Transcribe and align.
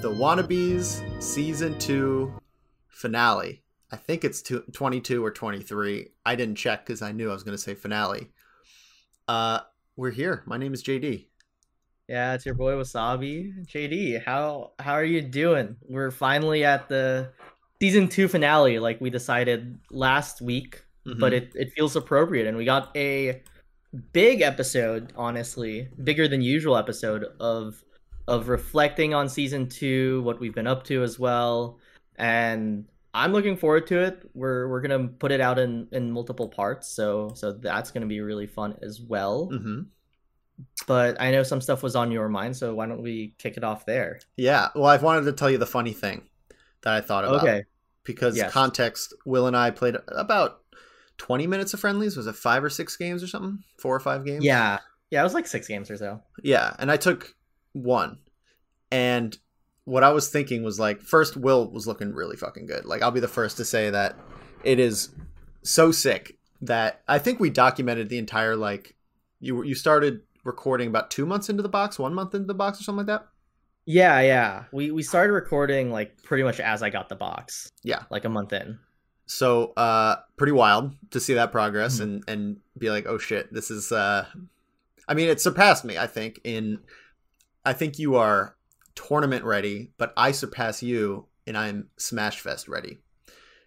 The 0.00 0.10
Wannabes 0.10 1.22
season 1.22 1.78
two 1.78 2.32
finale. 2.88 3.62
I 3.90 3.96
think 3.96 4.24
it's 4.24 4.42
two, 4.42 4.60
22 4.72 5.24
or 5.24 5.30
23. 5.30 6.08
I 6.26 6.36
didn't 6.36 6.56
check 6.56 6.84
because 6.84 7.00
I 7.00 7.12
knew 7.12 7.30
I 7.30 7.32
was 7.32 7.42
going 7.42 7.56
to 7.56 7.62
say 7.62 7.74
finale. 7.74 8.30
Uh, 9.26 9.60
we're 9.96 10.10
here. 10.10 10.42
My 10.46 10.56
name 10.58 10.74
is 10.74 10.82
JD. 10.82 11.29
Yeah, 12.10 12.34
it's 12.34 12.44
your 12.44 12.56
boy 12.56 12.72
Wassabi. 12.72 13.64
JD, 13.68 14.24
how 14.24 14.72
how 14.80 14.94
are 14.94 15.04
you 15.04 15.20
doing? 15.22 15.76
We're 15.88 16.10
finally 16.10 16.64
at 16.64 16.88
the 16.88 17.30
season 17.80 18.08
two 18.08 18.26
finale, 18.26 18.80
like 18.80 19.00
we 19.00 19.10
decided 19.10 19.78
last 19.92 20.40
week, 20.42 20.82
Mhm. 21.06 21.20
but 21.20 21.32
it, 21.32 21.52
it 21.54 21.72
feels 21.72 21.94
appropriate, 21.94 22.48
and 22.48 22.56
we 22.56 22.64
got 22.64 22.90
a 22.96 23.42
big 24.12 24.40
episode, 24.42 25.12
honestly, 25.16 25.88
bigger 26.02 26.26
than 26.26 26.42
usual 26.42 26.76
episode 26.76 27.26
of 27.38 27.84
of 28.26 28.48
reflecting 28.48 29.14
on 29.14 29.28
season 29.28 29.68
two, 29.68 30.20
what 30.22 30.40
we've 30.40 30.54
been 30.54 30.66
up 30.66 30.82
to 30.90 31.04
as 31.04 31.16
well, 31.16 31.78
and 32.16 32.86
I'm 33.14 33.32
looking 33.32 33.56
forward 33.56 33.86
to 33.86 34.00
it. 34.00 34.28
We're 34.34 34.66
we're 34.68 34.80
gonna 34.80 35.06
put 35.06 35.30
it 35.30 35.40
out 35.40 35.60
in 35.60 35.86
in 35.92 36.10
multiple 36.10 36.48
parts, 36.48 36.88
so 36.88 37.30
so 37.36 37.52
that's 37.52 37.92
gonna 37.92 38.06
be 38.06 38.20
really 38.20 38.48
fun 38.48 38.74
as 38.82 39.00
well 39.00 39.46
hmm 39.46 39.82
but 40.86 41.20
I 41.20 41.30
know 41.30 41.42
some 41.42 41.60
stuff 41.60 41.82
was 41.82 41.96
on 41.96 42.10
your 42.10 42.28
mind, 42.28 42.56
so 42.56 42.74
why 42.74 42.86
don't 42.86 43.02
we 43.02 43.34
kick 43.38 43.56
it 43.56 43.64
off 43.64 43.86
there? 43.86 44.20
Yeah. 44.36 44.68
Well, 44.74 44.86
I've 44.86 45.02
wanted 45.02 45.24
to 45.26 45.32
tell 45.32 45.50
you 45.50 45.58
the 45.58 45.66
funny 45.66 45.92
thing 45.92 46.22
that 46.82 46.92
I 46.94 47.00
thought 47.00 47.24
about. 47.24 47.42
Okay. 47.42 47.64
Because 48.04 48.36
Yes. 48.36 48.52
context, 48.52 49.14
Will 49.24 49.46
and 49.46 49.56
I 49.56 49.70
played 49.70 49.96
about 50.08 50.60
20 51.18 51.46
minutes 51.46 51.74
of 51.74 51.80
friendlies. 51.80 52.16
Was 52.16 52.26
it 52.26 52.34
five 52.34 52.64
or 52.64 52.70
six 52.70 52.96
games 52.96 53.22
or 53.22 53.26
something? 53.26 53.62
Four 53.78 53.94
or 53.94 54.00
five 54.00 54.24
games? 54.24 54.44
Yeah. 54.44 54.78
Yeah, 55.10 55.20
it 55.20 55.24
was 55.24 55.34
like 55.34 55.46
six 55.46 55.66
games 55.68 55.90
or 55.90 55.96
so. 55.96 56.22
Yeah, 56.42 56.74
and 56.78 56.90
I 56.90 56.96
took 56.96 57.34
one. 57.72 58.18
And 58.90 59.36
what 59.84 60.04
I 60.04 60.10
was 60.12 60.28
thinking 60.28 60.62
was 60.62 60.78
like, 60.78 61.00
first, 61.02 61.36
Will 61.36 61.70
was 61.70 61.86
looking 61.86 62.12
really 62.14 62.36
fucking 62.36 62.66
good. 62.66 62.84
Like, 62.84 63.02
I'll 63.02 63.10
be 63.10 63.20
the 63.20 63.28
first 63.28 63.56
to 63.58 63.64
say 63.64 63.90
that 63.90 64.16
it 64.64 64.78
is 64.78 65.10
so 65.62 65.90
sick 65.92 66.38
that 66.62 67.02
I 67.08 67.18
think 67.18 67.40
we 67.40 67.50
documented 67.50 68.08
the 68.08 68.18
entire 68.18 68.54
like 68.56 68.94
you 69.40 69.62
you 69.62 69.74
started 69.74 70.20
recording 70.44 70.88
about 70.88 71.10
two 71.10 71.26
months 71.26 71.48
into 71.48 71.62
the 71.62 71.68
box, 71.68 71.98
one 71.98 72.14
month 72.14 72.34
into 72.34 72.46
the 72.46 72.54
box, 72.54 72.80
or 72.80 72.84
something 72.84 73.06
like 73.06 73.18
that. 73.20 73.28
Yeah, 73.86 74.20
yeah. 74.20 74.64
We 74.72 74.90
we 74.90 75.02
started 75.02 75.32
recording 75.32 75.90
like 75.90 76.22
pretty 76.22 76.44
much 76.44 76.60
as 76.60 76.82
I 76.82 76.90
got 76.90 77.08
the 77.08 77.16
box. 77.16 77.70
Yeah. 77.82 78.02
Like 78.10 78.24
a 78.24 78.28
month 78.28 78.52
in. 78.52 78.78
So, 79.26 79.72
uh, 79.76 80.16
pretty 80.36 80.52
wild 80.52 80.92
to 81.12 81.20
see 81.20 81.34
that 81.34 81.52
progress 81.52 81.98
Mhm. 81.98 82.02
and 82.02 82.24
and 82.28 82.56
be 82.78 82.90
like, 82.90 83.06
oh 83.06 83.18
shit, 83.18 83.52
this 83.52 83.70
is. 83.70 83.90
uh 83.92 84.26
I 85.08 85.14
mean, 85.14 85.28
it 85.28 85.40
surpassed 85.40 85.84
me. 85.84 85.98
I 85.98 86.06
think 86.06 86.40
in, 86.44 86.78
I 87.64 87.72
think 87.72 87.98
you 87.98 88.14
are 88.16 88.54
tournament 88.94 89.44
ready, 89.44 89.92
but 89.98 90.12
I 90.16 90.30
surpass 90.32 90.82
you, 90.84 91.26
and 91.48 91.56
I'm 91.56 91.88
Smash 91.96 92.38
Fest 92.40 92.68
ready 92.68 92.98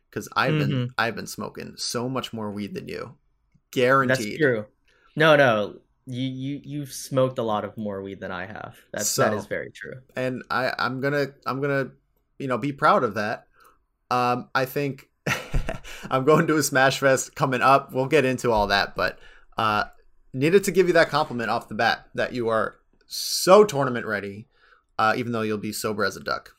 because 0.09 0.29
I've 0.35 0.57
been 0.57 0.69
Mhm. 0.71 0.89
I've 0.97 1.15
been 1.15 1.27
smoking 1.27 1.73
so 1.75 2.07
much 2.07 2.31
more 2.33 2.49
weed 2.51 2.75
than 2.75 2.87
you, 2.87 3.15
guaranteed. 3.71 4.17
That's 4.33 4.37
true. 4.37 4.65
No, 5.17 5.35
no. 5.35 5.79
You 6.05 6.21
you 6.29 6.61
you've 6.63 6.91
smoked 6.91 7.37
a 7.39 7.43
lot 7.43 7.63
of 7.63 7.77
more 7.77 8.01
weed 8.01 8.19
than 8.19 8.31
I 8.31 8.45
have. 8.45 8.77
That's 8.91 9.15
that 9.15 9.31
So- 9.31 9.37
is 9.37 9.45
very 9.45 9.71
true. 9.71 10.01
and 10.15 10.43
I 10.49 10.73
I'm 10.77 10.99
gonna 11.01 11.27
I'm 11.45 11.61
gonna 11.61 11.91
you 12.39 12.47
know 12.47 12.57
be 12.57 12.71
proud 12.73 13.03
of 13.03 13.13
that. 13.15 13.47
Um, 14.11 14.49
I 14.53 14.65
think 14.65 15.09
I'm 16.11 16.25
going 16.25 16.47
to 16.47 16.57
a 16.57 16.63
Smash 16.63 16.99
Fest 16.99 17.35
coming 17.35 17.61
up. 17.61 17.93
We'll 17.93 18.07
get 18.07 18.25
into 18.25 18.51
all 18.51 18.67
that, 18.67 18.95
but 18.95 19.17
uh, 19.57 19.85
needed 20.33 20.63
to 20.65 20.71
give 20.71 20.87
you 20.87 20.93
that 20.93 21.09
compliment 21.09 21.49
off 21.49 21.69
the 21.69 21.75
bat 21.75 22.07
that 22.15 22.33
you 22.33 22.49
are 22.49 22.75
so 23.07 23.63
tournament 23.63 24.05
ready, 24.05 24.47
uh, 24.99 25.13
even 25.15 25.31
though 25.31 25.41
you'll 25.41 25.57
be 25.57 25.71
sober 25.71 26.03
as 26.03 26.17
a 26.17 26.19
duck. 26.19 26.53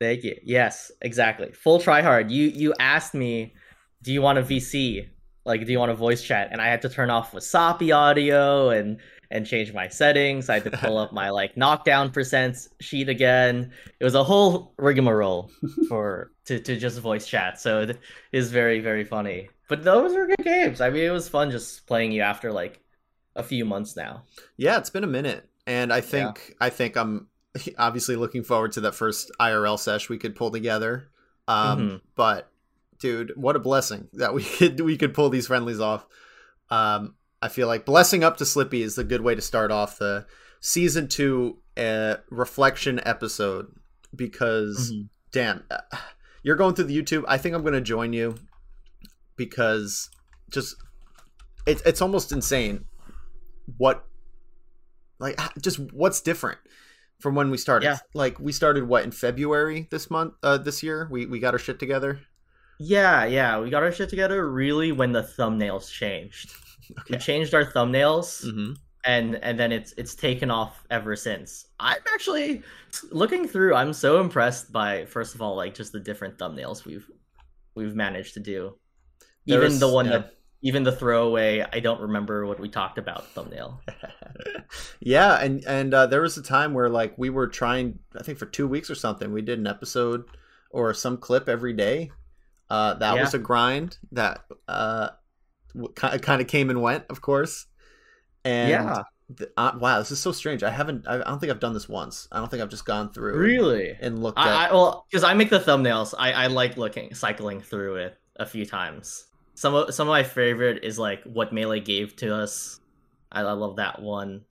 Thank 0.00 0.24
you. 0.24 0.36
Yes, 0.42 0.90
exactly. 1.00 1.52
Full 1.52 1.78
try 1.80 2.02
hard. 2.02 2.30
You 2.30 2.48
you 2.48 2.74
asked 2.80 3.14
me, 3.14 3.54
do 4.02 4.12
you 4.12 4.20
want 4.20 4.38
a 4.38 4.42
VC? 4.42 5.08
Like, 5.44 5.64
do 5.66 5.72
you 5.72 5.78
want 5.78 5.90
a 5.90 5.94
voice 5.94 6.22
chat? 6.22 6.48
And 6.52 6.60
I 6.60 6.68
had 6.68 6.82
to 6.82 6.88
turn 6.88 7.10
off 7.10 7.32
Wasapi 7.32 7.94
audio 7.94 8.70
and 8.70 8.98
and 9.30 9.46
change 9.46 9.72
my 9.72 9.88
settings. 9.88 10.50
I 10.50 10.54
had 10.60 10.64
to 10.64 10.70
pull 10.76 10.98
up 10.98 11.12
my 11.12 11.30
like 11.30 11.56
knockdown 11.56 12.10
percents 12.10 12.68
sheet 12.80 13.08
again. 13.08 13.72
It 13.98 14.04
was 14.04 14.14
a 14.14 14.22
whole 14.22 14.74
rigmarole 14.76 15.50
for 15.88 16.32
to 16.44 16.60
to 16.60 16.76
just 16.76 17.00
voice 17.00 17.26
chat. 17.26 17.60
So 17.60 17.80
it 17.82 17.98
is 18.32 18.50
very 18.52 18.80
very 18.80 19.04
funny. 19.04 19.48
But 19.68 19.84
those 19.84 20.14
were 20.14 20.26
good 20.26 20.44
games. 20.44 20.80
I 20.82 20.90
mean, 20.90 21.04
it 21.04 21.10
was 21.10 21.28
fun 21.28 21.50
just 21.50 21.86
playing 21.86 22.12
you 22.12 22.20
after 22.22 22.52
like 22.52 22.80
a 23.34 23.42
few 23.42 23.64
months 23.64 23.96
now. 23.96 24.24
Yeah, 24.58 24.76
it's 24.76 24.90
been 24.90 25.04
a 25.04 25.08
minute, 25.08 25.48
and 25.66 25.90
I 25.92 26.02
think 26.02 26.54
I 26.60 26.68
think 26.68 26.96
I'm 26.96 27.28
obviously 27.78 28.16
looking 28.16 28.44
forward 28.44 28.72
to 28.72 28.82
that 28.82 28.94
first 28.94 29.32
IRL 29.40 29.78
sesh 29.78 30.10
we 30.10 30.18
could 30.18 30.36
pull 30.36 30.50
together. 30.50 31.08
Um, 31.48 31.78
Mhm. 31.80 32.00
But 32.14 32.51
dude, 33.02 33.32
what 33.36 33.56
a 33.56 33.58
blessing 33.58 34.08
that 34.14 34.32
we 34.32 34.42
could 34.58 34.80
we 34.80 34.96
could 34.96 35.12
pull 35.12 35.28
these 35.28 35.48
friendlies 35.48 35.80
off. 35.80 36.06
Um, 36.70 37.16
I 37.42 37.48
feel 37.48 37.66
like 37.66 37.84
blessing 37.84 38.24
up 38.24 38.38
to 38.38 38.44
Slippi 38.44 38.80
is 38.82 38.94
the 38.94 39.04
good 39.04 39.20
way 39.20 39.34
to 39.34 39.42
start 39.42 39.70
off 39.70 39.98
the 39.98 40.24
season 40.60 41.08
two 41.08 41.58
uh, 41.76 42.16
reflection 42.30 43.00
episode 43.04 43.66
because 44.14 44.92
Mhm. 44.92 45.08
damn, 45.32 45.64
uh, 45.70 45.78
you're 46.42 46.56
going 46.56 46.74
through 46.74 46.84
the 46.84 47.02
YouTube. 47.02 47.24
I 47.28 47.36
think 47.38 47.54
I'm 47.54 47.62
going 47.62 47.74
to 47.74 47.80
join 47.80 48.12
you 48.12 48.36
because 49.36 50.08
just 50.50 50.76
it's 51.66 51.82
it's 51.82 52.00
almost 52.00 52.32
insane 52.32 52.84
what 53.78 54.04
like 55.18 55.38
just 55.60 55.78
what's 55.92 56.20
different 56.20 56.58
from 57.20 57.34
when 57.34 57.50
we 57.50 57.56
started. 57.58 57.86
Yeah. 57.86 57.98
Like 58.14 58.38
we 58.40 58.52
started 58.52 58.86
what 58.88 59.04
in 59.04 59.10
February 59.12 59.88
this 59.90 60.10
month 60.10 60.34
uh 60.42 60.58
this 60.58 60.82
year. 60.82 61.08
We 61.10 61.26
we 61.26 61.38
got 61.40 61.54
our 61.54 61.58
shit 61.58 61.78
together. 61.78 62.20
Yeah, 62.80 63.24
yeah, 63.26 63.60
we 63.60 63.70
got 63.70 63.82
our 63.82 63.92
shit 63.92 64.08
together 64.08 64.50
really 64.50 64.92
when 64.92 65.12
the 65.12 65.22
thumbnails 65.22 65.90
changed. 65.90 66.52
We 67.08 67.16
changed 67.16 67.54
our 67.54 67.64
thumbnails. 67.64 68.44
Mhm. 68.44 68.76
and 69.04 69.36
and 69.36 69.58
then 69.58 69.72
it's 69.72 69.92
it's 69.96 70.14
taken 70.14 70.50
off 70.50 70.84
ever 70.90 71.16
since. 71.16 71.66
I'm 71.80 72.02
actually 72.12 72.62
looking 73.10 73.48
through. 73.48 73.74
I'm 73.74 73.92
so 73.92 74.20
impressed 74.20 74.72
by 74.72 75.06
first 75.06 75.34
of 75.34 75.40
all, 75.40 75.56
like 75.56 75.74
just 75.74 75.92
the 75.92 76.00
different 76.00 76.36
thumbnails 76.38 76.84
we've 76.84 77.08
we've 77.74 77.94
managed 77.94 78.34
to 78.34 78.40
do. 78.40 78.76
Even 79.46 79.60
There's- 79.60 79.80
the 79.80 79.88
one 79.88 80.06
yeah. 80.06 80.12
that 80.18 80.34
even 80.62 80.82
the 80.82 80.92
throwaway. 80.92 81.64
I 81.72 81.80
don't 81.80 82.00
remember 82.00 82.46
what 82.46 82.60
we 82.60 82.68
talked 82.68 82.98
about 82.98 83.26
thumbnail. 83.28 83.80
yeah, 85.00 85.40
and 85.40 85.64
and 85.64 85.94
uh, 85.94 86.06
there 86.06 86.20
was 86.22 86.36
a 86.36 86.42
time 86.42 86.74
where 86.74 86.88
like 86.88 87.14
we 87.16 87.30
were 87.30 87.48
trying. 87.48 87.98
I 88.18 88.22
think 88.22 88.38
for 88.38 88.46
two 88.46 88.68
weeks 88.68 88.90
or 88.90 88.94
something, 88.94 89.32
we 89.32 89.42
did 89.42 89.58
an 89.58 89.66
episode 89.66 90.24
or 90.70 90.92
some 90.94 91.16
clip 91.16 91.48
every 91.48 91.72
day. 91.72 92.10
Uh, 92.72 92.94
that 92.94 93.14
Yeah. 93.14 93.20
was 93.20 93.34
a 93.34 93.38
grind 93.38 93.98
that 94.12 94.44
uh, 94.66 95.10
kind 95.94 96.40
of 96.40 96.46
came 96.46 96.70
and 96.70 96.80
went, 96.80 97.04
of 97.10 97.20
course. 97.20 97.66
And 98.46 98.70
yeah, 98.70 99.02
uh, 99.58 99.72
wow, 99.78 99.98
this 99.98 100.10
is 100.10 100.20
so 100.20 100.32
strange. 100.32 100.62
I 100.62 100.70
haven't. 100.70 101.06
I, 101.06 101.16
I 101.16 101.24
don't 101.24 101.38
think 101.38 101.52
I've 101.52 101.60
done 101.60 101.74
this 101.74 101.86
once. 101.86 102.28
I 102.32 102.38
don't 102.38 102.50
think 102.50 102.62
I've 102.62 102.70
just 102.70 102.86
gone 102.86 103.12
through 103.12 103.36
really. 103.36 103.94
and 104.00 104.22
looked 104.22 104.38
at. 104.38 104.46
I, 104.46 104.68
I 104.68 104.72
well 104.72 105.04
because 105.10 105.22
I 105.22 105.34
make 105.34 105.50
the 105.50 105.60
thumbnails. 105.60 106.14
I 106.18 106.32
I 106.32 106.46
like 106.46 106.78
looking 106.78 107.14
cycling 107.14 107.60
through 107.60 107.96
it 107.96 108.16
a 108.36 108.46
few 108.46 108.64
times. 108.64 109.26
Some 109.54 109.74
of 109.74 109.94
some 109.94 110.08
of 110.08 110.12
my 110.12 110.22
favorite 110.22 110.82
is 110.82 110.98
like 110.98 111.22
what 111.24 111.52
melee 111.52 111.80
gave 111.80 112.16
to 112.16 112.34
us. 112.34 112.80
I, 113.30 113.40
I 113.42 113.52
love 113.52 113.76
that 113.76 114.00
one. 114.00 114.46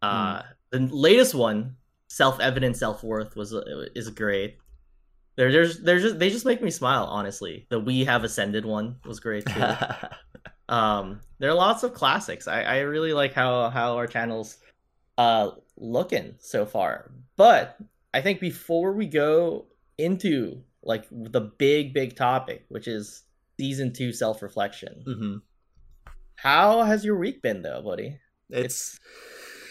Uh, 0.00 0.42
the 0.70 0.80
latest 0.80 1.34
one, 1.34 1.76
self 2.08 2.40
evident 2.40 2.78
self 2.78 3.04
worth, 3.04 3.36
was 3.36 3.52
is 3.94 4.08
great. 4.08 4.56
They're 5.36 5.52
there's 5.52 5.80
they're 5.80 6.00
just 6.00 6.18
they 6.18 6.30
just 6.30 6.44
make 6.44 6.62
me 6.62 6.70
smile. 6.70 7.04
Honestly, 7.04 7.66
the 7.70 7.80
we 7.80 8.04
have 8.04 8.24
ascended 8.24 8.64
one 8.64 8.96
was 9.04 9.20
great 9.20 9.46
too. 9.46 9.64
um, 10.68 11.20
there 11.38 11.50
are 11.50 11.54
lots 11.54 11.82
of 11.82 11.94
classics. 11.94 12.46
I 12.48 12.62
I 12.62 12.78
really 12.80 13.12
like 13.12 13.32
how 13.32 13.70
how 13.70 13.96
our 13.96 14.06
channels 14.06 14.58
uh 15.16 15.52
looking 15.76 16.34
so 16.38 16.66
far. 16.66 17.10
But 17.36 17.78
I 18.12 18.20
think 18.20 18.40
before 18.40 18.92
we 18.92 19.06
go 19.06 19.66
into 19.96 20.62
like 20.82 21.06
the 21.10 21.40
big 21.40 21.94
big 21.94 22.14
topic, 22.14 22.64
which 22.68 22.86
is 22.86 23.22
season 23.58 23.92
two 23.92 24.12
self 24.12 24.42
reflection, 24.42 25.02
hmm 25.06 25.36
how 26.42 26.82
has 26.82 27.04
your 27.04 27.16
week 27.16 27.40
been 27.40 27.62
though, 27.62 27.80
buddy? 27.82 28.18
It's 28.50 28.98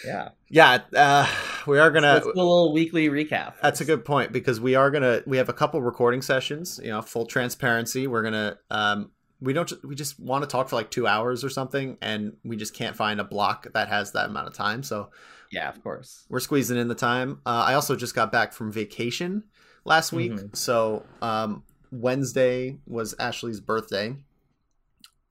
Yeah, 0.06 0.30
yeah. 0.50 0.80
Uh, 0.96 1.28
we 1.68 1.80
are 1.80 1.92
gonna. 1.92 2.20
do 2.22 2.28
a 2.28 2.36
little 2.36 2.74
weekly 2.74 3.10
recap. 3.10 3.56
That's 3.62 3.82
a 3.82 3.86
good 3.86 4.06
point 4.06 4.32
because 4.32 4.60
we 4.60 4.76
are 4.76 4.90
gonna 4.92 5.22
we 5.26 5.38
have 5.38 5.50
a 5.50 5.54
couple 5.54 5.82
recording 5.82 6.22
sessions. 6.22 6.80
You 6.84 6.90
know, 6.92 7.02
full 7.02 7.26
transparency. 7.26 8.08
We're 8.08 8.24
gonna 8.24 8.58
um 8.70 9.12
we 9.40 9.54
don't 9.54 9.72
we 9.84 9.96
just 9.96 10.20
want 10.20 10.44
to 10.44 10.48
talk 10.48 10.70
for 10.70 10.76
like 10.76 10.92
two 10.92 11.08
hours 11.08 11.44
or 11.44 11.50
something, 11.50 11.98
and 12.02 12.34
we 12.44 12.56
just 12.58 12.74
can't 12.76 12.96
find 12.96 13.20
a 13.20 13.24
block 13.24 13.68
that 13.74 13.88
has 13.88 14.12
that 14.12 14.30
amount 14.30 14.48
of 14.48 14.54
time. 14.54 14.84
So 14.84 15.10
Yeah, 15.52 15.68
of 15.70 15.82
course. 15.84 16.26
we're 16.30 16.40
squeezing 16.40 16.78
in 16.78 16.88
the 16.88 16.96
time. 16.96 17.42
Uh, 17.46 17.64
I 17.68 17.74
also 17.74 17.96
just 17.96 18.14
got 18.16 18.32
back 18.32 18.54
from 18.54 18.72
vacation 18.72 19.44
last 19.84 20.14
week, 20.14 20.32
Mhm. 20.34 20.56
so 20.56 21.06
um, 21.24 21.64
Wednesday 21.92 22.78
was 22.86 23.16
Ashley's 23.20 23.60
birthday, 23.60 24.16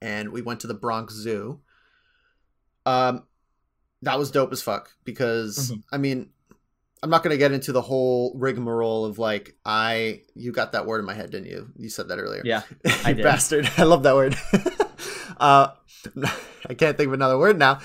and 0.03 0.31
we 0.31 0.43
went 0.43 0.61
to 0.61 0.67
the 0.67 0.75
Bronx 0.75 1.15
Zoo. 1.15 1.61
Um, 2.87 3.25
that 4.02 4.19
was 4.19 4.31
dope 4.31 4.52
as 4.52 4.62
fuck 4.62 4.91
because 5.05 5.70
Mhm. 5.73 5.82
I 5.93 5.99
mean, 5.99 6.31
I'm 7.02 7.11
not 7.11 7.23
gonna 7.23 7.37
get 7.38 7.52
into 7.52 7.73
the 7.73 7.81
whole 7.82 8.35
rigmarole 8.37 9.05
of 9.06 9.19
like 9.19 9.56
I 9.64 10.23
you 10.35 10.52
got 10.52 10.73
that 10.73 10.87
word 10.87 10.99
in 11.00 11.06
my 11.06 11.14
head, 11.14 11.31
didn't 11.31 11.49
you? 11.49 11.69
You 11.76 11.88
said 11.88 12.08
that 12.08 12.19
earlier. 12.19 12.43
Yeah, 12.44 12.62
you 12.85 12.93
I 13.05 13.12
did. 13.12 13.23
bastard. 13.23 13.70
I 13.79 13.85
love 13.85 14.02
that 14.02 14.14
word. 14.14 14.37
uh, 15.38 15.69
I 16.69 16.75
can't 16.75 16.97
think 16.97 17.08
of 17.08 17.12
another 17.14 17.38
word 17.38 17.58
now. 17.58 17.81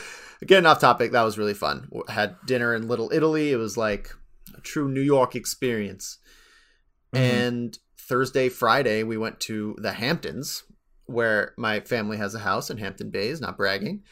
Getting 0.46 0.66
off 0.66 0.80
topic, 0.80 1.12
that 1.14 1.24
was 1.24 1.38
really 1.38 1.54
fun. 1.54 1.90
Had 2.10 2.36
dinner 2.46 2.76
in 2.76 2.88
Little 2.88 3.10
Italy. 3.14 3.52
It 3.52 3.56
was 3.58 3.78
like 3.78 4.12
a 4.56 4.62
true 4.62 4.90
New 4.90 5.02
York 5.02 5.36
experience. 5.36 6.18
Mhm. 7.14 7.20
And 7.20 7.80
Thursday, 7.98 8.50
Friday, 8.50 9.04
we 9.04 9.18
went 9.18 9.40
to 9.42 9.76
the 9.80 9.94
Hamptons, 9.94 10.64
where 11.06 11.54
my 11.58 11.80
family 11.80 12.18
has 12.18 12.36
a 12.36 12.40
house 12.40 12.70
in 12.70 12.78
Hampton 12.78 13.10
Bays, 13.10 13.40
not 13.42 13.58
bragging. 13.58 14.04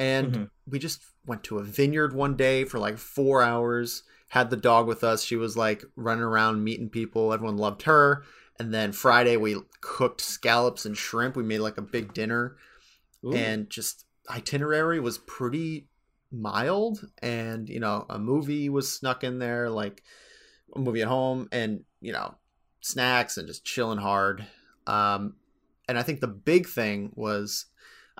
And 0.00 0.32
Mhm. 0.34 0.50
we 0.66 0.78
just 0.78 1.02
went 1.26 1.44
to 1.44 1.58
a 1.58 1.62
vineyard 1.62 2.12
one 2.14 2.34
day 2.36 2.64
for 2.64 2.78
like 2.78 2.98
four 2.98 3.42
hours. 3.42 4.02
Had 4.28 4.50
the 4.50 4.56
dog 4.56 4.86
with 4.86 5.04
us. 5.04 5.22
She 5.22 5.36
was 5.36 5.56
like 5.56 5.84
running 5.94 6.24
around 6.24 6.64
meeting 6.64 6.88
people. 6.88 7.32
Everyone 7.32 7.56
loved 7.56 7.82
her. 7.82 8.24
And 8.58 8.72
then 8.72 8.92
Friday, 8.92 9.36
we 9.36 9.56
cooked 9.80 10.20
scallops 10.20 10.86
and 10.86 10.96
shrimp. 10.96 11.36
We 11.36 11.42
made 11.42 11.58
like 11.58 11.78
a 11.78 11.82
big 11.82 12.14
dinner 12.14 12.56
Ooh. 13.24 13.32
and 13.34 13.68
just 13.68 14.04
itinerary 14.30 15.00
was 15.00 15.18
pretty 15.18 15.88
mild 16.32 17.10
and 17.20 17.68
you 17.68 17.80
know 17.80 18.06
a 18.08 18.18
movie 18.20 18.68
was 18.68 18.90
snuck 18.92 19.24
in 19.24 19.40
there 19.40 19.68
like 19.68 20.04
a 20.76 20.78
movie 20.78 21.02
at 21.02 21.08
home 21.08 21.48
and 21.50 21.82
you 22.00 22.12
know 22.12 22.36
snacks 22.80 23.36
and 23.36 23.48
just 23.48 23.64
chilling 23.64 23.98
hard 23.98 24.46
um 24.86 25.34
and 25.88 25.98
i 25.98 26.02
think 26.04 26.20
the 26.20 26.28
big 26.28 26.68
thing 26.68 27.10
was 27.16 27.66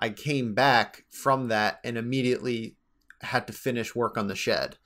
i 0.01 0.09
came 0.09 0.53
back 0.53 1.05
from 1.09 1.47
that 1.49 1.79
and 1.83 1.97
immediately 1.97 2.75
had 3.21 3.45
to 3.47 3.53
finish 3.53 3.95
work 3.95 4.17
on 4.17 4.27
the 4.27 4.35
shed 4.35 4.77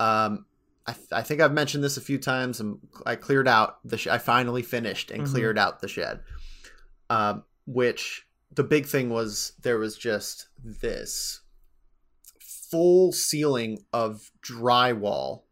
um 0.00 0.44
I, 0.84 0.92
th- 0.94 1.12
I 1.12 1.22
think 1.22 1.40
I've 1.40 1.52
mentioned 1.52 1.84
this 1.84 1.96
a 1.96 2.00
few 2.00 2.18
times. 2.18 2.58
And 2.58 2.80
I 3.06 3.14
cleared 3.14 3.46
out 3.46 3.78
the. 3.84 3.96
Sh- 3.96 4.08
I 4.08 4.18
finally 4.18 4.62
finished 4.62 5.12
and 5.12 5.22
Mhm. 5.22 5.30
cleared 5.30 5.56
out 5.56 5.78
the 5.78 5.86
shed, 5.86 6.22
um, 7.08 7.44
which 7.66 8.26
the 8.52 8.64
big 8.64 8.86
thing 8.86 9.08
was 9.08 9.52
there 9.62 9.78
was 9.78 9.96
just 9.96 10.48
this 10.64 11.42
full 12.40 13.12
ceiling 13.12 13.84
of 13.92 14.32
drywall 14.44 15.42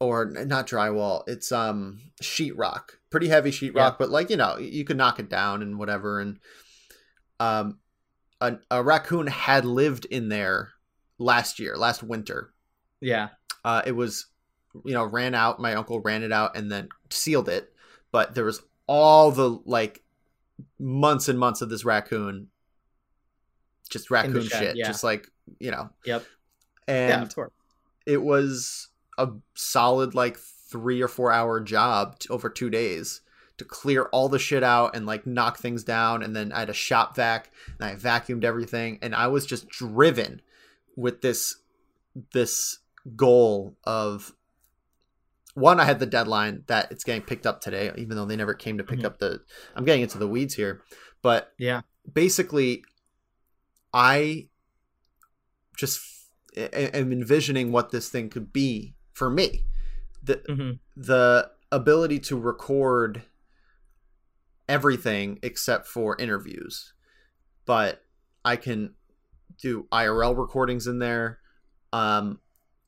or 0.00 0.24
not 0.24 0.66
drywall 0.66 1.24
it's 1.26 1.50
um 1.52 2.00
sheetrock 2.22 2.90
pretty 3.10 3.28
heavy 3.28 3.50
sheetrock 3.50 3.74
Yeah. 3.74 3.94
but 3.98 4.08
like 4.10 4.30
you 4.30 4.36
know 4.36 4.56
you 4.56 4.84
could 4.84 4.96
knock 4.96 5.18
it 5.18 5.28
down 5.28 5.60
and 5.62 5.78
whatever 5.78 6.20
and 6.20 6.38
um 7.40 7.78
a, 8.40 8.56
a 8.70 8.82
raccoon 8.82 9.26
had 9.26 9.64
lived 9.64 10.04
in 10.06 10.28
there 10.28 10.70
last 11.18 11.58
year 11.58 11.76
last 11.76 12.02
winter 12.02 12.52
yeah. 13.00 13.28
uh, 13.64 13.82
it 13.84 13.92
was 13.92 14.26
you 14.84 14.92
know 14.92 15.04
ran 15.04 15.34
out 15.34 15.60
my 15.60 15.74
uncle 15.74 16.00
ran 16.00 16.22
it 16.22 16.32
out 16.32 16.56
and 16.56 16.70
then 16.70 16.88
sealed 17.10 17.48
it 17.48 17.72
but 18.12 18.34
there 18.34 18.44
was 18.44 18.62
all 18.86 19.30
the 19.30 19.58
like 19.64 20.02
months 20.78 21.28
and 21.28 21.38
months 21.38 21.60
of 21.60 21.68
this 21.68 21.84
raccoon 21.84 22.48
just 23.88 24.10
raccoon 24.10 24.42
shed, 24.42 24.60
shit 24.60 24.76
yeah. 24.76 24.86
just 24.86 25.02
like 25.02 25.28
you 25.58 25.70
know 25.70 25.88
Yep. 26.04 26.24
and 26.86 27.10
yeah, 27.10 27.22
of 27.22 27.34
course. 27.34 27.52
it 28.06 28.22
was 28.22 28.88
a 29.16 29.28
solid 29.54 30.14
like 30.14 30.36
three 30.36 31.00
or 31.00 31.08
four 31.08 31.32
hour 31.32 31.60
job 31.60 32.16
over 32.30 32.48
two 32.48 32.70
days 32.70 33.22
to 33.58 33.64
clear 33.64 34.04
all 34.04 34.28
the 34.28 34.38
shit 34.38 34.62
out 34.62 34.94
and 34.96 35.04
like 35.06 35.26
knock 35.26 35.58
things 35.58 35.84
down 35.84 36.22
and 36.22 36.34
then 36.34 36.52
i 36.52 36.60
had 36.60 36.70
a 36.70 36.74
shop 36.74 37.14
vac 37.16 37.50
and 37.78 37.88
i 37.88 37.94
vacuumed 37.94 38.44
everything 38.44 38.98
and 39.02 39.14
i 39.14 39.26
was 39.26 39.44
just 39.44 39.68
driven 39.68 40.40
with 40.96 41.20
this 41.20 41.56
this 42.32 42.78
goal 43.16 43.76
of 43.84 44.32
one 45.54 45.80
i 45.80 45.84
had 45.84 45.98
the 45.98 46.06
deadline 46.06 46.62
that 46.68 46.90
it's 46.92 47.04
getting 47.04 47.22
picked 47.22 47.46
up 47.46 47.60
today 47.60 47.90
even 47.96 48.16
though 48.16 48.24
they 48.26 48.36
never 48.36 48.54
came 48.54 48.78
to 48.78 48.84
pick 48.84 49.00
Mhm. 49.00 49.04
up 49.04 49.18
the 49.18 49.40
i'm 49.76 49.84
getting 49.84 50.02
into 50.02 50.18
the 50.18 50.28
weeds 50.28 50.54
here 50.54 50.82
but 51.22 51.52
Yeah. 51.58 51.82
basically 52.12 52.84
i 53.92 54.48
just 55.76 56.00
am 56.56 57.12
envisioning 57.12 57.72
what 57.72 57.90
this 57.90 58.08
thing 58.08 58.28
could 58.30 58.52
be 58.52 58.94
for 59.12 59.30
me 59.30 59.64
the 60.22 60.42
hmm 60.46 60.70
the 60.96 61.48
ability 61.70 62.18
to 62.18 62.36
record 62.36 63.22
everything 64.68 65.38
except 65.42 65.86
for 65.86 66.16
interviews. 66.20 66.92
But 67.64 68.04
i 68.44 68.56
can 68.56 68.94
do 69.60 69.86
irl 69.90 70.36
recordings 70.36 70.86
in 70.86 70.98
there. 70.98 71.38
Um 71.92 72.40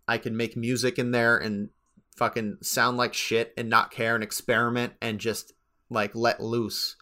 i 0.07 0.19
can 0.19 0.37
make 0.37 0.57
music 0.57 0.99
in 0.99 1.11
there 1.11 1.37
and 1.37 1.71
fucking 2.17 2.59
sound 2.63 2.97
like 2.97 3.15
shit 3.15 3.53
and 3.57 3.69
not 3.69 3.91
care 3.91 4.15
and 4.15 4.23
experiment 4.23 4.93
and 5.01 5.19
just 5.19 5.53
like 5.89 6.15
let 6.15 6.41
loose 6.41 6.97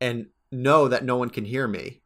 and 0.00 0.26
know 0.52 0.86
that 0.88 1.04
no 1.04 1.16
one 1.16 1.30
can 1.30 1.44
hear 1.44 1.66
me. 1.66 2.02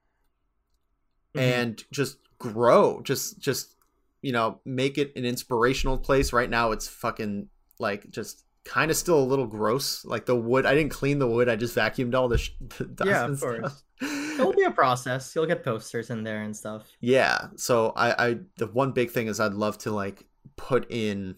Mhm. 1.35 1.41
and 1.41 1.85
just 1.91 2.19
grow. 2.39 3.01
Just 3.03 3.39
just 3.39 3.75
you 4.23 4.33
know 4.33 4.61
make 4.65 4.99
it 4.99 5.13
an 5.17 5.25
inspirational 5.25 5.99
place. 5.99 6.33
Right 6.33 6.49
now 6.49 6.71
it's 6.73 6.87
fucking 6.89 7.49
like 7.79 8.09
just 8.11 8.44
kind 8.65 8.91
of 8.91 8.97
still 8.97 9.19
a 9.19 9.25
little 9.25 9.47
gross 9.47 10.05
like 10.05 10.25
the 10.25 10.35
wood 10.35 10.65
i 10.65 10.75
didn't 10.75 10.91
clean 10.91 11.19
the 11.19 11.29
wood 11.29 11.49
i 11.49 11.57
just 11.57 11.77
vacuumed 11.77 12.15
all 12.15 12.29
the, 12.29 12.39
sh- 12.39 12.53
the 12.79 12.85
dust 12.85 13.09
Yeah, 13.09 13.25
of 13.27 13.41
course. 13.41 13.83
It'll 14.01 14.53
be 14.53 14.65
a 14.65 14.71
process. 14.71 15.35
You'll 15.35 15.47
get 15.47 15.63
posters 15.63 16.11
in 16.11 16.25
there 16.25 16.43
and 16.43 16.57
stuff. 16.57 16.91
yeah 17.01 17.49
so 17.57 17.93
i 17.97 18.29
i 18.29 18.37
the 18.57 18.67
one 18.67 18.93
big 18.93 19.11
thing 19.11 19.27
is 19.27 19.39
i'd 19.39 19.53
love 19.53 19.79
to 19.79 19.91
like 19.91 20.27
put 20.57 20.91
in 20.91 21.37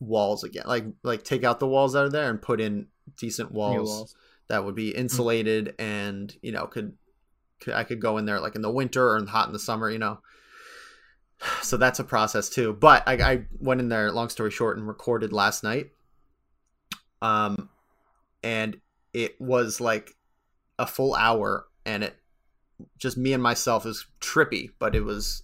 walls 0.00 0.44
again 0.44 0.64
like 0.66 0.84
like 1.02 1.22
take 1.24 1.44
out 1.44 1.60
the 1.60 1.66
walls 1.66 1.96
out 1.96 2.06
of 2.06 2.12
there 2.12 2.28
and 2.30 2.40
put 2.40 2.60
in 2.60 2.86
decent 3.16 3.52
walls, 3.52 3.88
walls. 3.88 4.16
that 4.48 4.64
would 4.64 4.74
be 4.74 4.90
mm-hmm. 4.90 5.00
insulated 5.00 5.74
and 5.78 6.36
you 6.42 6.52
know 6.52 6.66
could, 6.66 6.94
could 7.60 7.74
i 7.74 7.84
could 7.84 8.00
go 8.00 8.18
in 8.18 8.24
there 8.24 8.40
like 8.40 8.54
in 8.54 8.62
the 8.62 8.70
winter 8.70 9.10
or 9.10 9.18
in 9.18 9.26
hot 9.26 9.46
in 9.46 9.52
the 9.52 9.58
summer 9.58 9.90
you 9.90 9.98
know 9.98 10.18
so 11.62 11.76
that's 11.76 11.98
a 11.98 12.04
process 12.04 12.48
too 12.48 12.72
but 12.72 13.02
I, 13.06 13.14
I 13.14 13.44
went 13.58 13.80
in 13.80 13.88
there 13.88 14.10
long 14.12 14.28
story 14.28 14.50
short 14.50 14.76
and 14.76 14.86
recorded 14.86 15.32
last 15.32 15.62
night 15.62 15.90
um 17.24 17.70
and 18.42 18.76
it 19.14 19.40
was 19.40 19.80
like 19.80 20.14
a 20.78 20.86
full 20.86 21.14
hour 21.14 21.66
and 21.86 22.04
it 22.04 22.16
just 22.98 23.16
me 23.16 23.32
and 23.32 23.42
myself 23.42 23.86
is 23.86 24.06
trippy 24.20 24.68
but 24.78 24.94
it 24.94 25.04
was 25.04 25.42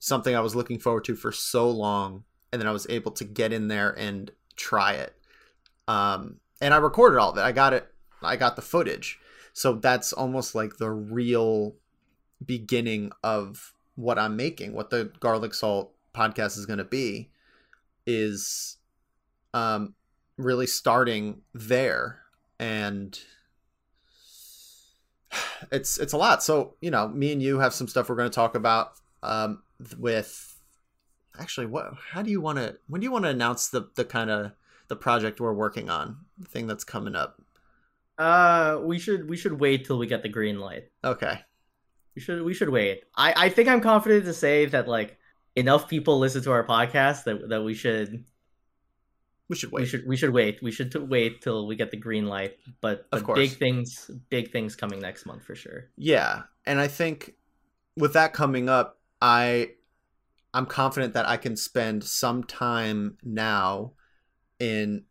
something 0.00 0.34
i 0.34 0.40
was 0.40 0.56
looking 0.56 0.78
forward 0.78 1.04
to 1.04 1.14
for 1.14 1.30
so 1.30 1.70
long 1.70 2.24
and 2.52 2.60
then 2.60 2.66
i 2.66 2.72
was 2.72 2.88
able 2.90 3.12
to 3.12 3.24
get 3.24 3.52
in 3.52 3.68
there 3.68 3.90
and 3.90 4.32
try 4.56 4.92
it. 4.92 5.14
Um 5.88 6.36
and 6.60 6.74
i 6.74 6.76
recorded 6.76 7.18
all 7.18 7.30
of 7.30 7.38
it. 7.38 7.42
I 7.42 7.52
got 7.52 7.72
it 7.72 7.86
i 8.22 8.36
got 8.36 8.56
the 8.56 8.62
footage. 8.62 9.18
So 9.52 9.74
that's 9.74 10.12
almost 10.12 10.54
like 10.54 10.76
the 10.76 10.90
real 10.90 11.74
beginning 12.44 13.12
of 13.22 13.74
what 13.96 14.18
i'm 14.18 14.34
making 14.34 14.72
what 14.72 14.88
the 14.88 15.12
garlic 15.20 15.52
salt 15.52 15.92
podcast 16.14 16.56
is 16.56 16.64
going 16.64 16.78
to 16.78 16.84
be 16.84 17.28
is 18.06 18.78
um 19.52 19.94
really 20.40 20.66
starting 20.66 21.42
there 21.54 22.20
and 22.58 23.20
it's 25.72 25.98
it's 25.98 26.12
a 26.12 26.16
lot 26.16 26.42
so 26.42 26.74
you 26.80 26.90
know 26.90 27.08
me 27.08 27.32
and 27.32 27.42
you 27.42 27.58
have 27.58 27.74
some 27.74 27.88
stuff 27.88 28.08
we're 28.08 28.16
going 28.16 28.30
to 28.30 28.34
talk 28.34 28.54
about 28.54 28.92
um 29.22 29.62
with 29.98 30.58
actually 31.38 31.66
what 31.66 31.92
how 32.12 32.22
do 32.22 32.30
you 32.30 32.40
want 32.40 32.58
to 32.58 32.76
when 32.88 33.00
do 33.00 33.04
you 33.04 33.10
want 33.12 33.24
to 33.24 33.30
announce 33.30 33.68
the 33.68 33.88
the 33.94 34.04
kind 34.04 34.30
of 34.30 34.52
the 34.88 34.96
project 34.96 35.40
we're 35.40 35.52
working 35.52 35.88
on 35.88 36.16
the 36.38 36.48
thing 36.48 36.66
that's 36.66 36.84
coming 36.84 37.14
up 37.14 37.40
Uh, 38.18 38.78
we 38.82 38.98
should 38.98 39.28
we 39.30 39.36
should 39.36 39.60
wait 39.60 39.84
till 39.86 39.98
we 39.98 40.06
get 40.06 40.22
the 40.22 40.28
green 40.28 40.58
light. 40.58 40.90
okay 41.04 41.40
We 42.16 42.20
should 42.20 42.42
we 42.42 42.52
should 42.52 42.68
wait. 42.68 43.04
I 43.14 43.46
I 43.46 43.48
think 43.48 43.68
I'm 43.68 43.80
confident 43.80 44.24
to 44.24 44.34
say 44.34 44.66
that 44.66 44.88
like 44.88 45.16
enough 45.56 45.88
people 45.88 46.18
listen 46.18 46.42
to 46.42 46.50
our 46.52 46.66
podcast 46.66 47.24
that 47.24 47.48
that 47.48 47.62
we 47.62 47.74
should 47.74 48.24
we 49.50 49.56
should 49.56 49.72
wait 49.72 49.80
we 49.82 49.86
should 49.86 50.06
we 50.06 50.16
should 50.16 50.30
wait. 50.30 50.62
We 50.62 50.70
should 50.70 50.92
t- 50.92 50.98
wait 51.00 51.42
till 51.42 51.66
we 51.66 51.74
get 51.76 51.90
the 51.90 51.96
green 51.96 52.26
light. 52.26 52.56
But, 52.80 53.06
Of 53.12 53.24
course. 53.24 53.36
big 53.36 53.50
things 53.58 54.08
big 54.30 54.52
things 54.52 54.76
coming 54.76 55.00
next 55.00 55.26
month 55.26 55.44
for 55.44 55.54
sure. 55.56 55.90
Yeah, 55.98 56.42
and 56.64 56.78
I 56.80 56.86
think 56.86 57.34
with 57.96 58.12
that 58.14 58.32
coming 58.32 58.68
up, 58.68 59.00
I 59.20 59.72
I'm 60.54 60.66
confident 60.66 61.14
that 61.14 61.28
I 61.28 61.36
can 61.36 61.56
spend 61.56 62.04
some 62.04 62.44
time 62.44 63.18
now 63.24 63.92
in 64.60 65.04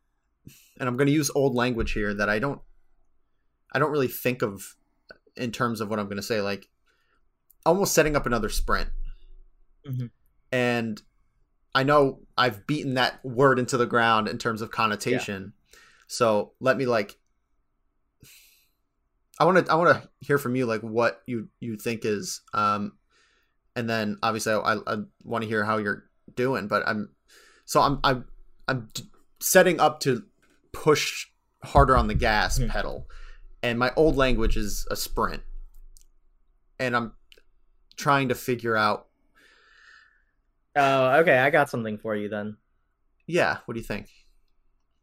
and 0.79 0.87
I'm 0.87 0.95
going 0.95 1.07
to 1.07 1.13
use 1.13 1.29
old 1.35 1.53
language 1.53 1.91
here 1.91 2.13
that 2.13 2.29
I 2.29 2.39
don't 2.39 2.61
I 3.73 3.79
don't 3.79 3.91
really 3.91 4.07
think 4.07 4.41
of 4.41 4.75
in 5.35 5.51
terms 5.51 5.81
of 5.81 5.89
what 5.89 5.99
I'm 5.99 6.05
going 6.05 6.15
to 6.17 6.23
say 6.23 6.41
like 6.41 6.69
almost 7.65 7.93
setting 7.93 8.15
up 8.15 8.25
another 8.25 8.47
sprint. 8.49 8.89
Mhm. 9.85 10.09
And 10.51 11.01
I 11.75 11.83
know 11.83 12.19
I've 12.37 12.65
beaten 12.65 12.95
that 12.95 13.23
word 13.23 13.59
into 13.59 13.77
the 13.77 13.85
ground 13.85 14.27
in 14.27 14.37
terms 14.37 14.61
of 14.61 14.71
connotation. 14.71 15.53
So 16.07 16.53
let 16.59 16.77
me 16.77 16.85
like 16.85 17.17
I 19.39 19.45
want 19.45 19.65
to 19.65 19.71
I 19.71 19.75
want 19.75 20.01
to 20.01 20.09
hear 20.19 20.37
from 20.37 20.55
you 20.55 20.65
like 20.65 20.81
what 20.81 21.21
you 21.25 21.47
you 21.59 21.77
think 21.77 22.03
is 22.03 22.41
um 22.53 22.93
and 23.75 23.89
then 23.89 24.17
obviously 24.23 24.53
I 24.53 24.57
I, 24.59 24.77
I 24.87 24.97
want 25.23 25.43
to 25.43 25.47
hear 25.47 25.63
how 25.63 25.77
you're 25.77 26.05
doing, 26.35 26.67
but 26.67 26.87
I'm 26.87 27.09
so 27.65 27.81
I'm 27.81 27.99
I'm 28.03 28.25
I'm 28.67 28.89
setting 29.39 29.79
up 29.79 29.99
to 30.01 30.23
push 30.71 31.27
harder 31.63 31.95
on 31.95 32.07
the 32.07 32.15
gas 32.15 32.57
Hmm. 32.57 32.67
pedal 32.67 33.07
and 33.61 33.77
my 33.77 33.91
old 33.95 34.15
language 34.15 34.57
is 34.57 34.87
a 34.89 34.95
sprint. 34.95 35.43
And 36.79 36.95
I'm 36.95 37.13
trying 37.97 38.29
to 38.29 38.35
figure 38.35 38.77
out 38.77 39.08
Oh, 40.75 41.19
okay. 41.19 41.37
I 41.39 41.49
got 41.49 41.69
something 41.69 41.97
for 41.97 42.15
you 42.15 42.29
then. 42.29 42.57
yeah, 43.27 43.57
what 43.65 43.73
do 43.75 43.79
you 43.79 43.85
think? 43.85 44.07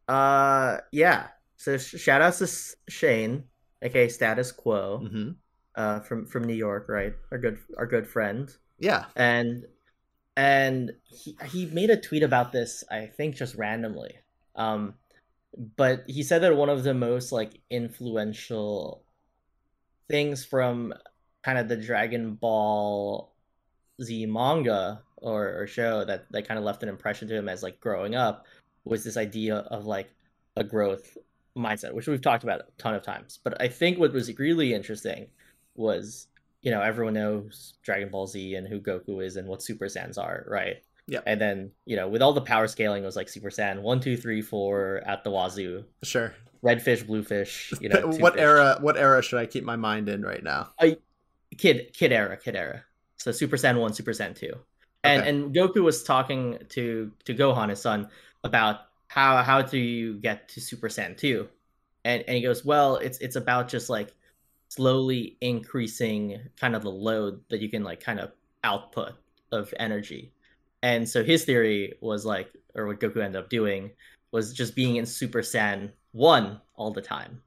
Uh, 0.07 0.77
yeah. 0.91 1.27
So 1.57 1.77
sh- 1.77 1.95
shout 1.99 2.21
outs 2.21 2.39
to 2.39 2.43
S- 2.45 2.75
Shane, 2.89 3.45
aka 3.81 4.07
Status 4.09 4.51
Quo, 4.51 4.99
Mhm. 5.03 5.35
uh, 5.75 5.99
from 6.01 6.25
from 6.25 6.43
New 6.43 6.53
York, 6.55 6.87
right? 6.89 7.13
Our 7.31 7.37
good 7.37 7.57
our 7.77 7.85
good 7.87 8.07
friend, 8.07 8.49
Yeah. 8.79 9.05
and 9.15 9.65
and 10.35 10.91
he 11.03 11.37
he 11.47 11.65
made 11.67 11.89
a 11.89 11.97
tweet 11.99 12.23
about 12.23 12.51
this. 12.51 12.83
I 12.91 13.07
think 13.07 13.35
just 13.35 13.55
randomly. 13.55 14.17
Um, 14.55 14.95
but 15.75 16.03
he 16.07 16.21
said 16.23 16.41
that 16.43 16.55
one 16.55 16.69
of 16.69 16.83
the 16.83 16.93
most 16.93 17.31
like 17.31 17.61
influential 17.69 19.03
things 20.09 20.45
from 20.45 20.93
kind 21.43 21.57
of 21.57 21.67
the 21.69 21.77
Dragon 21.77 22.35
Ball 22.35 23.33
Z 24.01 24.25
manga 24.27 25.03
or, 25.17 25.61
or 25.61 25.67
show 25.67 26.05
that 26.05 26.31
that 26.31 26.47
kind 26.47 26.57
of 26.57 26.63
left 26.63 26.83
an 26.83 26.89
impression 26.89 27.27
to 27.27 27.35
him 27.35 27.49
as 27.49 27.63
like 27.63 27.79
growing 27.79 28.15
up 28.15 28.45
was 28.85 29.03
this 29.03 29.17
idea 29.17 29.57
of 29.57 29.85
like 29.85 30.13
a 30.55 30.63
growth 30.63 31.17
mindset, 31.57 31.93
which 31.93 32.07
we've 32.07 32.21
talked 32.21 32.43
about 32.43 32.61
a 32.61 32.65
ton 32.77 32.93
of 32.93 33.03
times. 33.03 33.39
But 33.43 33.61
I 33.61 33.67
think 33.67 33.99
what 33.99 34.13
was 34.13 34.37
really 34.37 34.73
interesting 34.73 35.27
was, 35.75 36.27
you 36.61 36.71
know, 36.71 36.81
everyone 36.81 37.13
knows 37.13 37.73
Dragon 37.83 38.09
Ball 38.09 38.27
Z 38.27 38.55
and 38.55 38.67
who 38.67 38.79
Goku 38.79 39.23
is 39.23 39.35
and 39.35 39.47
what 39.47 39.61
Super 39.61 39.85
Saiyans 39.85 40.17
are, 40.17 40.45
right? 40.47 40.77
Yep. 41.07 41.23
And 41.25 41.39
then, 41.39 41.71
you 41.85 41.95
know, 41.95 42.07
with 42.07 42.21
all 42.21 42.33
the 42.33 42.41
power 42.41 42.67
scaling, 42.67 43.03
it 43.03 43.05
was 43.05 43.15
like 43.15 43.29
Super 43.29 43.49
Saiyan 43.49 43.81
one, 43.81 43.99
two, 43.99 44.17
three, 44.17 44.41
four 44.41 45.01
at 45.05 45.23
the 45.23 45.31
wazoo. 45.31 45.85
Sure. 46.03 46.33
Red 46.61 46.81
fish, 46.81 47.03
blue 47.03 47.23
fish, 47.23 47.73
you 47.79 47.89
know. 47.89 48.01
what 48.19 48.33
fish. 48.33 48.41
era 48.41 48.77
what 48.81 48.97
era 48.97 49.21
should 49.21 49.39
I 49.39 49.45
keep 49.45 49.63
my 49.63 49.75
mind 49.75 50.09
in 50.09 50.23
right 50.23 50.43
now? 50.43 50.71
kid 51.57 51.91
kid 51.93 52.11
era 52.11 52.37
kid 52.37 52.55
era 52.55 52.83
so 53.17 53.31
super 53.31 53.57
saiyan 53.57 53.79
1 53.79 53.93
super 53.93 54.11
saiyan 54.11 54.35
2 54.35 54.51
and 55.07 55.21
Okay. 55.21 55.29
and 55.29 55.55
goku 55.55 55.83
was 55.83 56.03
talking 56.03 56.57
to 56.69 57.11
to 57.25 57.33
gohan 57.33 57.69
his 57.69 57.81
son 57.81 58.09
about 58.43 58.81
how 59.07 59.41
how 59.43 59.61
do 59.61 59.77
you 59.77 60.15
get 60.19 60.49
to 60.49 60.61
super 60.61 60.89
saiyan 60.89 61.17
2 61.17 61.47
and 62.05 62.23
and 62.27 62.35
he 62.37 62.41
goes 62.43 62.65
well 62.65 62.97
it's 62.97 63.19
it's 63.19 63.35
about 63.35 63.67
just 63.67 63.89
like 63.89 64.13
slowly 64.69 65.37
increasing 65.41 66.39
kind 66.59 66.75
of 66.75 66.83
the 66.83 66.91
load 66.91 67.41
that 67.49 67.61
you 67.61 67.69
can 67.69 67.83
like 67.83 67.99
kind 67.99 68.19
of 68.19 68.31
output 68.63 69.13
of 69.51 69.73
energy. 69.79 70.33
And 70.83 71.07
so 71.07 71.23
his 71.23 71.45
theory 71.45 71.95
was 72.01 72.25
like 72.25 72.51
or 72.75 72.87
what 72.87 72.99
goku 72.99 73.17
ended 73.23 73.37
up 73.41 73.49
doing 73.49 73.91
was 74.31 74.53
just 74.53 74.75
being 74.75 74.97
in 74.97 75.05
super 75.05 75.41
saiyan 75.41 75.91
1 76.11 76.61
all 76.75 76.91
the 76.91 77.01
time. 77.01 77.41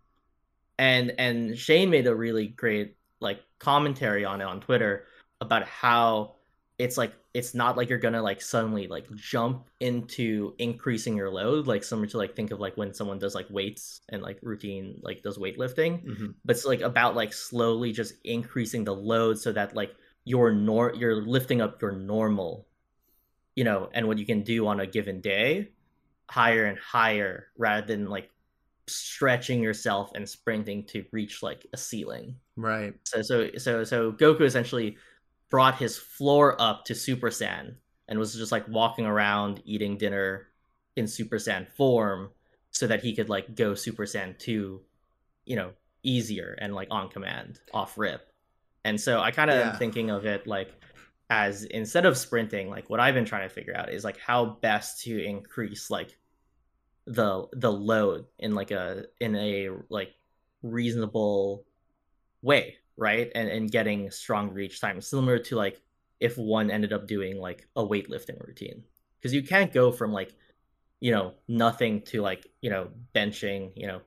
And 0.78 1.12
and 1.18 1.56
shane 1.58 1.90
made 1.90 2.06
a 2.06 2.14
really 2.14 2.48
great 2.48 2.96
like 3.20 3.42
commentary 3.58 4.24
on 4.24 4.40
it 4.40 4.44
on 4.44 4.60
Twitter 4.60 5.06
about 5.40 5.64
how 5.68 6.36
it's 6.80 6.96
like 6.96 7.12
it's 7.34 7.52
not 7.54 7.76
like 7.76 7.88
you're 7.90 7.98
gonna 8.06 8.22
like 8.22 8.40
suddenly 8.40 8.86
like 8.88 9.06
jump 9.14 9.68
into 9.80 10.54
increasing 10.58 11.14
your 11.16 11.30
load 11.30 11.66
like 11.66 11.84
similar 11.84 12.06
to 12.08 12.16
like 12.16 12.34
think 12.34 12.50
of 12.50 12.58
like 12.58 12.74
when 12.76 12.94
someone 12.94 13.18
does 13.18 13.34
like 13.34 13.48
weights 13.50 14.00
and 14.08 14.22
like 14.22 14.38
routine 14.42 14.98
like 15.02 15.22
does 15.22 15.36
weightlifting 15.38 15.92
Mhm. 16.04 16.34
but 16.44 16.56
it's 16.56 16.64
like 16.64 16.80
about 16.80 17.14
like 17.14 17.32
slowly 17.32 17.92
just 17.92 18.14
increasing 18.24 18.82
the 18.84 18.94
load 18.94 19.38
so 19.38 19.52
that 19.52 19.76
like 19.76 19.92
your 20.24 20.52
nor 20.52 20.94
you're 20.94 21.20
lifting 21.36 21.60
up 21.60 21.80
your 21.82 21.92
normal 21.92 22.66
you 23.56 23.64
know 23.64 23.90
and 23.92 24.06
what 24.08 24.18
you 24.18 24.26
can 24.26 24.42
do 24.42 24.66
on 24.66 24.80
a 24.80 24.86
given 24.86 25.20
day 25.20 25.68
higher 26.30 26.64
and 26.64 26.78
higher 26.78 27.48
rather 27.58 27.86
than 27.86 28.08
like 28.08 28.30
stretching 28.86 29.62
yourself 29.62 30.10
and 30.14 30.28
sprinting 30.28 30.84
to 30.84 31.04
reach 31.12 31.42
like 31.42 31.66
a 31.72 31.76
ceiling 31.76 32.36
Right. 32.56 32.94
so 33.04 33.22
so 33.22 33.50
so 33.58 33.84
so 33.84 34.12
Goku 34.12 34.42
essentially 34.42 34.96
brought 35.50 35.76
his 35.78 35.98
floor 35.98 36.60
up 36.60 36.84
to 36.86 36.94
Super 36.94 37.30
Saiyan 37.30 37.76
and 38.08 38.18
was 38.18 38.34
just 38.34 38.52
like 38.52 38.68
walking 38.68 39.06
around 39.06 39.62
eating 39.64 39.98
dinner 39.98 40.48
in 40.96 41.06
Super 41.08 41.36
Saiyan 41.36 41.68
form 41.68 42.30
so 42.70 42.86
that 42.86 43.02
he 43.02 43.14
could 43.14 43.28
like 43.28 43.54
go 43.54 43.74
Super 43.74 44.04
Saiyan 44.04 44.38
2, 44.38 44.82
you 45.46 45.56
know, 45.56 45.72
easier 46.02 46.56
and 46.60 46.74
like 46.74 46.88
on 46.90 47.08
command, 47.10 47.60
off 47.72 47.98
rip. 47.98 48.28
And 48.84 49.00
so 49.00 49.20
I 49.20 49.30
kind 49.32 49.50
of 49.50 49.56
Yeah. 49.56 49.66
am 49.66 49.72
thinking 49.72 50.10
of 50.10 50.26
it 50.26 50.46
like 50.46 50.72
as 51.28 51.64
instead 51.64 52.06
of 52.06 52.16
sprinting, 52.16 52.68
like 52.70 52.90
what 52.90 53.00
I've 53.00 53.14
been 53.14 53.24
trying 53.24 53.48
to 53.48 53.54
figure 53.54 53.76
out 53.76 53.92
is 53.92 54.04
like 54.04 54.18
how 54.18 54.46
best 54.62 55.02
to 55.04 55.24
increase 55.24 55.90
like 55.90 56.18
the 57.06 57.46
the 57.52 57.72
load 57.72 58.26
in 58.38 58.54
like 58.54 58.70
a 58.70 59.06
in 59.20 59.34
a 59.36 59.70
like 59.88 60.14
reasonable 60.62 61.64
way, 62.42 62.78
right? 63.00 63.32
And 63.34 63.48
and 63.48 63.72
getting 63.72 64.10
strong 64.10 64.50
reach 64.50 64.80
time, 64.80 65.00
similar 65.00 65.38
to 65.38 65.56
like 65.56 65.80
if 66.20 66.36
one 66.36 66.70
ended 66.70 66.92
up 66.92 67.08
doing 67.08 67.38
like 67.38 67.66
a 67.74 67.82
weightlifting 67.82 68.38
routine, 68.46 68.84
because 69.18 69.32
you 69.34 69.42
can't 69.42 69.72
go 69.72 69.90
from 69.90 70.12
like 70.12 70.34
you 71.00 71.10
know 71.10 71.32
nothing 71.48 72.02
to 72.02 72.20
like 72.20 72.46
you 72.60 72.70
know 72.70 72.88
benching, 73.14 73.72
you 73.74 73.88
know, 73.88 74.02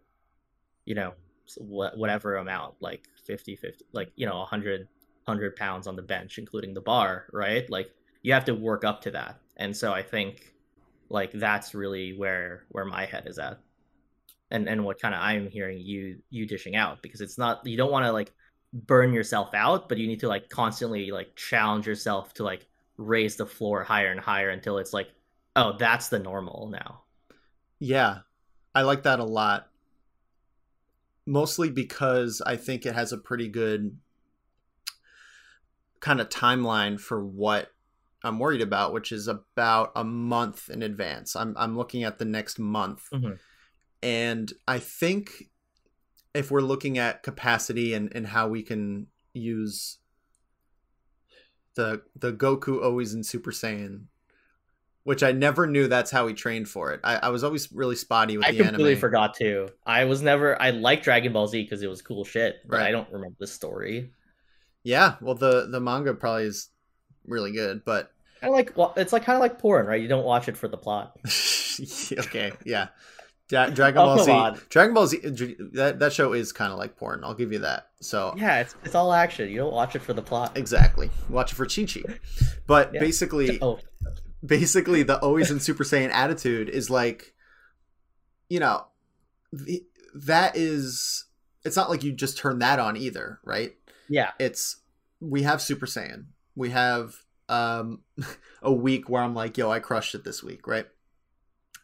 you 0.85 0.95
know 0.95 1.13
whatever 1.57 2.37
amount 2.37 2.73
like 2.79 3.05
50 3.25 3.57
50 3.57 3.85
like 3.91 4.13
you 4.15 4.25
know 4.25 4.37
100 4.37 4.87
100 5.25 5.55
pounds 5.57 5.87
on 5.87 5.97
the 5.97 6.01
bench 6.01 6.37
including 6.37 6.73
the 6.73 6.81
bar 6.81 7.25
right? 7.33 7.69
Like 7.69 7.91
you 8.21 8.31
have 8.31 8.45
to 8.45 8.55
work 8.55 8.85
up 8.85 9.01
to 9.01 9.11
that. 9.11 9.39
And 9.57 9.75
so 9.75 9.91
i 9.91 10.01
think 10.01 10.53
like 11.09 11.31
that's 11.33 11.75
really 11.75 12.13
where 12.13 12.63
where 12.69 12.85
my 12.85 13.05
head 13.05 13.23
is 13.27 13.39
at. 13.39 13.59
And 14.51 14.69
and 14.69 14.85
what 14.85 15.01
kind 15.01 15.13
of 15.13 15.21
i'm 15.21 15.49
hearing 15.49 15.79
you 15.79 16.19
you 16.29 16.45
dishing 16.45 16.75
out 16.75 17.01
because 17.01 17.21
it's 17.21 17.37
not 17.37 17.65
you 17.65 17.75
don't 17.75 17.91
want 17.91 18.05
to 18.05 18.11
like 18.11 18.31
burn 18.73 19.13
yourself 19.13 19.53
out 19.53 19.87
but 19.87 19.99
you 19.99 20.07
need 20.07 20.19
to 20.19 20.27
like 20.27 20.49
constantly 20.49 21.11
like 21.11 21.35
challenge 21.35 21.85
yourself 21.85 22.33
to 22.33 22.43
like 22.43 22.65
raise 22.97 23.35
the 23.35 23.45
floor 23.45 23.83
higher 23.83 24.11
and 24.11 24.19
higher 24.19 24.49
until 24.49 24.79
it's 24.79 24.93
like 24.93 25.09
oh 25.55 25.77
that's 25.77 26.07
the 26.09 26.17
normal 26.19 26.67
now 26.69 27.01
Yeah. 27.79 28.19
I 28.75 28.81
like 28.81 29.03
that 29.03 29.19
a 29.19 29.23
lot. 29.23 29.67
Mostly 31.27 31.69
because 31.69 32.41
I 32.43 32.55
think 32.55 32.85
it 32.85 32.95
has 32.95 33.13
a 33.13 33.17
pretty 33.17 33.47
good 33.47 33.97
kind 35.99 36.19
of 36.19 36.29
timeline 36.29 36.99
for 36.99 37.23
what 37.23 37.69
I'm 38.23 38.39
worried 38.39 38.61
about, 38.61 38.93
which 38.93 39.11
is 39.11 39.27
about 39.27 39.91
a 39.95 40.03
month 40.03 40.69
in 40.69 40.81
advance. 40.81 41.35
I'm 41.35 41.55
I'm 41.57 41.77
looking 41.77 42.03
at 42.03 42.17
the 42.17 42.25
next 42.25 42.57
month. 42.57 43.07
Mhm. 43.13 43.37
And 44.01 44.51
I 44.67 44.79
think 44.79 45.49
if 46.33 46.51
we're 46.51 46.61
looking 46.61 46.97
at 46.97 47.23
capacity 47.23 47.93
and, 47.93 48.11
and 48.15 48.27
how 48.27 48.47
we 48.47 48.63
can 48.63 49.07
use 49.33 49.97
the 51.75 52.01
the 52.15 52.31
Goku 52.31 52.83
always 52.83 53.13
in 53.13 53.23
Super 53.23 53.51
Saiyan, 53.51 54.05
which 55.03 55.23
I 55.23 55.31
never 55.31 55.67
knew 55.67 55.87
that's 55.87 56.11
how 56.11 56.27
he 56.27 56.33
trained 56.33 56.69
for 56.69 56.91
it. 56.93 56.99
I, 57.03 57.15
I 57.15 57.29
was 57.29 57.43
always 57.43 57.71
really 57.71 57.95
spotty 57.95 58.37
with 58.37 58.47
I 58.47 58.51
the 58.51 58.57
anime. 58.59 58.67
I 58.67 58.69
completely 58.69 58.95
forgot 58.95 59.35
too. 59.35 59.69
I 59.85 60.05
was 60.05 60.21
never. 60.21 60.59
I 60.61 60.71
liked 60.71 61.03
Dragon 61.03 61.33
Ball 61.33 61.47
Z 61.47 61.61
because 61.61 61.81
it 61.81 61.87
was 61.87 62.01
cool 62.01 62.23
shit, 62.23 62.57
but 62.67 62.77
Right. 62.77 62.87
I 62.87 62.91
don't 62.91 63.11
remember 63.11 63.35
the 63.39 63.47
story. 63.47 64.11
Yeah, 64.83 65.15
well 65.21 65.35
the 65.35 65.67
the 65.69 65.79
manga 65.79 66.13
probably 66.13 66.43
is 66.43 66.69
really 67.25 67.51
good, 67.51 67.83
but 67.85 68.11
I 68.41 68.47
like. 68.47 68.75
Well, 68.75 68.93
it's 68.97 69.13
like 69.13 69.23
kind 69.23 69.35
of 69.35 69.41
like 69.41 69.59
porn, 69.59 69.85
right? 69.85 70.01
You 70.01 70.07
don't 70.07 70.25
watch 70.25 70.47
it 70.47 70.57
for 70.57 70.67
the 70.67 70.77
plot. 70.77 71.17
okay, 72.19 72.51
yeah. 72.65 72.89
Dra- 73.49 73.71
Dragon 73.71 74.01
Oh, 74.01 74.05
Ball 74.15 74.23
Z, 74.25 74.31
on. 74.31 74.61
Dragon 74.69 74.93
Ball 74.93 75.07
Z, 75.07 75.17
that 75.73 75.99
that 75.99 76.13
show 76.13 76.33
is 76.33 76.51
kind 76.51 76.71
of 76.71 76.79
like 76.79 76.95
porn. 76.97 77.21
I'll 77.23 77.33
give 77.33 77.51
you 77.51 77.59
that. 77.59 77.87
So 78.01 78.33
Yeah, 78.37 78.61
it's 78.61 78.75
it's 78.83 78.95
all 78.95 79.13
action. 79.13 79.49
You 79.49 79.57
don't 79.57 79.73
watch 79.73 79.95
it 79.95 80.01
for 80.01 80.13
the 80.13 80.21
plot. 80.21 80.57
exactly, 80.57 81.09
watch 81.29 81.51
it 81.51 81.55
for 81.55 81.65
Chi 81.65 81.85
Chi. 81.85 82.01
But 82.67 82.93
Yeah. 82.93 82.99
basically, 83.01 83.59
Oh, 83.61 83.79
basically 84.45 85.03
the 85.03 85.19
always 85.19 85.51
in 85.51 85.59
Super 85.59 85.83
Saiyan 85.83 86.09
attitude 86.11 86.69
is 86.69 86.89
like, 86.89 87.33
you 88.49 88.59
know, 88.59 88.85
the, 89.51 89.83
that 90.15 90.55
is. 90.55 91.25
It's 91.65 91.75
not 91.77 91.89
like 91.89 92.03
you 92.03 92.11
just 92.11 92.37
turn 92.37 92.59
that 92.59 92.79
on 92.79 92.97
either, 92.97 93.39
right? 93.43 93.73
yeah, 94.09 94.31
it's 94.39 94.77
we 95.21 95.43
have 95.43 95.61
Super 95.61 95.85
Saiyan. 95.85 96.25
We 96.55 96.69
have 96.71 97.15
um 97.49 98.01
a 98.61 98.71
week 98.71 99.09
where 99.09 99.21
I'm 99.23 99.33
like, 99.35 99.57
yo, 99.57 99.69
I 99.71 99.79
crushed 99.79 100.15
it 100.15 100.23
this 100.23 100.41
week, 100.43 100.65
right? 100.67 100.87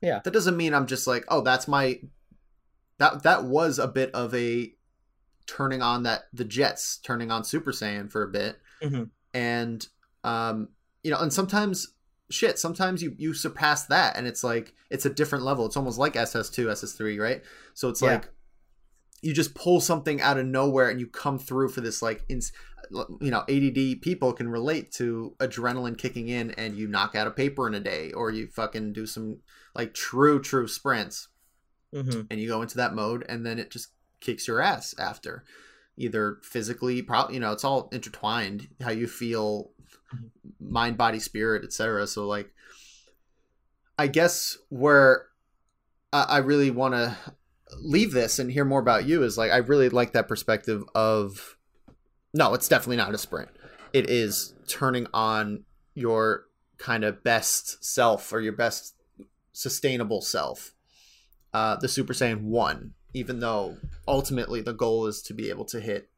Yeah. 0.02 0.20
That 0.24 0.32
doesn't 0.32 0.58
mean 0.58 0.74
I'm 0.74 0.88
just 0.88 1.08
like, 1.08 1.26
oh, 1.28 1.42
that's 1.42 1.68
my 1.68 2.00
that 2.98 3.24
that 3.24 3.44
was 3.46 3.80
a 3.80 3.88
bit 3.88 4.12
of 4.14 4.34
a 4.36 4.74
turning 5.48 5.82
on 5.82 6.04
that 6.04 6.26
the 6.34 6.46
Jets 6.46 6.98
turning 6.98 7.32
on 7.32 7.44
Super 7.44 7.72
Saiyan 7.72 8.12
for 8.12 8.24
a 8.24 8.28
bit. 8.28 8.58
Mhm. 8.84 9.10
And 9.34 9.88
um 10.24 10.70
you 11.04 11.12
know, 11.12 11.20
and 11.20 11.32
sometimes 11.34 11.94
shit 12.32 12.60
sometimes 12.60 13.02
you 13.02 13.16
you 13.18 13.34
surpass 13.34 13.86
that 13.86 14.16
and 14.16 14.28
it's 14.28 14.44
like 14.44 14.74
it's 14.92 15.06
a 15.06 15.10
different 15.10 15.44
level 15.44 15.66
it's 15.66 15.76
almost 15.76 15.98
like 15.98 16.14
ss2 16.14 16.68
ss3 16.68 17.20
right 17.20 17.42
so 17.74 17.90
it's 17.90 18.04
Yeah. 18.04 18.10
like 18.14 18.30
you 19.24 19.34
just 19.34 19.56
pull 19.56 19.82
something 19.82 20.22
out 20.22 20.38
of 20.38 20.46
nowhere 20.46 20.90
and 20.90 21.00
you 21.00 21.08
come 21.08 21.40
through 21.40 21.70
for 21.70 21.82
this 21.82 22.04
like 22.04 22.24
ins- 22.30 22.52
you 23.20 23.32
know 23.32 23.44
add 23.50 24.02
people 24.02 24.32
can 24.34 24.48
relate 24.48 24.92
to 24.92 25.36
adrenaline 25.40 25.98
kicking 25.98 26.28
in 26.28 26.52
and 26.52 26.76
you 26.76 26.88
knock 26.88 27.16
out 27.16 27.26
a 27.26 27.32
paper 27.32 27.66
in 27.68 27.74
a 27.74 27.80
day 27.80 28.12
or 28.12 28.30
you 28.30 28.46
fucking 28.48 28.94
do 28.94 29.08
some 29.08 29.40
like 29.80 29.94
true 29.94 30.42
true 30.42 30.68
sprints. 30.68 31.28
Hmm 31.94 32.22
and 32.30 32.40
you 32.40 32.48
go 32.48 32.62
into 32.62 32.78
that 32.78 32.94
mode 32.94 33.26
and 33.30 33.46
then 33.46 33.58
it 33.58 33.72
just 33.72 33.88
kicks 34.20 34.48
your 34.48 34.62
ass 34.62 34.94
after. 35.00 35.44
Either 35.98 36.38
physically 36.44 37.02
probably 37.02 37.34
you 37.36 37.40
know 37.40 37.52
it's 37.52 37.64
all 37.64 37.90
intertwined 37.92 38.68
how 38.82 38.92
you 38.92 39.08
feel 39.08 39.72
Mhm. 40.14 40.30
mind 40.60 40.98
body 40.98 41.20
spirit 41.20 41.64
etc 41.64 42.08
so 42.08 42.26
like 42.26 42.50
i 43.98 44.08
guess 44.08 44.58
where 44.70 45.28
i, 46.12 46.24
I 46.24 46.38
really 46.40 46.72
want 46.72 46.94
to 46.96 47.16
leave 47.82 48.12
this 48.14 48.40
and 48.40 48.50
hear 48.52 48.66
more 48.66 48.80
about 48.80 49.06
you 49.06 49.22
is 49.24 49.38
like 49.38 49.52
i 49.52 49.58
really 49.58 49.90
like 49.90 50.14
that 50.14 50.28
perspective 50.28 50.84
of 50.96 51.58
no 52.34 52.54
it's 52.56 52.68
definitely 52.68 52.98
not 52.98 53.14
a 53.14 53.18
sprint. 53.18 53.50
It 53.94 54.10
is 54.10 54.54
turning 54.68 55.06
on 55.14 55.66
your 55.96 56.46
kind 56.78 57.04
of 57.04 57.24
best 57.24 57.84
self 57.84 58.32
or 58.34 58.40
your 58.40 58.54
best 58.54 58.96
sustainable 59.54 60.22
self 60.22 60.74
uh, 61.54 61.76
the 61.78 61.88
Super 61.88 62.14
Saiyan 62.14 62.42
1, 62.44 62.94
even 63.14 63.40
though 63.40 63.78
ultimately 64.08 64.62
the 64.62 64.74
goal 64.74 65.08
is 65.08 65.22
to 65.24 65.34
be 65.34 65.50
able 65.50 65.66
to 65.66 65.80
hit 65.80 66.10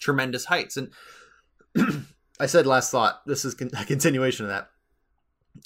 tremendous 0.00 0.46
heights. 0.46 0.76
And 0.76 0.90
I 2.40 2.46
said 2.46 2.66
last 2.66 2.90
thought, 2.90 3.24
this 3.26 3.44
is 3.44 3.54
a 3.60 3.84
continuation 3.84 4.44
of 4.46 4.50
that. 4.50 4.68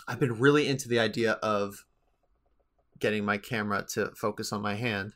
I've 0.07 0.21
been 0.21 0.39
really 0.39 0.69
into 0.69 0.89
the 0.89 0.99
idea 0.99 1.33
of 1.43 1.87
getting 2.99 3.25
my 3.25 3.39
camera 3.39 3.85
to 3.95 4.11
focus 4.15 4.53
on 4.53 4.61
my 4.61 4.75
hand. 4.75 5.13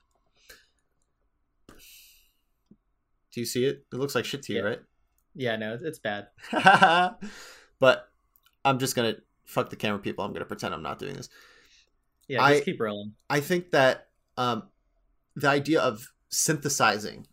Do 3.33 3.41
you 3.41 3.47
see 3.47 3.65
it? 3.65 3.85
It 3.93 3.97
looks 3.97 4.15
like 4.15 4.25
shit 4.25 4.43
to 4.45 4.53
you, 4.53 4.61
Yeah. 4.61 4.65
right? 4.65 4.81
Yeah, 5.35 5.57
no, 5.57 5.79
it's 5.81 5.99
bad. 5.99 6.29
but 7.79 8.09
I'm 8.65 8.79
just 8.79 8.97
gonna 8.97 9.17
fuck 9.51 9.71
the 9.71 9.77
camera 9.77 9.99
people. 9.99 10.25
I'm 10.25 10.33
gonna 10.33 10.45
pretend 10.45 10.75
I'm 10.75 10.83
not 10.83 10.99
doing 10.99 11.15
this. 11.15 11.29
Yeah, 12.29 12.43
I- 12.43 12.55
just 12.55 12.65
keep 12.65 12.81
rolling. 12.81 13.15
I 13.29 13.41
think 13.41 13.73
that 13.73 14.09
um, 14.37 14.65
the 15.35 15.49
idea 15.49 15.81
of 15.81 16.13
synthesizing 16.29 17.27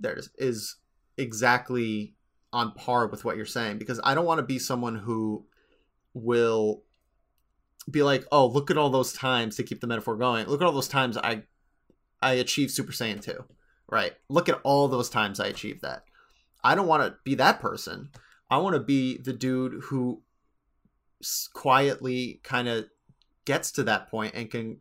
there 0.00 0.12
it 0.12 0.18
is, 0.18 0.30
is 0.36 0.76
exactly 1.16 2.14
on 2.52 2.72
par 2.72 3.06
with 3.06 3.24
what 3.24 3.36
you're 3.36 3.46
saying 3.46 3.78
because 3.78 4.00
I 4.04 4.14
don't 4.14 4.26
want 4.26 4.38
to 4.38 4.44
be 4.44 4.58
someone 4.58 4.96
who 4.96 5.46
will 6.12 6.82
be 7.90 8.02
like, 8.02 8.24
"Oh, 8.32 8.46
look 8.46 8.70
at 8.70 8.78
all 8.78 8.90
those 8.90 9.12
times 9.12 9.56
to 9.56 9.62
keep 9.62 9.80
the 9.80 9.86
metaphor 9.86 10.16
going. 10.16 10.46
Look 10.46 10.60
at 10.60 10.66
all 10.66 10.72
those 10.72 10.88
times 10.88 11.16
I 11.16 11.42
I 12.20 12.32
achieved 12.34 12.72
Super 12.72 12.92
Saiyan 12.92 13.22
2." 13.22 13.44
Right? 13.88 14.14
Look 14.28 14.48
at 14.48 14.60
all 14.64 14.88
those 14.88 15.10
times 15.10 15.38
I 15.38 15.46
achieved 15.46 15.82
that. 15.82 16.04
I 16.64 16.74
don't 16.74 16.86
want 16.86 17.02
to 17.02 17.16
be 17.22 17.34
that 17.36 17.60
person. 17.60 18.08
I 18.50 18.58
want 18.58 18.74
to 18.74 18.80
be 18.80 19.18
the 19.18 19.32
dude 19.32 19.82
who 19.84 20.22
quietly 21.52 22.40
kind 22.42 22.68
of 22.68 22.86
gets 23.44 23.70
to 23.72 23.82
that 23.82 24.10
point 24.10 24.34
and 24.34 24.50
can 24.50 24.78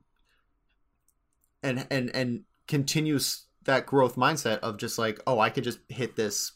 and 1.62 1.86
and 1.90 2.10
and 2.16 2.44
continues 2.68 3.46
that 3.64 3.86
growth 3.86 4.16
mindset 4.16 4.60
of 4.60 4.78
just 4.78 4.98
like 4.98 5.20
oh 5.28 5.40
i 5.40 5.50
could 5.50 5.64
just 5.64 5.80
hit 5.90 6.16
this 6.16 6.54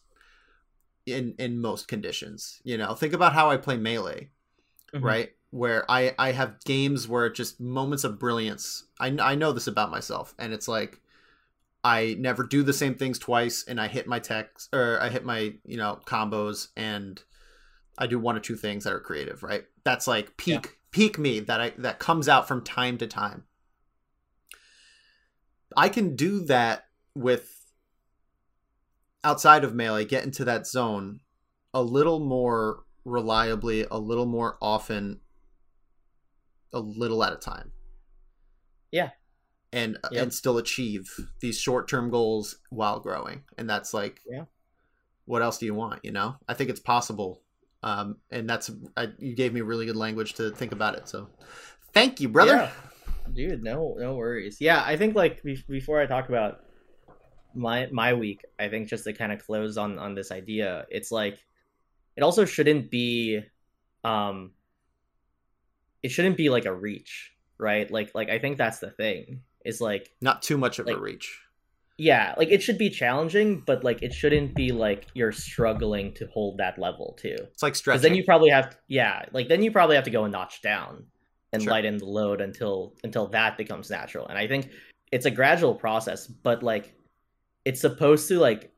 in 1.06 1.34
in 1.38 1.60
most 1.62 1.88
conditions 1.88 2.62
you 2.64 2.78
know? 2.78 2.94
Think 2.94 3.14
about 3.14 3.34
how 3.34 3.50
i 3.50 3.58
play 3.58 3.78
melee 3.78 4.30
Mhm. 4.94 5.04
right? 5.04 5.32
Where 5.52 5.90
i 5.90 6.14
i 6.20 6.32
have 6.32 6.64
games 6.66 7.08
where 7.08 7.30
just 7.30 7.60
moments 7.60 8.04
of 8.04 8.20
brilliance. 8.20 8.86
I 9.00 9.08
i 9.22 9.36
know 9.36 9.52
this 9.52 9.68
about 9.68 9.92
myself 9.92 10.34
and 10.38 10.54
it's 10.54 10.68
like 10.68 11.02
i 11.84 12.16
never 12.20 12.44
do 12.44 12.64
the 12.64 12.74
same 12.74 12.96
things 12.96 13.20
twice 13.20 13.64
and 13.68 13.80
i 13.80 13.88
hit 13.88 14.08
my 14.08 14.20
techs 14.20 14.68
or 14.74 15.00
i 15.02 15.10
hit 15.10 15.24
my 15.24 15.54
you 15.64 15.78
know 15.78 16.00
combos 16.06 16.70
and 16.76 17.22
i 17.98 18.08
do 18.08 18.18
one 18.20 18.36
or 18.36 18.40
two 18.40 18.56
things 18.56 18.84
that 18.84 18.94
are 18.94 19.00
creative 19.00 19.44
right 19.44 19.66
that's 19.88 20.06
like 20.06 20.36
peak 20.36 20.80
peak 20.92 21.18
me 21.18 21.40
that 21.40 21.62
i 21.62 21.70
that 21.78 21.98
comes 21.98 22.28
out 22.28 22.46
from 22.46 22.62
time 22.62 22.98
to 22.98 23.08
time 23.08 23.46
i 25.78 25.88
can 25.88 26.14
do 26.14 26.44
that 26.46 26.84
with 27.16 27.72
outside 29.24 29.64
of 29.64 29.74
melee 29.74 30.04
get 30.04 30.26
into 30.26 30.44
that 30.44 30.68
zone 30.68 31.22
a 31.74 31.82
little 31.82 32.20
more 32.20 32.84
reliably 33.06 33.86
a 33.90 33.98
little 33.98 34.26
more 34.26 34.58
often 34.62 35.22
a 36.74 36.80
little 36.80 37.24
at 37.24 37.32
a 37.32 37.38
time 37.38 37.72
Yeah. 38.92 39.12
and 39.72 39.98
uh, 40.04 40.10
Yep. 40.12 40.22
and 40.24 40.34
still 40.34 40.58
achieve 40.58 41.10
these 41.40 41.58
short-term 41.60 42.10
goals 42.10 42.60
while 42.70 43.00
growing 43.00 43.44
and 43.58 43.70
that's 43.70 43.94
like 43.94 44.20
Yeah. 44.30 44.46
what 45.24 45.42
else 45.42 45.58
do 45.58 45.66
you 45.66 45.74
want 45.74 46.04
you 46.04 46.12
know 46.12 46.36
i 46.50 46.54
think 46.54 46.70
it's 46.70 46.82
possible 46.82 47.42
um 47.84 48.18
and 48.32 48.50
that's 48.50 48.72
I, 48.96 49.10
you 49.20 49.36
gave 49.36 49.54
me 49.54 49.62
really 49.62 49.86
good 49.86 49.96
language 49.96 50.34
to 50.36 50.52
think 50.52 50.72
about 50.72 50.96
it 50.96 51.08
so 51.08 51.30
thank 51.94 52.20
you 52.20 52.30
brother 52.30 52.56
Yeah. 52.56 52.72
Dude, 53.34 53.64
no, 53.64 53.96
no 54.00 54.16
worries. 54.16 54.62
Yeah, 54.62 54.82
I 54.86 54.96
think 54.98 55.16
like 55.16 55.44
be- 55.44 55.64
before 55.68 56.00
I 56.00 56.06
talk 56.06 56.30
about 56.30 56.62
my 57.54 57.88
my 57.92 58.14
week, 58.14 58.46
I 58.60 58.70
think 58.70 58.88
just 58.88 59.04
to 59.06 59.14
kind 59.14 59.32
of 59.32 59.46
close 59.46 59.78
on 59.78 60.00
on 60.00 60.16
this 60.16 60.32
idea, 60.32 60.86
it's 60.90 61.12
like 61.12 61.44
it 62.16 62.24
also 62.24 62.46
shouldn't 62.46 62.90
be, 62.90 63.42
um, 64.04 64.52
it 66.02 66.10
shouldn't 66.10 66.38
be 66.38 66.50
like 66.50 66.66
a 66.66 66.74
reach, 66.74 67.34
right? 67.58 67.90
Like 67.92 68.16
like 68.16 68.30
I 68.30 68.40
think 68.40 68.58
that's 68.58 68.80
the 68.80 68.92
thing. 68.92 69.42
Is 69.66 69.82
like 69.82 70.12
not 70.22 70.42
too 70.42 70.58
much 70.58 70.80
of 70.80 70.88
a 70.88 70.98
reach 70.98 71.42
yeah, 71.98 72.36
like 72.38 72.50
it 72.50 72.62
should 72.62 72.78
be 72.78 72.90
challenging, 72.90 73.64
but 73.66 73.84
like 73.84 74.04
it 74.04 74.14
shouldn't 74.14 74.54
be 74.56 74.72
like 74.72 75.08
you're 75.14 75.32
struggling 75.32 76.14
to 76.16 76.28
hold 76.28 76.58
that 76.60 76.78
level 76.78 77.18
too. 77.20 77.36
it's 77.52 77.64
like 77.64 77.74
Because 77.74 77.78
stretching 77.80 78.02
then 78.02 78.16
you 78.16 78.24
probably 78.24 78.50
have, 78.52 78.78
yeah, 78.88 79.26
like 79.34 79.48
then 79.48 79.64
you 79.64 79.72
probably 79.72 79.96
have 79.96 80.06
to 80.06 80.12
go 80.12 80.26
a 80.26 80.30
notch 80.30 80.62
down 80.62 81.06
and 81.54 81.64
Sure. 81.64 81.72
lighten 81.72 81.98
the 81.98 82.06
load 82.06 82.42
until 82.42 82.96
until 83.04 83.28
that 83.28 83.58
becomes 83.58 83.90
natural. 83.90 84.28
And 84.28 84.38
I 84.38 84.48
think 84.48 84.70
it's 85.12 85.26
a 85.26 85.32
gradual 85.32 85.74
process, 85.76 86.28
but 86.28 86.62
like 86.64 86.94
it's 87.66 87.82
supposed 87.82 88.28
to 88.30 88.40
like 88.40 88.72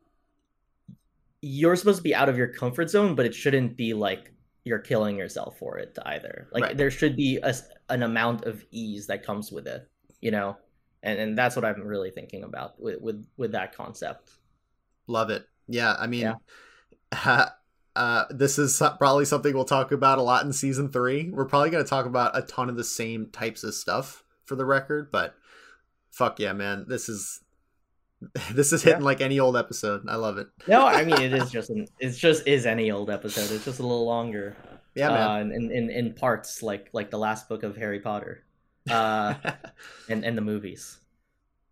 you're 1.42 1.76
supposed 1.76 1.98
to 1.98 2.02
be 2.02 2.14
out 2.14 2.28
of 2.28 2.36
your 2.36 2.48
comfort 2.48 2.90
zone, 2.90 3.14
but 3.14 3.26
it 3.26 3.34
shouldn't 3.34 3.76
be 3.76 3.94
like 3.94 4.32
you're 4.64 4.78
killing 4.78 5.16
yourself 5.16 5.58
for 5.58 5.78
it 5.78 5.98
either. 6.06 6.48
Like 6.52 6.62
Right. 6.64 6.76
there 6.76 6.90
should 6.90 7.16
be 7.16 7.38
a, 7.42 7.54
an 7.88 8.02
amount 8.02 8.44
of 8.44 8.62
ease 8.70 9.06
that 9.06 9.24
comes 9.24 9.50
with 9.50 9.66
it, 9.66 9.88
you 10.20 10.30
know. 10.30 10.56
And 11.02 11.18
and 11.18 11.38
that's 11.38 11.56
what 11.56 11.64
I'm 11.64 11.82
really 11.82 12.10
thinking 12.10 12.44
about 12.44 12.80
with 12.80 13.00
with, 13.00 13.26
with 13.36 13.52
that 13.52 13.74
concept. 13.74 14.30
Love 15.06 15.30
it. 15.30 15.46
Yeah, 15.66 15.94
I 15.98 16.06
mean, 16.06 16.34
Yeah. 17.12 17.48
uh, 17.96 18.24
this 18.30 18.58
is 18.58 18.78
probably 18.98 19.24
something 19.24 19.54
we'll 19.54 19.64
talk 19.64 19.92
about 19.92 20.18
a 20.18 20.22
lot 20.22 20.44
in 20.44 20.52
season 20.52 20.90
three. 20.90 21.30
We're 21.30 21.46
probably 21.46 21.70
going 21.70 21.84
to 21.84 21.88
talk 21.88 22.06
about 22.06 22.36
a 22.36 22.42
ton 22.42 22.68
of 22.68 22.76
the 22.76 22.84
same 22.84 23.26
types 23.30 23.64
of 23.64 23.74
stuff 23.74 24.24
for 24.44 24.56
the 24.56 24.64
record, 24.64 25.10
but 25.10 25.34
fuck 26.10 26.38
yeah, 26.38 26.52
man, 26.52 26.86
this 26.88 27.08
is 27.08 27.40
this 28.52 28.72
is 28.72 28.82
hitting 28.82 29.02
like 29.02 29.20
any 29.20 29.40
old 29.40 29.56
episode. 29.56 30.06
I 30.08 30.16
love 30.16 30.38
it. 30.38 30.48
No, 30.66 30.86
I 30.86 31.04
mean 31.04 31.20
it 31.20 31.32
is 31.32 31.50
just 31.52 31.70
an 31.70 31.86
it's 31.98 32.18
just 32.18 32.46
is 32.46 32.66
any 32.66 32.90
old 32.90 33.10
episode. 33.10 33.54
It's 33.54 33.64
just 33.64 33.78
a 33.78 33.82
little 33.82 34.06
longer. 34.06 34.56
Yeah, 34.94 35.08
man. 35.08 35.28
Uh, 35.28 35.54
in, 35.54 35.70
in 35.70 35.90
in 35.90 36.12
parts 36.14 36.62
like 36.62 36.90
like 36.92 37.10
the 37.10 37.18
last 37.18 37.48
book 37.48 37.62
of 37.62 37.76
Harry 37.76 38.00
Potter. 38.00 38.44
Uh 38.88 39.34
and, 40.08 40.24
and 40.24 40.36
the 40.36 40.42
movies. 40.42 40.98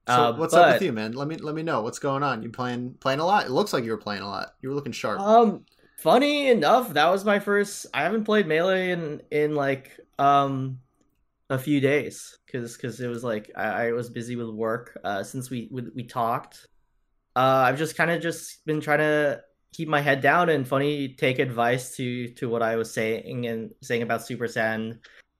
so 0.06 0.14
uh, 0.14 0.36
what's 0.36 0.54
up 0.54 0.74
with 0.74 0.82
you, 0.82 0.92
man? 0.92 1.12
Let 1.12 1.28
me 1.28 1.36
let 1.36 1.54
me 1.54 1.62
know 1.62 1.82
what's 1.82 1.98
going 1.98 2.22
on. 2.22 2.42
You 2.42 2.50
playing 2.50 2.94
playing 3.00 3.20
a 3.20 3.26
lot? 3.26 3.46
It 3.46 3.50
looks 3.50 3.72
like 3.72 3.84
you 3.84 3.90
were 3.90 3.98
playing 3.98 4.22
a 4.22 4.28
lot. 4.28 4.54
You 4.62 4.68
were 4.68 4.74
looking 4.74 4.92
sharp. 4.92 5.20
Um 5.20 5.64
funny 5.98 6.48
enough, 6.48 6.92
that 6.94 7.08
was 7.10 7.24
my 7.24 7.38
first 7.38 7.86
I 7.94 8.02
haven't 8.02 8.24
played 8.24 8.46
Melee 8.46 8.90
in 8.90 9.22
in 9.30 9.54
like 9.54 9.98
um 10.18 10.80
a 11.50 11.58
few 11.58 11.80
days 11.80 12.38
cuz 12.50 12.76
cuz 12.76 13.00
it 13.00 13.08
was 13.08 13.24
like 13.24 13.50
I, 13.56 13.86
I 13.86 13.92
was 13.92 14.10
busy 14.10 14.36
with 14.36 14.50
work 14.50 14.98
uh 15.04 15.22
since 15.22 15.50
we 15.50 15.68
we, 15.70 15.82
we 15.94 16.04
talked. 16.04 16.66
Uh 17.36 17.64
I've 17.66 17.78
just 17.78 17.96
kind 17.96 18.10
of 18.10 18.20
just 18.20 18.64
been 18.66 18.80
trying 18.80 18.98
to 18.98 19.42
keep 19.72 19.88
my 19.88 20.00
head 20.00 20.20
down 20.20 20.48
and 20.48 20.66
funny 20.66 21.08
take 21.08 21.38
advice 21.38 21.96
to 21.96 22.28
to 22.34 22.48
what 22.48 22.62
I 22.62 22.76
was 22.76 22.90
saying 22.90 23.46
and 23.46 23.70
saying 23.82 24.02
about 24.02 24.24
Super 24.24 24.46
Saiyan 24.46 24.98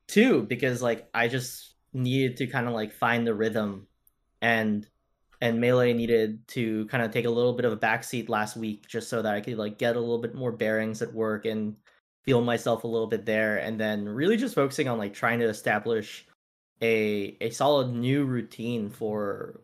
2 0.09 0.43
because 0.43 0.83
like 0.83 1.09
I 1.15 1.29
just 1.29 1.75
needed 1.93 2.37
to 2.39 2.47
kind 2.47 2.67
of 2.67 2.75
like 2.75 2.93
find 2.93 3.27
the 3.27 3.35
rhythm. 3.35 3.87
And 4.41 4.87
and 5.41 5.61
melee 5.61 5.93
needed 5.93 6.47
to 6.49 6.87
kind 6.87 7.03
of 7.03 7.13
take 7.13 7.25
a 7.25 7.31
little 7.31 7.53
bit 7.53 7.65
of 7.65 7.73
a 7.73 7.77
backseat 7.77 8.29
last 8.29 8.57
week 8.57 8.87
just 8.89 9.09
so 9.09 9.23
that 9.23 9.35
I 9.35 9.41
could 9.41 9.57
like 9.57 9.79
get 9.79 9.97
a 9.97 10.01
little 10.01 10.19
bit 10.19 10.35
more 10.35 10.53
bearings 10.53 11.01
at 11.01 11.13
work 11.13 11.45
and 11.45 11.77
feel 12.25 12.43
myself 12.43 12.85
a 12.85 12.89
little 12.89 13.07
bit 13.07 13.25
there 13.25 13.59
and 13.59 13.81
then 13.81 14.09
really 14.09 14.37
just 14.37 14.55
focusing 14.55 14.89
on 14.89 14.99
like 14.99 15.15
trying 15.15 15.39
to 15.39 15.49
establish 15.49 16.27
a 16.83 17.37
a 17.41 17.51
solid 17.51 17.93
new 17.93 18.25
routine 18.25 18.91
for 18.91 19.61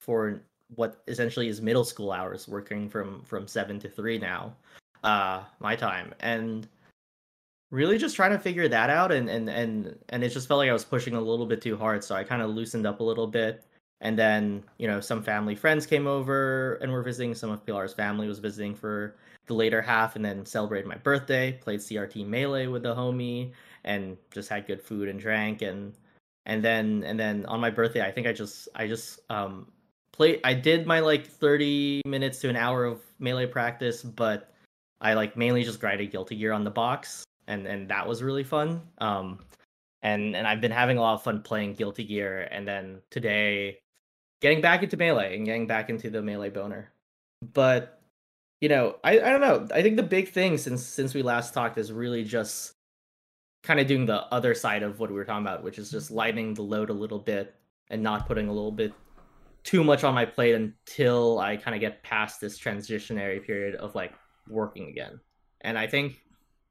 for 0.00 0.42
what 0.74 1.02
essentially 1.08 1.48
is 1.48 1.60
middle 1.60 1.84
school 1.84 2.12
hours 2.12 2.46
working 2.46 2.88
from 2.88 3.22
from 3.24 3.48
7 3.48 3.78
to 3.80 3.88
3 3.88 4.18
now 4.18 4.54
uh 5.02 5.42
my 5.60 5.76
time. 5.76 6.14
And 6.20 6.68
really 7.70 7.98
just 7.98 8.16
trying 8.16 8.32
to 8.32 8.38
figure 8.38 8.68
that 8.68 8.90
out 8.90 9.12
and 9.12 9.28
and 9.28 9.48
and 9.48 9.98
and 10.08 10.24
it 10.24 10.30
just 10.30 10.48
felt 10.48 10.58
like 10.58 10.70
I 10.70 10.72
was 10.72 10.84
pushing 10.84 11.14
a 11.14 11.20
little 11.20 11.46
bit 11.46 11.62
too 11.62 11.76
hard 11.76 12.02
so 12.02 12.14
I 12.14 12.24
kind 12.24 12.42
of 12.42 12.50
loosened 12.50 12.86
up 12.86 13.00
a 13.00 13.04
little 13.04 13.26
bit. 13.26 13.64
And 14.02 14.18
then 14.18 14.64
you 14.78 14.86
know 14.86 15.00
some 15.00 15.22
family 15.22 15.54
friends 15.54 15.86
came 15.86 16.06
over 16.06 16.74
and 16.76 16.90
were 16.90 17.02
visiting 17.02 17.34
some 17.34 17.50
of 17.50 17.64
Pilar's 17.64 17.92
family 17.92 18.26
was 18.28 18.38
visiting 18.38 18.74
for 18.74 19.16
the 19.46 19.54
later 19.54 19.82
half 19.82 20.16
and 20.16 20.24
then 20.24 20.46
celebrated 20.46 20.86
my 20.86 20.96
birthday 20.96 21.52
played 21.52 21.80
CRT 21.80 22.26
melee 22.26 22.66
with 22.66 22.82
the 22.82 22.94
homie 22.94 23.52
and 23.84 24.16
just 24.30 24.48
had 24.48 24.66
good 24.66 24.80
food 24.80 25.08
and 25.08 25.20
drank 25.20 25.62
and 25.62 25.94
and 26.46 26.64
then 26.64 27.02
and 27.04 27.18
then 27.18 27.44
on 27.46 27.60
my 27.60 27.70
birthday 27.70 28.00
I 28.00 28.10
think 28.10 28.26
I 28.26 28.32
just 28.32 28.68
I 28.74 28.86
just 28.86 29.20
um 29.28 29.66
played 30.12 30.40
I 30.44 30.54
did 30.54 30.86
my 30.86 31.00
like 31.00 31.26
30 31.26 32.02
minutes 32.06 32.38
to 32.40 32.48
an 32.48 32.56
hour 32.56 32.84
of 32.84 33.02
melee 33.18 33.46
practice 33.46 34.02
but 34.02 34.52
I 35.02 35.14
like 35.14 35.36
mainly 35.36 35.62
just 35.64 35.80
grinded 35.80 36.10
Guilty 36.10 36.36
Gear 36.36 36.52
on 36.52 36.64
the 36.64 36.70
box 36.70 37.24
and 37.50 37.66
and 37.66 37.88
that 37.90 38.06
was 38.06 38.22
really 38.22 38.44
fun. 38.44 38.82
Um, 38.98 39.40
and 40.02 40.34
and 40.34 40.46
I've 40.46 40.60
been 40.60 40.70
having 40.70 40.96
a 40.96 41.00
lot 41.00 41.14
of 41.14 41.22
fun 41.22 41.42
playing 41.42 41.74
Guilty 41.74 42.04
Gear, 42.04 42.48
and 42.50 42.66
then 42.66 43.02
today 43.10 43.80
getting 44.40 44.60
back 44.62 44.82
into 44.82 44.96
melee 44.96 45.36
and 45.36 45.44
getting 45.44 45.66
back 45.66 45.90
into 45.90 46.08
the 46.08 46.22
melee 46.22 46.50
boner. 46.50 46.92
But 47.52 48.00
you 48.60 48.68
know, 48.68 48.96
I 49.04 49.20
I 49.20 49.30
don't 49.30 49.40
know. 49.40 49.68
I 49.74 49.82
think 49.82 49.96
the 49.96 50.02
big 50.02 50.30
thing 50.30 50.56
since 50.56 50.82
since 50.84 51.12
we 51.12 51.22
last 51.22 51.52
talked 51.52 51.76
is 51.76 51.92
really 51.92 52.24
just 52.24 52.72
kind 53.62 53.80
of 53.80 53.86
doing 53.86 54.06
the 54.06 54.22
other 54.32 54.54
side 54.54 54.82
of 54.82 55.00
what 55.00 55.10
we 55.10 55.16
were 55.16 55.24
talking 55.24 55.44
about, 55.44 55.62
which 55.62 55.78
is 55.78 55.90
just 55.90 56.10
lightening 56.10 56.54
the 56.54 56.62
load 56.62 56.88
a 56.88 56.94
little 56.94 57.18
bit 57.18 57.54
and 57.90 58.02
not 58.02 58.26
putting 58.26 58.48
a 58.48 58.52
little 58.52 58.72
bit 58.72 58.94
too 59.64 59.84
much 59.84 60.04
on 60.04 60.14
my 60.14 60.24
plate 60.24 60.54
until 60.54 61.38
I 61.38 61.56
kind 61.56 61.74
of 61.74 61.80
get 61.80 62.02
past 62.02 62.40
this 62.40 62.58
transitionary 62.58 63.44
period 63.44 63.74
of 63.74 63.94
like 63.94 64.14
working 64.48 64.88
again. 64.88 65.20
And 65.60 65.76
I 65.76 65.86
think 65.86 66.16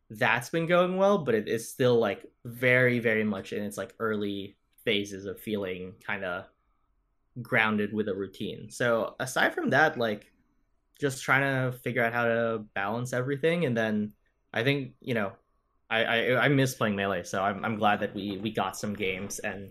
that's 0.09 0.49
been 0.49 0.65
going 0.65 0.97
well, 0.97 1.19
but 1.19 1.35
it 1.35 1.47
is 1.47 1.69
still 1.69 1.99
like 1.99 2.25
very, 2.45 2.99
very 2.99 3.23
much 3.23 3.53
in 3.53 3.63
its 3.63 3.77
like 3.77 3.93
early 3.99 4.57
phases 4.83 5.25
of 5.25 5.39
feeling 5.39 5.93
kind 6.05 6.23
of 6.23 6.45
grounded 7.41 7.93
with 7.93 8.07
a 8.07 8.13
routine. 8.13 8.69
So 8.71 9.15
aside 9.19 9.53
from 9.53 9.69
that, 9.69 9.97
like 9.97 10.31
just 10.99 11.23
trying 11.23 11.71
to 11.71 11.77
figure 11.77 12.03
out 12.03 12.13
how 12.13 12.25
to 12.25 12.63
balance 12.73 13.13
everything, 13.13 13.65
and 13.65 13.77
then 13.77 14.13
I 14.53 14.63
think 14.63 14.93
you 14.99 15.13
know, 15.13 15.31
I 15.89 16.03
I, 16.03 16.45
I 16.45 16.47
miss 16.47 16.73
playing 16.73 16.95
melee, 16.95 17.23
so 17.23 17.43
I'm 17.43 17.63
I'm 17.63 17.77
glad 17.77 17.99
that 17.99 18.15
we 18.15 18.37
we 18.37 18.51
got 18.51 18.77
some 18.77 18.93
games 18.93 19.39
and 19.39 19.69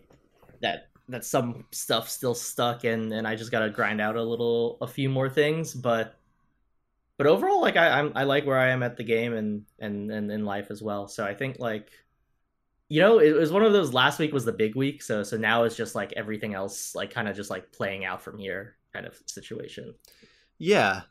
that 0.62 0.88
that 1.08 1.24
some 1.24 1.64
stuff 1.72 2.08
still 2.08 2.34
stuck 2.34 2.84
and 2.84 3.12
and 3.12 3.26
I 3.26 3.34
just 3.34 3.50
got 3.50 3.60
to 3.60 3.70
grind 3.70 4.00
out 4.00 4.16
a 4.16 4.22
little 4.22 4.78
a 4.80 4.86
few 4.86 5.08
more 5.08 5.28
things, 5.28 5.74
but 5.74 6.18
but 7.18 7.26
overall, 7.26 7.60
like 7.60 7.76
I, 7.76 7.98
I'm, 7.98 8.12
I 8.14 8.22
like 8.22 8.46
where 8.46 8.58
I 8.58 8.68
am 8.68 8.84
at 8.84 8.96
the 8.96 9.02
game 9.02 9.34
and 9.34 9.64
and 9.80 10.10
and 10.10 10.30
in 10.30 10.44
life 10.44 10.70
as 10.70 10.80
well. 10.80 11.08
So 11.08 11.24
I 11.24 11.34
think 11.34 11.58
like, 11.58 11.90
you 12.88 13.00
know, 13.00 13.18
it 13.18 13.32
was 13.32 13.50
one 13.50 13.64
of 13.64 13.72
those. 13.72 13.92
Last 13.92 14.20
week 14.20 14.32
was 14.32 14.44
the 14.44 14.52
big 14.52 14.76
week, 14.76 15.02
so 15.02 15.24
so 15.24 15.36
now 15.36 15.64
it's 15.64 15.76
just 15.76 15.96
like 15.96 16.12
everything 16.16 16.54
else, 16.54 16.94
like 16.94 17.10
kind 17.10 17.28
of 17.28 17.34
just 17.34 17.50
like 17.50 17.72
playing 17.72 18.04
out 18.04 18.22
from 18.22 18.38
here, 18.38 18.76
kind 18.94 19.04
of 19.04 19.20
situation. 19.26 19.94
Yeah, 20.58 21.02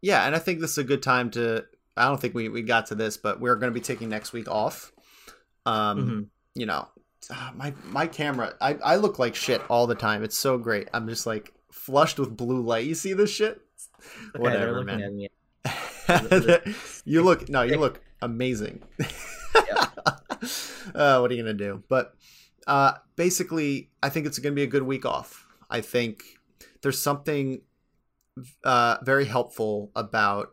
yeah, 0.00 0.26
and 0.26 0.34
I 0.34 0.38
think 0.38 0.60
this 0.60 0.72
is 0.72 0.78
a 0.78 0.84
good 0.84 1.02
time 1.02 1.30
to. 1.32 1.66
I 1.98 2.08
don't 2.08 2.20
think 2.20 2.34
we 2.34 2.48
we 2.48 2.62
got 2.62 2.86
to 2.86 2.94
this, 2.94 3.18
but 3.18 3.38
we're 3.38 3.56
going 3.56 3.70
to 3.70 3.78
be 3.78 3.84
taking 3.84 4.08
next 4.08 4.32
week 4.32 4.48
off. 4.48 4.90
Um, 5.66 5.98
mm-hmm. 5.98 6.20
you 6.54 6.64
know, 6.64 6.88
ah, 7.30 7.52
my 7.54 7.74
my 7.84 8.06
camera, 8.06 8.54
I 8.58 8.74
I 8.82 8.96
look 8.96 9.18
like 9.18 9.34
shit 9.34 9.60
all 9.68 9.86
the 9.86 9.94
time. 9.94 10.24
It's 10.24 10.38
so 10.38 10.56
great. 10.56 10.88
I'm 10.94 11.08
just 11.08 11.26
like 11.26 11.52
flushed 11.70 12.18
with 12.18 12.38
blue 12.38 12.62
light. 12.62 12.86
You 12.86 12.94
see 12.94 13.12
this 13.12 13.30
shit? 13.30 13.60
Okay, 14.34 14.42
Whatever, 14.42 14.82
man. 14.82 15.18
you 17.04 17.22
look 17.22 17.48
no, 17.48 17.62
you 17.62 17.76
look 17.80 18.00
amazing. 18.22 18.82
uh, 20.94 21.18
what 21.18 21.30
are 21.30 21.34
you 21.34 21.42
gonna 21.42 21.54
do? 21.54 21.82
But 21.88 22.14
uh, 22.66 22.94
basically, 23.16 23.90
I 24.02 24.08
think 24.08 24.26
it's 24.26 24.38
gonna 24.38 24.54
be 24.54 24.62
a 24.62 24.68
good 24.68 24.82
week 24.82 25.04
off. 25.04 25.46
I 25.70 25.80
think 25.80 26.22
there's 26.82 27.00
something 27.00 27.62
uh, 28.64 28.98
very 29.02 29.24
helpful 29.24 29.90
about 29.96 30.52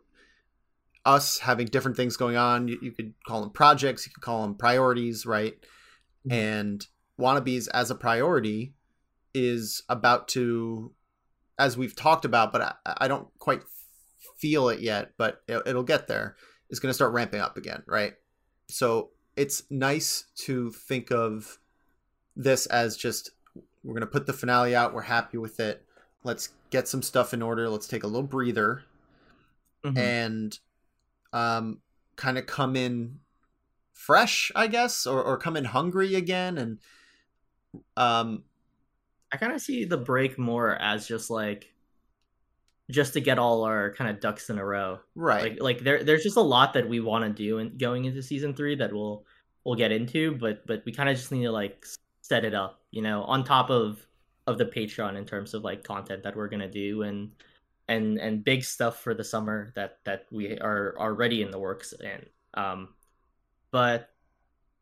us 1.06 1.40
having 1.40 1.68
different 1.68 1.98
things 1.98 2.18
going 2.18 2.38
on. 2.38 2.68
You, 2.68 2.80
you, 2.82 2.92
could 2.92 3.14
call 3.28 3.42
them 3.42 3.50
projects, 3.52 4.06
you 4.06 4.14
could 4.14 4.24
call 4.24 4.42
them 4.42 4.56
priorities, 4.56 5.26
right? 5.26 5.54
Mm-hmm. 6.26 6.32
And 6.32 6.88
wannabes 7.20 7.68
as 7.74 7.92
a 7.92 7.96
priority 7.96 8.74
is 9.34 9.84
about 9.90 10.28
to 10.30 10.94
as 11.60 11.78
we've 11.78 11.96
talked 11.96 12.26
about, 12.26 12.52
but 12.52 12.62
I, 12.62 12.74
I 12.86 13.08
don't 13.08 13.28
quite 13.40 13.62
feel 14.38 14.70
it 14.70 14.80
yet, 14.80 15.12
but 15.18 15.42
it, 15.48 15.62
it'll 15.66 15.84
get 15.84 16.08
there, 16.08 16.36
is 16.70 16.80
going 16.80 16.90
to 16.90 16.94
start 16.94 17.14
ramping 17.14 17.42
up 17.42 17.58
again, 17.58 17.84
right? 17.86 18.14
So 18.68 19.10
it's 19.36 19.64
nice 19.70 20.26
to 20.38 20.72
think 20.72 21.12
of 21.12 21.60
this 22.36 22.66
as 22.68 22.98
just 22.98 23.32
we're 23.84 23.94
going 23.94 24.02
to 24.02 24.08
put 24.08 24.26
the 24.26 24.34
finale 24.34 24.76
out, 24.76 24.94
we're 24.94 25.02
happy 25.02 25.38
with 25.38 25.60
it. 25.60 25.86
Let's 26.24 26.50
get 26.70 26.88
some 26.88 27.02
stuff 27.02 27.34
in 27.34 27.42
order. 27.42 27.70
Let's 27.70 27.88
take 27.88 28.04
a 28.04 28.08
little 28.08 28.24
breather 28.24 28.84
mm-hmm. 29.84 29.98
and 29.98 30.60
um, 31.34 31.80
kind 32.16 32.38
of 32.38 32.46
come 32.46 32.76
in 32.76 33.20
fresh, 33.92 34.52
I 34.56 34.68
guess, 34.68 35.06
or, 35.06 35.22
or 35.22 35.38
come 35.38 35.58
in 35.58 35.66
hungry 35.66 36.16
again. 36.16 36.58
And 36.58 36.80
um, 37.98 38.44
I 39.34 39.38
kind 39.38 39.52
of 39.52 39.62
see 39.62 39.84
the 39.84 39.98
break 39.98 40.38
more 40.38 40.76
as 40.76 41.08
just 41.08 41.32
like 41.32 41.74
just 42.92 43.14
to 43.14 43.22
get 43.22 43.40
all 43.40 43.64
our 43.64 43.94
kind 43.94 44.10
of 44.10 44.20
ducks 44.20 44.50
in 44.50 44.60
a 44.60 44.66
row. 44.66 45.00
Right. 45.16 45.54
Like 45.54 45.62
like 45.62 45.80
there 45.80 46.04
there's 46.04 46.24
just 46.24 46.38
a 46.38 46.42
lot 46.42 46.74
that 46.76 46.88
we 46.88 47.00
want 47.00 47.24
to 47.26 47.30
do 47.32 47.58
in 47.58 47.78
going 47.78 48.06
into 48.06 48.22
season 48.22 48.54
3 48.54 48.76
that 48.76 48.94
we'll 48.94 49.26
we'll 49.66 49.76
get 49.76 49.92
into, 49.92 50.38
but 50.38 50.66
but 50.68 50.84
we 50.86 50.92
kind 50.92 51.10
of 51.10 51.18
just 51.18 51.32
need 51.32 51.44
to 51.44 51.52
like 51.52 51.86
set 52.22 52.46
it 52.46 52.54
up, 52.54 52.82
you 52.92 53.02
know, 53.02 53.24
on 53.24 53.44
top 53.44 53.72
of 53.72 54.06
of 54.46 54.58
the 54.58 54.66
Patreon 54.66 55.18
in 55.18 55.26
terms 55.26 55.54
of 55.54 55.64
like 55.64 55.84
content 55.84 56.24
that 56.24 56.36
we're 56.36 56.50
going 56.50 56.60
to 56.60 56.70
do 56.70 57.02
and 57.02 57.32
and 57.88 58.20
and 58.20 58.44
big 58.44 58.64
stuff 58.64 59.02
for 59.02 59.14
the 59.14 59.24
summer 59.24 59.74
that 59.76 59.98
that 60.06 60.28
we 60.32 60.58
are 60.60 60.96
already 61.00 61.42
in 61.42 61.52
the 61.52 61.60
works 61.60 61.94
and 62.04 62.26
um 62.54 62.90
but 63.72 64.10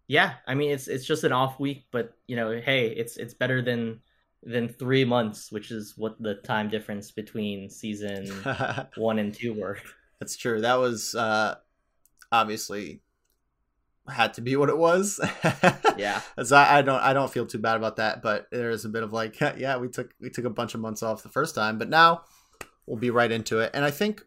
yeah, 0.08 0.34
I 0.46 0.56
mean 0.56 0.72
it's 0.72 0.90
it's 0.90 1.06
just 1.06 1.24
an 1.24 1.32
off 1.32 1.58
week, 1.58 1.86
but 1.90 2.18
you 2.28 2.36
know, 2.36 2.60
hey, 2.60 2.88
it's 2.88 3.16
it's 3.16 3.34
better 3.34 3.62
than 3.62 4.02
than 4.44 4.68
three 4.68 5.06
months, 5.06 5.52
which 5.52 5.72
is 5.72 5.94
what 5.98 6.22
the 6.22 6.36
time 6.36 6.70
difference 6.70 7.12
between 7.12 7.70
season 7.70 8.28
one 8.96 9.20
and 9.20 9.34
two 9.34 9.54
were. 9.54 9.78
That's 10.20 10.36
true. 10.36 10.62
That 10.62 10.76
was 10.76 11.16
uh, 11.16 11.56
obviously 12.32 13.02
had 14.10 14.34
to 14.36 14.42
be 14.42 14.56
what 14.56 14.70
it 14.70 14.78
was. 14.78 15.20
yeah. 15.98 16.22
So 16.44 16.56
I, 16.56 16.80
I, 16.80 16.82
don't 16.82 17.02
I 17.02 17.14
don't 17.14 17.32
feel 17.32 17.46
too 17.46 17.60
bad 17.60 17.78
about 17.78 17.98
that, 17.98 18.22
but 18.22 18.48
there 18.52 18.72
is 18.72 18.86
a 18.86 18.90
bit 18.90 19.04
of 19.04 19.14
like, 19.14 19.40
yeah, 19.58 19.78
we 19.78 19.90
took 19.90 20.14
we 20.20 20.30
took 20.30 20.46
a 20.46 20.50
bunch 20.50 20.74
of 20.74 20.82
months 20.82 21.04
off 21.04 21.24
the 21.24 21.30
first 21.30 21.56
time, 21.56 21.78
but 21.78 21.90
now 21.90 22.24
we'll 22.86 23.00
be 23.00 23.12
right 23.12 23.32
into 23.32 23.60
it. 23.60 23.72
And 23.74 23.86
I 23.86 23.92
think 23.92 24.24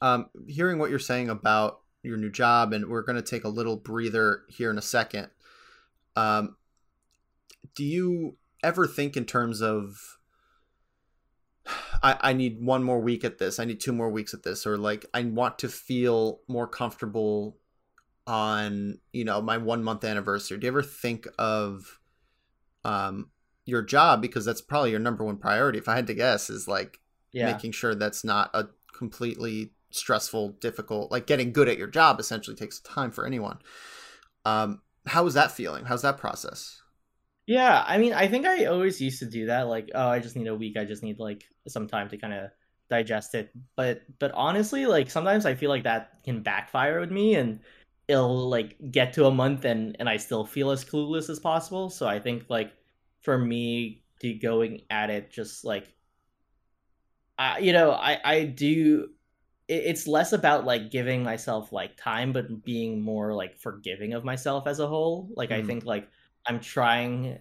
um, 0.00 0.26
hearing 0.46 0.78
what 0.78 0.90
you're 0.90 0.98
saying 0.98 1.28
about 1.28 1.80
your 2.02 2.16
new 2.16 2.30
job, 2.30 2.72
and 2.72 2.86
we're 2.86 3.02
going 3.02 3.16
to 3.16 3.22
take 3.22 3.44
a 3.44 3.48
little 3.48 3.76
breather 3.76 4.42
here 4.48 4.70
in 4.70 4.78
a 4.78 4.82
second. 4.82 5.28
Um, 6.16 6.56
do 7.74 7.84
you 7.84 8.36
ever 8.64 8.86
think 8.86 9.16
in 9.16 9.24
terms 9.24 9.62
of 9.62 10.18
I, 12.02 12.16
I 12.20 12.32
need 12.32 12.64
one 12.64 12.82
more 12.82 13.00
week 13.00 13.24
at 13.24 13.38
this, 13.38 13.58
I 13.58 13.64
need 13.64 13.80
two 13.80 13.92
more 13.92 14.10
weeks 14.10 14.34
at 14.34 14.42
this, 14.42 14.66
or 14.66 14.76
like 14.76 15.06
I 15.14 15.22
want 15.22 15.58
to 15.60 15.68
feel 15.68 16.40
more 16.48 16.66
comfortable 16.66 17.58
on, 18.26 18.98
you 19.12 19.24
know, 19.24 19.40
my 19.40 19.58
one 19.58 19.84
month 19.84 20.04
anniversary. 20.04 20.58
Do 20.58 20.66
you 20.66 20.72
ever 20.72 20.82
think 20.82 21.26
of 21.38 22.00
um 22.84 23.30
your 23.66 23.82
job 23.82 24.20
because 24.20 24.44
that's 24.44 24.60
probably 24.60 24.90
your 24.90 25.00
number 25.00 25.24
one 25.24 25.36
priority 25.36 25.78
if 25.78 25.88
i 25.88 25.96
had 25.96 26.06
to 26.06 26.14
guess 26.14 26.50
is 26.50 26.68
like 26.68 27.00
yeah. 27.32 27.50
making 27.50 27.72
sure 27.72 27.94
that's 27.94 28.24
not 28.24 28.50
a 28.54 28.66
completely 28.96 29.72
stressful 29.90 30.50
difficult 30.60 31.10
like 31.10 31.26
getting 31.26 31.52
good 31.52 31.68
at 31.68 31.78
your 31.78 31.86
job 31.86 32.20
essentially 32.20 32.56
takes 32.56 32.80
time 32.80 33.10
for 33.10 33.26
anyone 33.26 33.58
um 34.44 34.80
how 35.06 35.24
was 35.24 35.34
that 35.34 35.50
feeling 35.50 35.84
how's 35.84 36.02
that 36.02 36.18
process 36.18 36.82
yeah, 37.46 37.84
I 37.86 37.98
mean, 37.98 38.14
I 38.14 38.26
think 38.26 38.46
I 38.46 38.64
always 38.66 39.00
used 39.00 39.18
to 39.18 39.26
do 39.26 39.46
that. 39.46 39.68
Like, 39.68 39.90
oh, 39.94 40.08
I 40.08 40.18
just 40.18 40.36
need 40.36 40.48
a 40.48 40.54
week. 40.54 40.76
I 40.76 40.84
just 40.84 41.02
need 41.02 41.18
like 41.18 41.44
some 41.68 41.86
time 41.86 42.08
to 42.08 42.16
kind 42.16 42.32
of 42.32 42.50
digest 42.88 43.34
it. 43.34 43.50
But 43.76 44.02
but 44.18 44.32
honestly, 44.32 44.86
like 44.86 45.10
sometimes 45.10 45.44
I 45.44 45.54
feel 45.54 45.70
like 45.70 45.84
that 45.84 46.22
can 46.24 46.42
backfire 46.42 47.00
with 47.00 47.10
me, 47.10 47.34
and 47.34 47.60
it'll 48.08 48.48
like 48.48 48.76
get 48.90 49.12
to 49.14 49.26
a 49.26 49.30
month 49.30 49.64
and 49.64 49.96
and 49.98 50.08
I 50.08 50.16
still 50.16 50.44
feel 50.44 50.70
as 50.70 50.84
clueless 50.84 51.28
as 51.28 51.38
possible. 51.38 51.90
So 51.90 52.06
I 52.06 52.18
think 52.18 52.44
like 52.48 52.72
for 53.22 53.36
me 53.36 54.04
to 54.20 54.32
going 54.34 54.82
at 54.88 55.10
it, 55.10 55.30
just 55.30 55.64
like, 55.64 55.92
I 57.38 57.58
you 57.58 57.72
know, 57.72 57.90
I 57.90 58.18
I 58.24 58.44
do. 58.44 59.10
It's 59.66 60.06
less 60.06 60.34
about 60.34 60.66
like 60.66 60.90
giving 60.90 61.22
myself 61.22 61.72
like 61.72 61.96
time, 61.96 62.32
but 62.34 62.64
being 62.64 63.00
more 63.00 63.32
like 63.32 63.58
forgiving 63.58 64.12
of 64.12 64.22
myself 64.22 64.66
as 64.66 64.78
a 64.78 64.86
whole. 64.86 65.30
Like 65.36 65.50
mm. 65.50 65.56
I 65.56 65.62
think 65.62 65.86
like 65.86 66.06
I'm 66.46 66.60
trying 66.60 67.38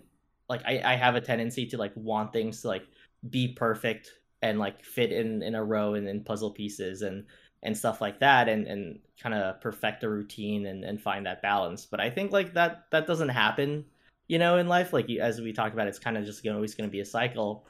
like 0.49 0.61
I, 0.65 0.81
I 0.83 0.95
have 0.95 1.15
a 1.15 1.21
tendency 1.21 1.65
to 1.67 1.77
like 1.77 1.93
want 1.95 2.33
things 2.33 2.61
to 2.61 2.67
like 2.67 2.85
be 3.29 3.49
perfect 3.49 4.11
and 4.41 4.59
like 4.59 4.83
fit 4.83 5.11
in 5.11 5.41
in 5.43 5.55
a 5.55 5.63
row 5.63 5.93
and 5.93 6.07
in 6.07 6.23
puzzle 6.23 6.51
pieces 6.51 7.01
and 7.01 7.25
and 7.63 7.77
stuff 7.77 8.01
like 8.01 8.19
that 8.19 8.49
and 8.49 8.67
and 8.67 8.99
kind 9.21 9.33
of 9.35 9.61
perfect 9.61 10.03
a 10.03 10.09
routine 10.09 10.65
and 10.65 10.83
and 10.83 11.01
find 11.01 11.25
that 11.25 11.41
balance. 11.41 11.85
But 11.85 12.01
i 12.01 12.09
think 12.09 12.31
like 12.31 12.53
that 12.53 12.85
that 12.91 13.07
doesn't 13.07 13.29
happen 13.29 13.85
you 14.27 14.39
know 14.39 14.57
in 14.57 14.67
life. 14.67 14.93
Like 14.93 15.09
as 15.09 15.41
we 15.41 15.53
talked 15.53 15.73
about 15.73 15.87
it's 15.87 15.99
kind 15.99 16.17
of 16.17 16.25
just 16.25 16.45
always 16.47 16.75
going 16.75 16.89
to 16.89 16.91
be 16.91 17.01
a 17.01 17.05
cycle. 17.05 17.65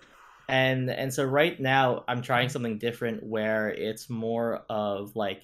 And 0.49 0.89
and 0.89 1.13
so 1.13 1.23
right 1.23 1.59
now 1.59 2.03
i'm 2.07 2.21
trying 2.21 2.49
something 2.49 2.77
different 2.77 3.23
where 3.23 3.69
it's 3.69 4.09
more 4.09 4.65
of 4.69 5.15
like 5.15 5.41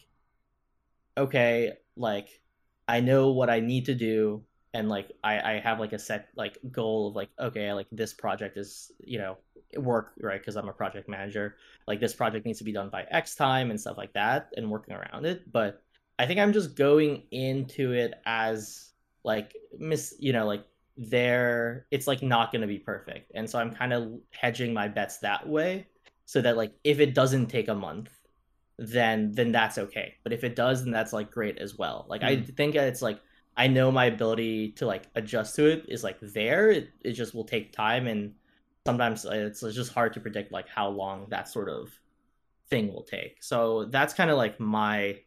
okay 1.17 1.73
like 1.95 2.41
i 2.87 2.99
know 2.99 3.31
what 3.31 3.49
i 3.49 3.61
need 3.61 3.85
to 3.85 3.95
do 3.95 4.43
and 4.73 4.89
like 4.89 5.11
I, 5.23 5.39
I 5.39 5.59
have 5.59 5.79
like 5.79 5.93
a 5.93 5.99
set 5.99 6.29
like 6.35 6.57
goal 6.71 7.07
of 7.07 7.15
like 7.15 7.29
okay 7.39 7.73
like 7.73 7.87
this 7.91 8.13
project 8.13 8.57
is 8.57 8.91
you 9.03 9.17
know 9.17 9.37
work 9.77 10.13
right 10.21 10.39
because 10.39 10.55
i'm 10.55 10.69
a 10.69 10.73
project 10.73 11.07
manager. 11.07 11.55
Like 11.87 11.99
this 11.99 12.13
project 12.13 12.45
needs 12.45 12.59
to 12.59 12.63
be 12.63 12.71
done 12.71 12.89
by 12.89 13.03
x 13.09 13.35
time 13.35 13.71
and 13.71 13.79
stuff 13.79 13.97
like 13.97 14.13
that 14.13 14.51
and 14.57 14.69
working 14.69 14.95
around 14.95 15.25
it. 15.25 15.51
But 15.51 15.81
i 16.17 16.25
think 16.25 16.39
i'm 16.39 16.53
just 16.53 16.75
going 16.75 17.23
into 17.31 17.93
it 17.93 18.13
as 18.25 18.91
like 19.23 19.55
miss 19.77 20.15
you 20.19 20.33
know 20.33 20.45
like 20.45 20.65
there 20.97 21.85
it's 21.91 22.07
like 22.07 22.21
not 22.21 22.51
going 22.51 22.61
to 22.61 22.67
be 22.67 22.77
perfect. 22.77 23.31
And 23.33 23.49
so 23.49 23.57
i'm 23.59 23.73
kind 23.73 23.93
of 23.93 24.19
hedging 24.31 24.73
my 24.73 24.87
bets 24.87 25.17
that 25.19 25.47
way 25.47 25.87
so 26.25 26.41
that 26.41 26.57
like 26.57 26.73
if 26.83 26.99
it 26.99 27.15
doesn't 27.15 27.47
take 27.47 27.69
a 27.69 27.75
month 27.75 28.11
then 28.77 29.31
then 29.31 29.51
that's 29.51 29.77
okay. 29.77 30.15
But 30.23 30.33
if 30.33 30.43
it 30.43 30.55
does 30.55 30.83
then 30.83 30.91
that's 30.91 31.13
like 31.13 31.31
great 31.31 31.57
as 31.57 31.77
well. 31.77 32.05
Like 32.07 32.21
mm. 32.21 32.27
i 32.27 32.41
think 32.41 32.75
it's 32.75 33.01
like 33.01 33.19
I 33.59 33.67
know 33.67 33.91
my 33.91 34.05
ability 34.05 34.71
to 34.77 34.87
like 34.87 35.03
adjust 35.15 35.57
to 35.57 35.65
it 35.65 35.85
is 35.89 36.01
like 36.01 36.17
there. 36.21 36.71
It, 36.71 36.91
it 37.03 37.11
just 37.11 37.35
will 37.35 37.43
take 37.43 37.73
time, 37.73 38.07
and 38.07 38.33
sometimes 38.87 39.25
uh, 39.25 39.31
it's, 39.31 39.61
it's 39.61 39.75
just 39.75 39.91
hard 39.91 40.13
to 40.13 40.21
predict 40.21 40.53
like 40.53 40.69
how 40.69 40.87
long 40.87 41.27
that 41.29 41.49
sort 41.49 41.67
of 41.67 41.91
thing 42.69 42.93
will 42.93 43.03
take. 43.03 43.43
So 43.43 43.83
that's 43.85 44.13
kind 44.13 44.31
of 44.31 44.37
like 44.37 44.61
my 44.61 45.17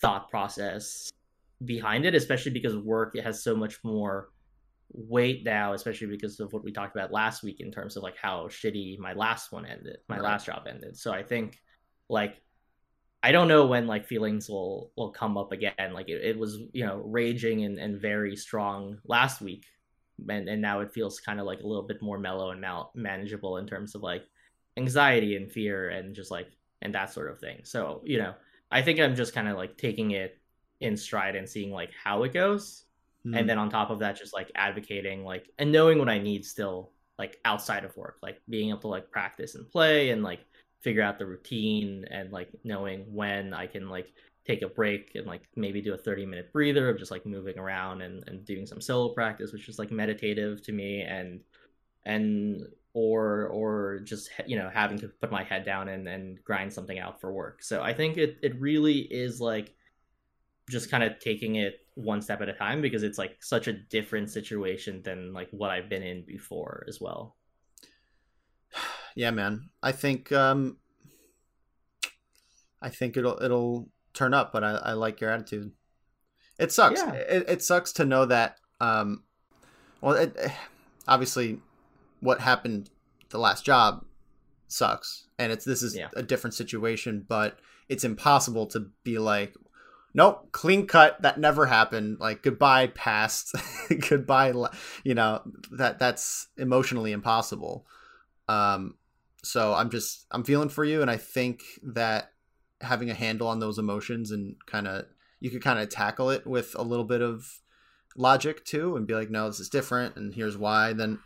thought 0.00 0.30
process 0.30 1.10
behind 1.62 2.06
it, 2.06 2.14
especially 2.14 2.52
because 2.52 2.74
work 2.74 3.14
it 3.14 3.22
has 3.22 3.42
so 3.42 3.54
much 3.54 3.84
more 3.84 4.30
weight 4.90 5.44
now, 5.44 5.74
especially 5.74 6.06
because 6.06 6.40
of 6.40 6.50
what 6.54 6.64
we 6.64 6.72
talked 6.72 6.96
about 6.96 7.12
last 7.12 7.42
week 7.42 7.60
in 7.60 7.70
terms 7.70 7.98
of 7.98 8.02
like 8.02 8.16
how 8.16 8.46
shitty 8.46 8.98
my 8.98 9.12
last 9.12 9.52
one 9.52 9.66
ended, 9.66 9.98
my 10.08 10.16
right. 10.16 10.24
last 10.24 10.46
job 10.46 10.66
ended. 10.66 10.96
So 10.96 11.12
I 11.12 11.22
think 11.22 11.60
like 12.08 12.40
I 13.22 13.32
don't 13.32 13.48
know 13.48 13.66
when 13.66 13.86
like 13.86 14.06
feelings 14.06 14.48
will 14.48 14.92
will 14.96 15.10
come 15.10 15.36
up 15.36 15.52
again. 15.52 15.92
Like 15.92 16.08
it, 16.08 16.22
it 16.24 16.38
was 16.38 16.58
you 16.72 16.86
know 16.86 17.02
raging 17.04 17.64
and, 17.64 17.78
and 17.78 18.00
very 18.00 18.36
strong 18.36 18.98
last 19.04 19.40
week, 19.40 19.64
and 20.28 20.48
and 20.48 20.62
now 20.62 20.80
it 20.80 20.92
feels 20.92 21.18
kind 21.20 21.40
of 21.40 21.46
like 21.46 21.60
a 21.60 21.66
little 21.66 21.82
bit 21.82 22.00
more 22.00 22.18
mellow 22.18 22.50
and 22.50 22.60
mal- 22.60 22.92
manageable 22.94 23.56
in 23.56 23.66
terms 23.66 23.94
of 23.94 24.02
like 24.02 24.24
anxiety 24.76 25.34
and 25.36 25.50
fear 25.50 25.88
and 25.90 26.14
just 26.14 26.30
like 26.30 26.48
and 26.80 26.94
that 26.94 27.12
sort 27.12 27.30
of 27.30 27.40
thing. 27.40 27.60
So 27.64 28.02
you 28.04 28.18
know 28.18 28.34
I 28.70 28.82
think 28.82 29.00
I'm 29.00 29.16
just 29.16 29.34
kind 29.34 29.48
of 29.48 29.56
like 29.56 29.76
taking 29.76 30.12
it 30.12 30.38
in 30.80 30.96
stride 30.96 31.34
and 31.34 31.48
seeing 31.48 31.72
like 31.72 31.90
how 31.92 32.22
it 32.22 32.32
goes, 32.32 32.84
mm. 33.26 33.36
and 33.36 33.48
then 33.48 33.58
on 33.58 33.68
top 33.68 33.90
of 33.90 33.98
that 33.98 34.16
just 34.16 34.32
like 34.32 34.52
advocating 34.54 35.24
like 35.24 35.50
and 35.58 35.72
knowing 35.72 35.98
what 35.98 36.08
I 36.08 36.18
need 36.18 36.44
still 36.44 36.92
like 37.18 37.40
outside 37.44 37.84
of 37.84 37.96
work, 37.96 38.18
like 38.22 38.40
being 38.48 38.68
able 38.68 38.78
to 38.78 38.88
like 38.88 39.10
practice 39.10 39.56
and 39.56 39.68
play 39.68 40.10
and 40.10 40.22
like 40.22 40.40
figure 40.80 41.02
out 41.02 41.18
the 41.18 41.26
routine 41.26 42.04
and 42.10 42.32
like 42.32 42.50
knowing 42.64 43.00
when 43.12 43.52
I 43.52 43.66
can 43.66 43.88
like 43.88 44.12
take 44.46 44.62
a 44.62 44.68
break 44.68 45.12
and 45.14 45.26
like 45.26 45.42
maybe 45.56 45.82
do 45.82 45.94
a 45.94 45.98
30 45.98 46.24
minute 46.26 46.52
breather 46.52 46.88
of 46.88 46.98
just 46.98 47.10
like 47.10 47.26
moving 47.26 47.58
around 47.58 48.02
and, 48.02 48.24
and 48.26 48.44
doing 48.44 48.66
some 48.66 48.80
solo 48.80 49.12
practice 49.12 49.52
which 49.52 49.68
is 49.68 49.78
like 49.78 49.90
meditative 49.90 50.62
to 50.62 50.72
me 50.72 51.02
and 51.02 51.40
and 52.06 52.62
or 52.94 53.48
or 53.48 54.00
just 54.04 54.30
you 54.46 54.56
know 54.56 54.70
having 54.72 54.98
to 54.98 55.08
put 55.08 55.30
my 55.30 55.44
head 55.44 55.64
down 55.64 55.88
and 55.88 56.08
and 56.08 56.42
grind 56.42 56.72
something 56.72 56.98
out 56.98 57.20
for 57.20 57.32
work. 57.32 57.62
So 57.62 57.82
i 57.82 57.92
think 57.92 58.16
it 58.16 58.38
it 58.42 58.58
really 58.60 59.00
is 59.00 59.40
like 59.40 59.74
just 60.68 60.90
kind 60.90 61.02
of 61.02 61.18
taking 61.18 61.56
it 61.56 61.80
one 61.94 62.22
step 62.22 62.40
at 62.40 62.48
a 62.48 62.52
time 62.52 62.80
because 62.80 63.02
it's 63.02 63.18
like 63.18 63.36
such 63.40 63.66
a 63.66 63.72
different 63.72 64.30
situation 64.30 65.02
than 65.02 65.32
like 65.32 65.48
what 65.50 65.70
i've 65.70 65.88
been 65.88 66.02
in 66.02 66.24
before 66.24 66.84
as 66.88 67.00
well 67.00 67.37
yeah, 69.14 69.30
man. 69.30 69.70
I 69.82 69.92
think 69.92 70.32
um, 70.32 70.78
I 72.80 72.88
think 72.88 73.16
it'll 73.16 73.42
it'll 73.42 73.88
turn 74.14 74.34
up, 74.34 74.52
but 74.52 74.64
I, 74.64 74.72
I 74.76 74.92
like 74.92 75.20
your 75.20 75.30
attitude. 75.30 75.72
It 76.58 76.72
sucks. 76.72 77.00
Yeah. 77.00 77.12
It, 77.12 77.48
it 77.48 77.62
sucks 77.62 77.92
to 77.94 78.04
know 78.04 78.26
that. 78.26 78.56
Um, 78.80 79.24
well, 80.00 80.14
it, 80.14 80.36
obviously, 81.06 81.60
what 82.20 82.40
happened 82.40 82.90
the 83.30 83.38
last 83.38 83.64
job 83.64 84.04
sucks, 84.66 85.26
and 85.38 85.52
it's 85.52 85.64
this 85.64 85.82
is 85.82 85.96
yeah. 85.96 86.08
a 86.16 86.22
different 86.22 86.54
situation, 86.54 87.24
but 87.28 87.58
it's 87.88 88.04
impossible 88.04 88.66
to 88.68 88.90
be 89.04 89.18
like, 89.18 89.54
nope, 90.14 90.48
clean 90.52 90.86
cut. 90.86 91.20
That 91.22 91.38
never 91.38 91.66
happened. 91.66 92.18
Like 92.20 92.42
goodbye, 92.42 92.88
past. 92.88 93.54
goodbye. 94.08 94.52
You 95.04 95.14
know 95.14 95.42
that 95.72 95.98
that's 95.98 96.48
emotionally 96.56 97.12
impossible. 97.12 97.86
Um, 98.48 98.94
so 99.42 99.74
I'm 99.74 99.90
just 99.90 100.26
I'm 100.30 100.44
feeling 100.44 100.68
for 100.68 100.84
you, 100.84 101.02
and 101.02 101.10
I 101.10 101.16
think 101.16 101.62
that 101.82 102.32
having 102.80 103.10
a 103.10 103.14
handle 103.14 103.48
on 103.48 103.58
those 103.58 103.78
emotions 103.78 104.30
and 104.30 104.56
kind 104.66 104.86
of 104.86 105.06
you 105.40 105.50
could 105.50 105.62
kind 105.62 105.78
of 105.78 105.88
tackle 105.88 106.30
it 106.30 106.46
with 106.46 106.74
a 106.76 106.82
little 106.82 107.04
bit 107.04 107.22
of 107.22 107.60
logic 108.16 108.64
too, 108.64 108.96
and 108.96 109.06
be 109.06 109.14
like, 109.14 109.30
no, 109.30 109.46
this 109.48 109.60
is 109.60 109.68
different, 109.68 110.16
and 110.16 110.34
here's 110.34 110.56
why. 110.56 110.92
Then 110.92 111.18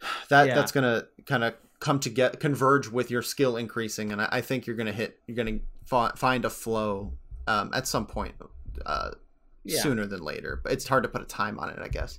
that 0.28 0.48
yeah. 0.48 0.54
that's 0.54 0.72
gonna 0.72 1.04
kind 1.26 1.44
of 1.44 1.54
come 1.80 1.98
to 2.00 2.10
get 2.10 2.40
converge 2.40 2.88
with 2.88 3.10
your 3.10 3.22
skill 3.22 3.56
increasing, 3.56 4.12
and 4.12 4.22
I, 4.22 4.28
I 4.30 4.40
think 4.40 4.66
you're 4.66 4.76
gonna 4.76 4.92
hit 4.92 5.18
you're 5.26 5.36
gonna 5.36 5.60
fa- 5.84 6.12
find 6.16 6.44
a 6.44 6.50
flow 6.50 7.14
um, 7.46 7.70
at 7.74 7.86
some 7.86 8.06
point 8.06 8.34
uh, 8.86 9.10
yeah. 9.64 9.80
sooner 9.80 10.06
than 10.06 10.20
later. 10.20 10.60
But 10.62 10.72
it's 10.72 10.86
hard 10.86 11.02
to 11.02 11.08
put 11.08 11.22
a 11.22 11.26
time 11.26 11.58
on 11.58 11.70
it, 11.70 11.78
I 11.80 11.88
guess. 11.88 12.18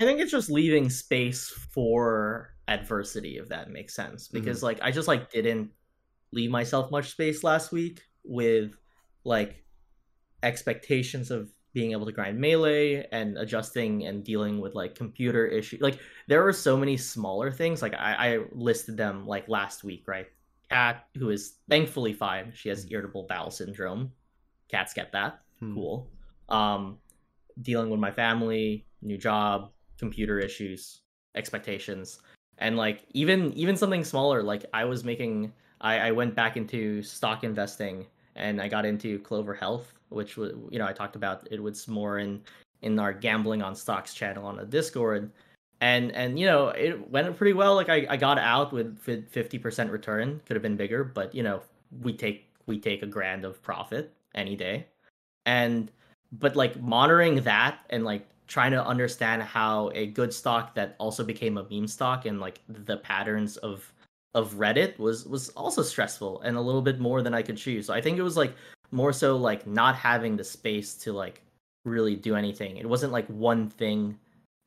I 0.00 0.04
think 0.04 0.20
it's 0.20 0.30
just 0.30 0.50
leaving 0.50 0.88
space 0.88 1.48
for 1.48 2.54
adversity 2.68 3.38
if 3.38 3.48
that 3.48 3.70
makes 3.70 3.94
sense. 3.94 4.28
Because 4.28 4.58
mm-hmm. 4.58 4.66
like 4.66 4.82
i 4.82 4.90
just 4.90 5.08
like 5.08 5.30
didn't 5.30 5.70
leave 6.32 6.50
myself 6.50 6.90
much 6.90 7.10
space 7.10 7.42
last 7.42 7.72
week 7.72 8.02
with 8.24 8.76
like 9.24 9.64
expectations 10.42 11.30
of 11.30 11.50
being 11.72 11.92
able 11.92 12.06
to 12.06 12.12
grind 12.12 12.38
melee 12.38 13.06
and 13.12 13.38
adjusting 13.38 14.04
and 14.06 14.24
dealing 14.24 14.60
with 14.60 14.74
like 14.74 14.94
computer 14.94 15.46
issues. 15.46 15.80
Like 15.80 15.98
there 16.26 16.42
were 16.42 16.52
so 16.52 16.76
many 16.76 16.96
smaller 16.96 17.52
things. 17.52 17.80
Like 17.80 17.94
I, 17.94 18.14
I 18.34 18.38
listed 18.52 18.96
them 18.96 19.26
like 19.26 19.48
last 19.48 19.84
week 19.84 20.04
right? 20.06 20.26
Cat 20.68 21.06
who 21.16 21.30
is 21.30 21.54
thankfully 21.68 22.12
fine. 22.12 22.52
She 22.54 22.68
has 22.68 22.84
mm-hmm. 22.84 22.94
irritable 22.94 23.26
bowel 23.28 23.50
syndrome. 23.50 24.12
Cats 24.68 24.94
get 24.94 25.12
that. 25.12 25.40
Hmm. 25.58 25.74
cool. 25.74 26.10
Um 26.48 26.98
dealing 27.62 27.90
with 27.90 28.00
my 28.00 28.10
family 28.10 28.86
new 29.02 29.18
job 29.18 29.70
computer 29.98 30.38
issues 30.38 31.02
expectations 31.34 32.20
and 32.60 32.76
like 32.76 33.04
even 33.12 33.52
even 33.54 33.76
something 33.76 34.04
smaller 34.04 34.42
like 34.42 34.64
i 34.72 34.84
was 34.84 35.04
making 35.04 35.52
i 35.80 35.98
i 35.98 36.10
went 36.10 36.34
back 36.34 36.56
into 36.56 37.02
stock 37.02 37.42
investing 37.44 38.06
and 38.36 38.60
i 38.60 38.68
got 38.68 38.86
into 38.86 39.18
clover 39.20 39.54
health 39.54 39.92
which 40.08 40.36
was 40.36 40.52
you 40.70 40.78
know 40.78 40.86
i 40.86 40.92
talked 40.92 41.16
about 41.16 41.46
it 41.50 41.62
was 41.62 41.88
more 41.88 42.18
in 42.18 42.40
in 42.82 42.98
our 42.98 43.12
gambling 43.12 43.62
on 43.62 43.74
stocks 43.74 44.14
channel 44.14 44.46
on 44.46 44.56
the 44.56 44.64
discord. 44.64 45.30
And 45.80 46.12
and 46.12 46.38
you 46.38 46.46
know 46.46 46.68
it 46.68 47.10
went 47.10 47.34
pretty 47.36 47.52
well. 47.52 47.74
Like 47.74 47.88
i, 47.88 48.06
I 48.08 48.16
got 48.16 48.38
out 48.38 48.72
with 48.72 48.98
50% 49.04 49.90
return 49.90 50.40
could 50.46 50.56
have 50.56 50.62
been 50.62 50.76
bigger 50.76 51.04
but 51.04 51.34
you 51.34 51.42
know 51.42 51.62
we 52.02 52.12
take 52.12 52.50
we 52.66 52.78
take 52.78 53.02
a 53.02 53.06
grand 53.06 53.44
of 53.44 53.62
profit 53.62 54.12
any 54.34 54.56
day. 54.56 54.86
And 55.46 55.90
but 56.32 56.54
like 56.54 56.80
monitoring 56.80 57.42
that 57.42 57.78
and 57.90 58.04
like 58.04 58.28
trying 58.50 58.72
to 58.72 58.84
understand 58.84 59.40
how 59.44 59.92
a 59.94 60.08
good 60.08 60.34
stock 60.34 60.74
that 60.74 60.96
also 60.98 61.22
became 61.22 61.56
a 61.56 61.66
meme 61.70 61.86
stock 61.86 62.26
and 62.26 62.40
like 62.40 62.60
the 62.68 62.96
patterns 62.96 63.56
of 63.58 63.92
of 64.34 64.54
Reddit 64.54 64.98
was 64.98 65.24
was 65.24 65.50
also 65.50 65.82
stressful 65.82 66.40
and 66.42 66.56
a 66.56 66.60
little 66.60 66.82
bit 66.82 66.98
more 66.98 67.22
than 67.22 67.32
I 67.32 67.42
could 67.42 67.56
choose. 67.56 67.86
So 67.86 67.94
I 67.94 68.00
think 68.00 68.18
it 68.18 68.22
was 68.22 68.36
like 68.36 68.52
more 68.90 69.12
so 69.12 69.36
like 69.36 69.68
not 69.68 69.94
having 69.94 70.36
the 70.36 70.42
space 70.42 70.94
to 70.96 71.12
like 71.12 71.42
really 71.84 72.16
do 72.16 72.34
anything. 72.34 72.76
It 72.76 72.88
wasn't 72.88 73.12
like 73.12 73.26
one 73.28 73.68
thing 73.68 74.18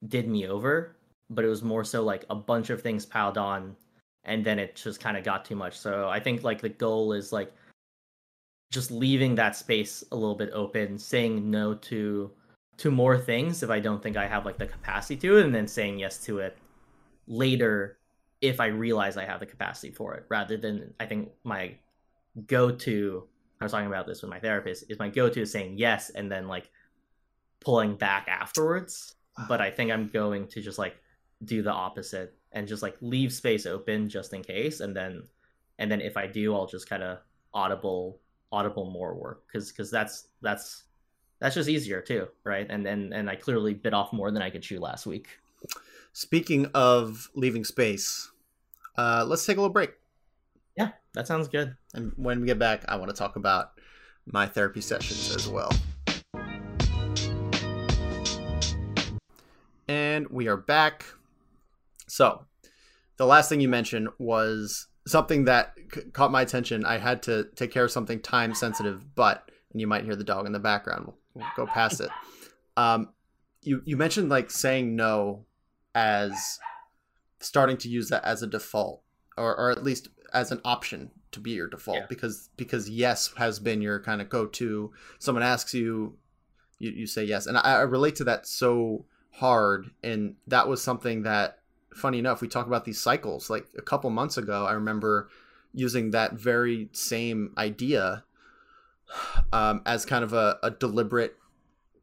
did 0.08 0.30
me 0.30 0.48
over, 0.48 0.96
but 1.30 1.43
it 1.43 1.50
was 1.50 1.62
more 1.62 1.84
so 1.84 2.04
like 2.04 2.26
a 2.30 2.36
bunch 2.36 2.69
of 2.69 2.82
things 2.82 3.06
piled 3.06 3.38
on 3.38 3.76
and 4.24 4.46
then 4.46 4.60
it 4.60 4.76
just 4.76 5.02
kind 5.02 5.17
of 5.17 5.26
got 5.26 5.43
too 5.43 5.58
much. 5.58 5.78
So 5.78 6.08
I 6.08 6.22
think 6.22 6.43
like 6.43 6.62
the 6.62 6.69
goal 6.69 7.12
is 7.12 7.34
like 7.34 7.52
just 8.72 8.91
leaving 8.91 9.36
that 9.36 9.58
space 9.58 10.06
a 10.13 10.15
little 10.15 10.36
bit 10.36 10.52
open, 10.54 10.98
saying 10.98 11.52
no 11.52 11.74
to 11.76 12.32
to 12.84 12.91
more 12.91 13.17
things 13.17 13.63
if 13.63 13.69
I 13.69 13.80
don't 13.80 14.04
think 14.04 14.17
I 14.17 14.28
have 14.28 14.46
like 14.46 14.58
the 14.58 14.67
capacity 14.67 15.15
to 15.22 15.38
it, 15.38 15.46
and 15.46 15.56
then 15.56 15.67
saying 15.69 16.00
yes 16.00 16.17
to 16.26 16.39
it 16.39 16.58
later 17.28 17.98
if 18.41 18.60
I 18.60 18.65
realize 18.65 19.15
I 19.15 19.24
have 19.24 19.39
the 19.39 19.46
capacity 19.46 19.93
for 19.93 20.15
it, 20.15 20.26
rather 20.28 20.58
than 20.58 20.93
I 21.00 21.06
think 21.06 21.30
my 21.46 21.76
go 22.46 22.72
to. 22.72 23.28
I 23.62 23.63
was 23.63 23.72
talking 23.72 23.88
about 23.88 24.06
this 24.06 24.22
with 24.22 24.30
my 24.30 24.39
therapist. 24.41 24.84
Is 24.89 25.00
my 25.00 25.08
go 25.08 25.30
to 25.30 25.46
saying 25.46 25.78
yes 25.78 26.10
and 26.10 26.30
then 26.30 26.50
like 26.50 26.69
pulling 27.62 27.96
back 27.96 28.28
afterwards. 28.28 29.15
But 29.48 29.62
I 29.62 29.72
think 29.72 29.89
I'm 29.89 30.10
going 30.10 30.48
to 30.50 30.62
just 30.62 30.78
like 30.78 30.98
do 31.46 31.62
the 31.62 31.72
opposite 31.72 32.36
and 32.52 32.67
just 32.67 32.84
like 32.84 32.98
leave 33.00 33.32
space 33.32 33.65
open 33.65 34.10
just 34.10 34.34
in 34.34 34.43
case, 34.43 34.82
and 34.82 34.93
then 34.93 35.24
and 35.80 35.89
then 35.89 36.02
if 36.02 36.17
I 36.17 36.28
do, 36.28 36.54
I'll 36.54 36.67
just 36.67 36.89
kind 36.89 37.02
of 37.02 37.19
audible 37.54 38.19
audible 38.52 38.91
more 38.91 39.15
work 39.15 39.48
because 39.48 39.72
because 39.72 39.89
that's 39.89 40.28
that's 40.41 40.84
that's 41.43 41.56
just 41.56 41.67
easier 41.67 41.99
too, 41.99 42.29
right? 42.45 42.65
And 42.69 42.88
and 42.88 43.13
and 43.13 43.29
I 43.29 43.36
clearly 43.36 43.73
bit 43.73 43.93
off 43.93 44.13
more 44.13 44.32
than 44.32 44.41
I 44.41 44.49
could 44.49 44.63
chew 44.63 44.79
last 44.79 45.06
week. 45.06 45.27
Speaking 46.13 46.67
of 46.73 47.29
leaving 47.36 47.65
space, 47.65 48.32
uh, 48.97 49.25
let's 49.27 49.45
take 49.45 49.58
a 49.58 49.60
little 49.60 49.73
break. 49.73 49.91
Yeah, 50.77 50.91
that 51.15 51.27
sounds 51.27 51.49
good. 51.49 51.75
And 51.93 52.13
when 52.15 52.39
we 52.39 52.47
get 52.47 52.60
back, 52.60 52.86
I 52.88 52.95
want 52.95 53.10
to 53.10 53.15
talk 53.15 53.36
about 53.36 53.71
my 54.25 54.45
therapy 54.45 54.79
sessions 54.79 55.36
as 55.36 55.49
well. 55.49 55.69
And 59.89 60.29
we 60.29 60.47
are 60.47 60.56
back. 60.56 61.03
So, 62.08 62.45
the 63.17 63.25
last 63.25 63.49
thing 63.49 63.60
you 63.60 63.67
mentioned 63.67 64.08
was 64.17 64.88
something 65.06 65.43
that 65.43 65.73
c- 65.93 66.03
caught 66.13 66.32
my 66.32 66.41
attention. 66.41 66.86
I 66.86 66.99
had 66.99 67.21
to 67.23 67.49
take 67.56 67.71
care 67.71 67.84
of 67.84 67.91
something 67.91 68.21
time 68.21 68.56
sensitive, 68.56 69.13
but 69.13 69.51
and 69.73 69.82
you 69.82 69.88
might 69.88 70.06
hear 70.06 70.15
the 70.15 70.23
dog 70.23 70.45
in 70.45 70.53
the 70.53 70.60
background. 70.60 71.12
We'll, 71.34 71.46
go 71.56 71.65
past 71.65 72.02
it. 72.02 72.10
Um, 72.78 73.10
you 73.62 73.82
you 73.86 73.98
mentioned 73.98 74.30
like 74.30 74.52
saying 74.52 74.96
no 74.96 75.46
as 75.96 76.60
starting 77.39 77.78
to 77.78 77.89
use 77.89 78.10
that 78.10 78.24
as 78.24 78.43
a 78.43 78.48
default, 78.48 79.02
or 79.38 79.56
or 79.56 79.72
at 79.72 79.84
least 79.84 80.10
as 80.34 80.52
an 80.52 80.62
option 80.65 81.12
to 81.32 81.39
be 81.39 81.52
your 81.52 81.67
default 81.67 81.98
Yeah. 81.98 82.06
because 82.08 82.50
because 82.58 82.89
yes 82.89 83.32
has 83.38 83.60
been 83.60 83.82
your 83.82 84.00
kind 84.00 84.22
of 84.22 84.30
go 84.30 84.46
to. 84.48 84.91
Someone 85.19 85.43
asks 85.43 85.74
you, 85.74 86.17
you 86.80 86.91
you 86.91 87.08
say 87.08 87.24
yes, 87.24 87.46
and 87.46 87.58
I, 87.58 87.62
I 87.62 87.82
relate 87.82 88.15
to 88.17 88.24
that 88.26 88.48
so 88.48 89.06
hard, 89.32 89.91
and 90.04 90.36
that 90.48 90.67
was 90.67 90.82
something 90.82 91.24
that 91.24 91.60
funny 91.96 92.19
enough, 92.19 92.41
we 92.41 92.48
talk 92.48 92.67
about 92.67 92.86
these 92.86 93.00
cycles. 93.00 93.50
Like 93.50 93.67
a 93.78 93.82
couple 93.82 94.10
months 94.10 94.38
ago, 94.38 94.65
I 94.65 94.74
remember 94.74 95.30
using 95.74 96.12
that 96.12 96.34
very 96.34 96.89
same 96.91 97.54
idea 97.58 98.24
um, 99.52 99.82
as 99.86 100.06
kind 100.06 100.23
of 100.23 100.34
a, 100.34 100.58
a 100.63 100.71
deliberate 100.71 101.36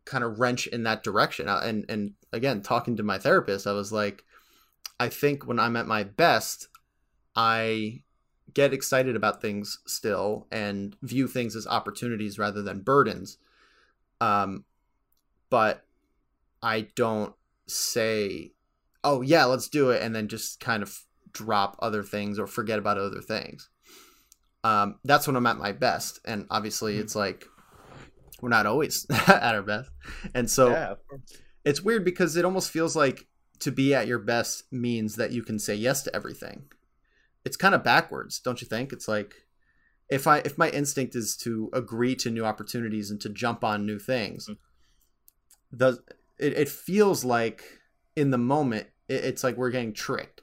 kind 0.05 0.25
of 0.25 0.41
wrench 0.41 0.67
in 0.67 0.83
that 0.85 1.03
direction. 1.03 1.49
Uh, 1.49 1.61
And 1.63 1.85
and 1.89 2.13
again, 2.33 2.63
talking 2.63 2.97
to 2.97 3.03
my 3.03 3.19
therapist, 3.19 3.67
I 3.67 3.73
was 3.73 3.93
like, 3.93 4.25
I 4.99 5.09
think 5.09 5.47
when 5.47 5.59
I'm 5.59 5.77
at 5.77 5.87
my 5.87 6.05
best, 6.05 6.69
I 7.37 8.03
get 8.53 8.73
excited 8.73 9.15
about 9.15 9.41
things 9.41 9.79
still 9.87 10.47
and 10.51 10.97
view 11.03 11.29
things 11.29 11.55
as 11.55 11.67
opportunities 11.67 12.39
rather 12.39 12.63
than 12.63 12.81
burdens. 12.81 13.39
Um, 14.21 14.65
but 15.51 15.85
I 16.63 16.89
don't 16.95 17.35
say 17.67 18.53
oh 19.05 19.23
yeah 19.23 19.45
let's 19.45 19.69
do 19.69 19.91
it 19.91 20.03
and 20.03 20.15
then 20.15 20.29
just 20.29 20.61
kind 20.61 20.83
of 20.83 21.05
drop 21.33 21.77
other 21.81 22.03
things 22.03 22.39
or 22.39 22.47
forget 22.47 22.79
about 22.79 22.99
other 22.99 23.21
things 23.21 23.71
um, 24.65 24.99
that's 25.05 25.27
when 25.27 25.37
i'm 25.37 25.47
at 25.47 25.57
my 25.59 25.73
best. 25.73 26.21
And 26.25 26.47
obviously 26.51 26.97
Mhm. 26.97 27.01
it's 27.01 27.15
like 27.17 27.47
we're 28.43 28.49
not 28.49 28.67
always 28.67 29.07
at 29.29 29.55
our 29.55 29.63
best. 29.63 29.91
And 30.35 30.51
so 30.51 30.71
yeah, 30.71 30.95
it's 31.65 31.83
weird 31.83 32.05
because 32.05 32.37
it 32.37 32.45
almost 32.45 32.71
feels 32.71 32.97
like 32.97 33.27
to 33.61 33.71
be 33.71 33.95
at 33.95 34.07
your 34.07 34.19
best 34.19 34.65
means 34.73 35.17
that 35.17 35.33
you 35.33 35.43
can 35.43 35.59
say 35.59 35.75
yes 35.75 36.03
to 36.05 36.15
everything. 36.17 36.65
It's 37.45 37.57
kind 37.57 37.75
of 37.75 37.83
backwards 37.85 38.41
don't 38.41 38.61
you 38.63 38.67
think? 38.69 38.93
It's 38.93 39.09
like 39.09 39.35
if 40.09 40.27
i 40.27 40.39
if 40.39 40.59
my 40.59 40.69
instinct 40.71 41.15
is 41.15 41.37
to 41.37 41.71
agree 41.73 42.15
to 42.17 42.31
new 42.31 42.45
opportunities 42.45 43.11
and 43.11 43.21
to 43.21 43.29
jump 43.29 43.63
on 43.63 43.87
new 43.87 43.99
things 43.99 44.49
Mhm. 44.49 44.57
the 45.73 45.99
it, 46.39 46.55
it 46.55 46.69
feels 46.69 47.25
like 47.25 47.63
in 48.17 48.31
the 48.31 48.39
moment 48.39 48.89
it, 49.09 49.25
it's 49.25 49.45
like 49.45 49.57
we're 49.57 49.71
getting 49.71 49.93
tricked 49.93 50.43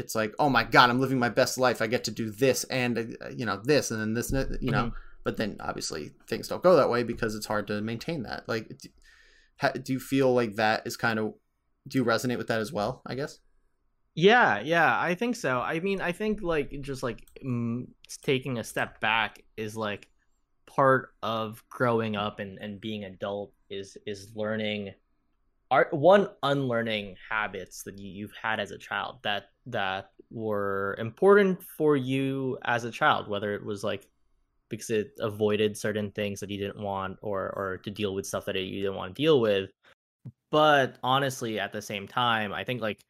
it's 0.00 0.14
like 0.14 0.32
oh 0.38 0.48
my 0.48 0.64
god 0.64 0.90
i'm 0.90 1.00
living 1.00 1.18
my 1.18 1.28
best 1.28 1.58
life 1.58 1.80
i 1.82 1.86
get 1.86 2.04
to 2.04 2.10
do 2.10 2.30
this 2.30 2.64
and 2.64 2.98
uh, 2.98 3.28
you 3.40 3.46
know 3.46 3.60
this 3.62 3.90
and 3.90 4.00
then 4.00 4.14
this 4.14 4.32
you 4.60 4.72
know 4.72 4.86
Mhm. 4.86 4.92
but 5.24 5.36
then 5.36 5.56
obviously 5.60 6.12
things 6.28 6.48
don't 6.48 6.62
go 6.62 6.74
that 6.76 6.90
way 6.90 7.02
because 7.04 7.34
it's 7.36 7.46
hard 7.46 7.66
to 7.66 7.80
maintain 7.80 8.22
that 8.24 8.48
like 8.48 8.66
do, 9.84 9.92
you 9.92 10.00
feel 10.00 10.32
like 10.34 10.56
that 10.56 10.82
is 10.86 10.96
kind 10.96 11.18
of 11.18 11.34
do 11.86 11.98
you 11.98 12.04
resonate 12.04 12.38
with 12.38 12.48
that 12.48 12.60
as 12.60 12.72
well 12.72 13.02
i 13.06 13.14
guess 13.14 13.38
Yeah, 14.14 14.60
yeah, 14.60 15.00
I 15.00 15.14
think 15.14 15.36
so. 15.36 15.60
I 15.60 15.78
mean, 15.80 16.00
I 16.00 16.12
think 16.12 16.42
like 16.42 16.74
just 16.82 17.02
like 17.02 17.20
taking 18.22 18.58
a 18.58 18.64
step 18.64 19.00
back 19.00 19.44
is 19.56 19.76
like 19.76 20.08
part 20.66 21.14
of 21.22 21.62
growing 21.68 22.16
up 22.16 22.40
and 22.40 22.58
and 22.58 22.80
being 22.80 23.04
adult 23.04 23.52
is 23.70 23.96
is 24.06 24.32
learning 24.34 24.94
art 25.70 25.92
one 25.92 26.28
unlearning 26.42 27.16
habits 27.30 27.82
that 27.84 27.98
you, 27.98 28.08
you've 28.10 28.34
had 28.42 28.58
as 28.60 28.70
a 28.72 28.78
child 28.78 29.18
that 29.22 29.50
that 29.70 30.10
were 30.30 30.96
important 30.98 31.62
for 31.62 31.96
you 31.96 32.56
as 32.64 32.84
a 32.84 32.90
child 32.90 33.28
whether 33.28 33.52
it 33.52 33.64
was 33.64 33.82
like 33.82 34.06
because 34.70 34.88
it 34.88 35.12
avoided 35.18 35.76
certain 35.76 36.10
things 36.12 36.40
that 36.40 36.48
you 36.48 36.56
didn't 36.56 36.80
want 36.80 37.18
or 37.20 37.52
or 37.56 37.78
to 37.78 37.90
deal 37.90 38.14
with 38.14 38.24
stuff 38.24 38.46
that 38.46 38.56
you 38.56 38.80
didn't 38.80 38.96
want 38.96 39.14
to 39.14 39.22
deal 39.22 39.40
with. 39.40 39.70
But 40.50 40.96
honestly 41.02 41.60
at 41.60 41.72
the 41.72 41.82
same 41.82 42.08
time 42.08 42.52
i 42.52 42.64
think 42.64 42.80
like 42.80 43.04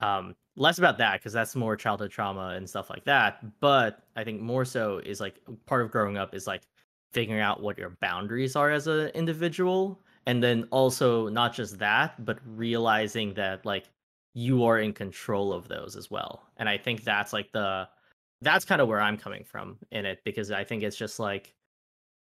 um 0.00 0.34
less 0.56 0.78
about 0.78 0.98
that 0.98 1.20
because 1.20 1.32
that's 1.32 1.54
more 1.54 1.76
childhood 1.76 2.10
trauma 2.10 2.54
and 2.56 2.68
stuff 2.68 2.88
like 2.88 3.04
that. 3.04 3.60
But 3.60 4.04
i 4.16 4.24
think 4.24 4.40
more 4.40 4.64
so 4.64 4.98
is 4.98 5.20
like 5.20 5.40
part 5.66 5.82
of 5.82 5.90
growing 5.90 6.16
up 6.16 6.34
is 6.34 6.46
like 6.46 6.62
figuring 7.12 7.40
out 7.40 7.62
what 7.62 7.78
your 7.78 7.96
boundaries 8.00 8.56
are 8.56 8.70
as 8.70 8.86
an 8.86 9.08
individual. 9.08 10.00
And 10.28 10.42
then 10.42 10.66
also 10.70 11.28
not 11.28 11.54
just 11.54 11.78
that 11.78 12.24
but 12.24 12.38
realizing 12.46 13.34
that 13.34 13.64
like 13.66 13.88
you 14.36 14.64
are 14.64 14.78
in 14.78 14.92
control 14.92 15.52
of 15.52 15.68
those 15.68 15.96
as 15.96 16.10
well 16.10 16.44
and 16.58 16.68
i 16.68 16.76
think 16.76 17.02
that's 17.04 17.32
like 17.32 17.50
the 17.52 17.88
that's 18.42 18.64
kind 18.64 18.80
of 18.80 18.88
where 18.88 19.00
i'm 19.00 19.16
coming 19.16 19.44
from 19.44 19.76
in 19.90 20.04
it 20.04 20.20
because 20.24 20.50
i 20.50 20.62
think 20.62 20.82
it's 20.82 20.96
just 20.96 21.18
like 21.18 21.54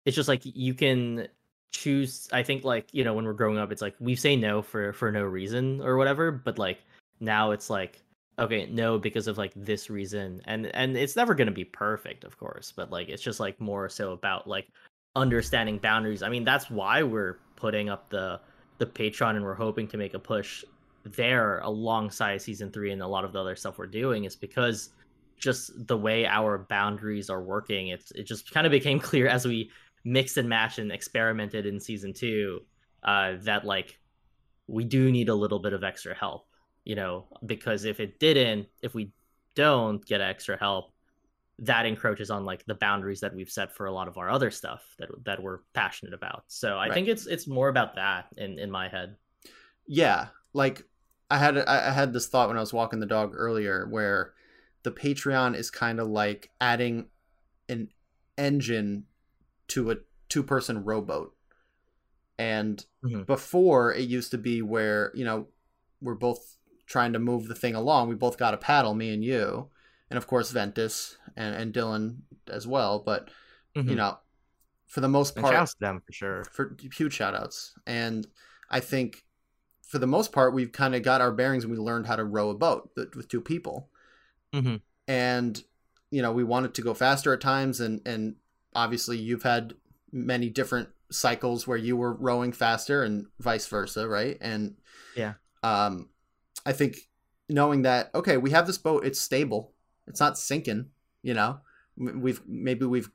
it's 0.05 0.15
just 0.15 0.29
like 0.29 0.41
you 0.43 0.73
can 0.73 1.27
choose 1.71 2.27
i 2.31 2.41
think 2.41 2.63
like 2.63 2.87
you 2.93 3.03
know 3.03 3.13
when 3.13 3.25
we're 3.25 3.33
growing 3.33 3.57
up 3.57 3.71
it's 3.71 3.81
like 3.81 3.95
we 3.99 4.15
say 4.15 4.35
no 4.35 4.61
for 4.61 4.93
for 4.93 5.11
no 5.11 5.23
reason 5.23 5.81
or 5.81 5.97
whatever 5.97 6.31
but 6.31 6.57
like 6.57 6.79
now 7.19 7.51
it's 7.51 7.69
like 7.69 8.01
okay 8.39 8.65
no 8.71 8.97
because 8.97 9.27
of 9.27 9.37
like 9.37 9.51
this 9.55 9.89
reason 9.89 10.41
and 10.45 10.67
and 10.67 10.95
it's 10.95 11.15
never 11.15 11.35
going 11.35 11.47
to 11.47 11.53
be 11.53 11.65
perfect 11.65 12.23
of 12.23 12.37
course 12.37 12.71
but 12.75 12.89
like 12.89 13.09
it's 13.09 13.21
just 13.21 13.39
like 13.39 13.59
more 13.59 13.89
so 13.89 14.13
about 14.13 14.47
like 14.47 14.67
understanding 15.15 15.77
boundaries. 15.77 16.23
I 16.23 16.29
mean 16.29 16.43
that's 16.43 16.69
why 16.69 17.03
we're 17.03 17.39
putting 17.55 17.89
up 17.89 18.09
the 18.09 18.39
the 18.77 18.85
patreon 18.85 19.35
and 19.35 19.43
we're 19.43 19.53
hoping 19.53 19.87
to 19.89 19.97
make 19.97 20.13
a 20.13 20.19
push 20.19 20.63
there 21.15 21.59
alongside 21.59 22.41
season 22.41 22.71
three 22.71 22.91
and 22.91 23.01
a 23.01 23.07
lot 23.07 23.25
of 23.25 23.33
the 23.33 23.39
other 23.39 23.55
stuff 23.55 23.77
we're 23.77 23.87
doing 23.87 24.25
is 24.25 24.35
because 24.35 24.89
just 25.37 25.71
the 25.87 25.97
way 25.97 26.25
our 26.25 26.65
boundaries 26.69 27.29
are 27.29 27.41
working 27.43 27.89
it's 27.89 28.11
it 28.11 28.23
just 28.23 28.51
kind 28.51 28.67
of 28.67 28.71
became 28.71 28.99
clear 29.09 29.27
as 29.27 29.45
we 29.45 29.71
mixed 30.03 30.37
and 30.37 30.49
matched 30.49 30.79
and 30.79 30.91
experimented 30.91 31.65
in 31.65 31.79
season 31.79 32.13
two 32.13 32.59
uh 33.03 33.33
that 33.41 33.65
like 33.65 33.99
we 34.67 34.83
do 34.83 35.11
need 35.11 35.29
a 35.29 35.35
little 35.35 35.59
bit 35.59 35.73
of 35.73 35.83
extra 35.83 36.13
help 36.15 36.45
you 36.85 36.95
know? 36.95 37.27
Because 37.45 37.85
if 37.85 37.99
it 37.99 38.19
didn't 38.19 38.67
if 38.81 38.95
we 38.95 39.11
don't 39.55 40.03
get 40.05 40.21
extra 40.21 40.57
help 40.57 40.91
that 41.59 41.85
encroaches 41.85 42.31
on 42.31 42.45
like 42.45 42.65
the 42.65 42.73
boundaries 42.75 43.19
that 43.19 43.35
we've 43.35 43.51
set 43.51 43.75
for 43.75 43.85
a 43.85 43.91
lot 43.91 44.07
of 44.07 44.17
our 44.17 44.29
other 44.29 44.49
stuff 44.49 44.81
that 44.97 45.09
that 45.25 45.43
we're 45.43 45.59
passionate 45.73 46.13
about. 46.13 46.45
So 46.47 46.77
i 46.77 46.87
Right. 46.87 46.93
think 46.93 47.07
it's 47.07 47.27
it's 47.27 47.47
more 47.47 47.69
about 47.69 47.95
that 47.95 48.27
in 48.37 48.57
in 48.57 48.71
my 48.71 48.87
head. 48.87 49.17
Yeah 49.87 50.27
like 50.53 50.83
i 51.29 51.37
had 51.37 51.57
i 51.57 51.91
had 51.91 52.13
this 52.13 52.27
thought 52.27 52.47
when 52.47 52.57
i 52.57 52.61
was 52.61 52.73
walking 52.73 52.99
the 52.99 53.05
dog 53.05 53.33
earlier 53.35 53.87
where 53.89 54.33
the 54.83 54.91
patreon 54.91 55.55
is 55.55 55.69
kind 55.71 55.99
of 55.99 56.07
like 56.07 56.51
adding 56.61 57.07
an 57.67 57.89
engine 58.37 59.05
to 59.67 59.91
a 59.91 59.97
two 60.29 60.43
person 60.43 60.83
rowboat 60.83 61.35
and 62.37 62.85
Mhm. 63.03 63.25
before 63.25 63.93
it 63.93 64.07
used 64.07 64.31
to 64.31 64.37
be 64.37 64.61
where 64.61 65.11
you 65.13 65.25
know 65.25 65.47
we're 66.01 66.15
both 66.15 66.57
trying 66.85 67.13
to 67.13 67.19
move 67.19 67.47
the 67.47 67.55
thing 67.55 67.75
along 67.75 68.07
we 68.09 68.15
both 68.15 68.37
got 68.37 68.53
a 68.53 68.57
paddle 68.57 68.95
me 68.95 69.13
and 69.13 69.23
you 69.23 69.69
and 70.09 70.17
of 70.17 70.25
course 70.27 70.51
ventus 70.51 71.17
and, 71.35 71.55
and 71.55 71.73
dylan 71.73 72.19
as 72.47 72.65
well 72.65 72.99
but 72.99 73.29
you 73.75 73.83
Mhm. 73.83 73.97
know 73.97 74.17
for 74.87 75.01
the 75.01 75.07
most 75.07 75.35
and 75.35 75.43
part 75.43 75.53
shouts 75.53 75.73
to 75.73 75.79
them 75.81 76.01
for 76.05 76.11
sure 76.13 76.43
for 76.45 76.75
huge 76.93 77.13
shout 77.13 77.35
outs. 77.35 77.75
And 77.85 78.25
I 78.71 78.79
think 78.79 79.23
for 79.89 79.97
the 79.97 80.05
most 80.05 80.31
part, 80.31 80.53
we've 80.53 80.71
kind 80.71 80.93
of 80.93 81.01
got 81.01 81.19
our 81.19 81.31
bearings 81.31 81.63
and 81.63 81.73
we 81.73 81.79
learned 81.79 82.05
how 82.05 82.15
to 82.15 82.23
row 82.23 82.51
a 82.51 82.53
boat 82.53 82.91
with 82.95 83.27
two 83.27 83.41
people. 83.41 83.89
Mhm. 84.53 84.81
And, 85.07 85.63
you 86.11 86.21
know, 86.21 86.31
we 86.31 86.43
wanted 86.43 86.75
to 86.75 86.83
go 86.83 86.93
faster 86.93 87.33
at 87.33 87.41
times. 87.41 87.79
And, 87.79 87.99
and 88.05 88.35
obviously, 88.75 89.17
you've 89.17 89.41
had 89.41 89.73
many 90.11 90.47
different 90.51 90.89
cycles 91.09 91.65
where 91.65 91.77
you 91.77 91.97
were 91.97 92.13
rowing 92.13 92.51
faster 92.51 93.01
and 93.01 93.25
vice 93.39 93.65
versa, 93.65 94.07
right? 94.07 94.37
And, 94.39 94.77
Yeah. 95.15 95.33
Um, 95.63 96.09
I 96.67 96.71
think 96.71 97.09
knowing 97.49 97.81
that, 97.81 98.11
okay, 98.13 98.37
we 98.37 98.51
have 98.51 98.67
this 98.67 98.77
boat, 98.77 99.03
it's 99.03 99.19
stable, 99.19 99.73
it's 100.05 100.19
not 100.19 100.37
sinking, 100.37 100.91
you 101.23 101.33
know, 101.33 101.61
we've 101.97 102.41
maybe 102.47 102.85
we've 102.85 103.09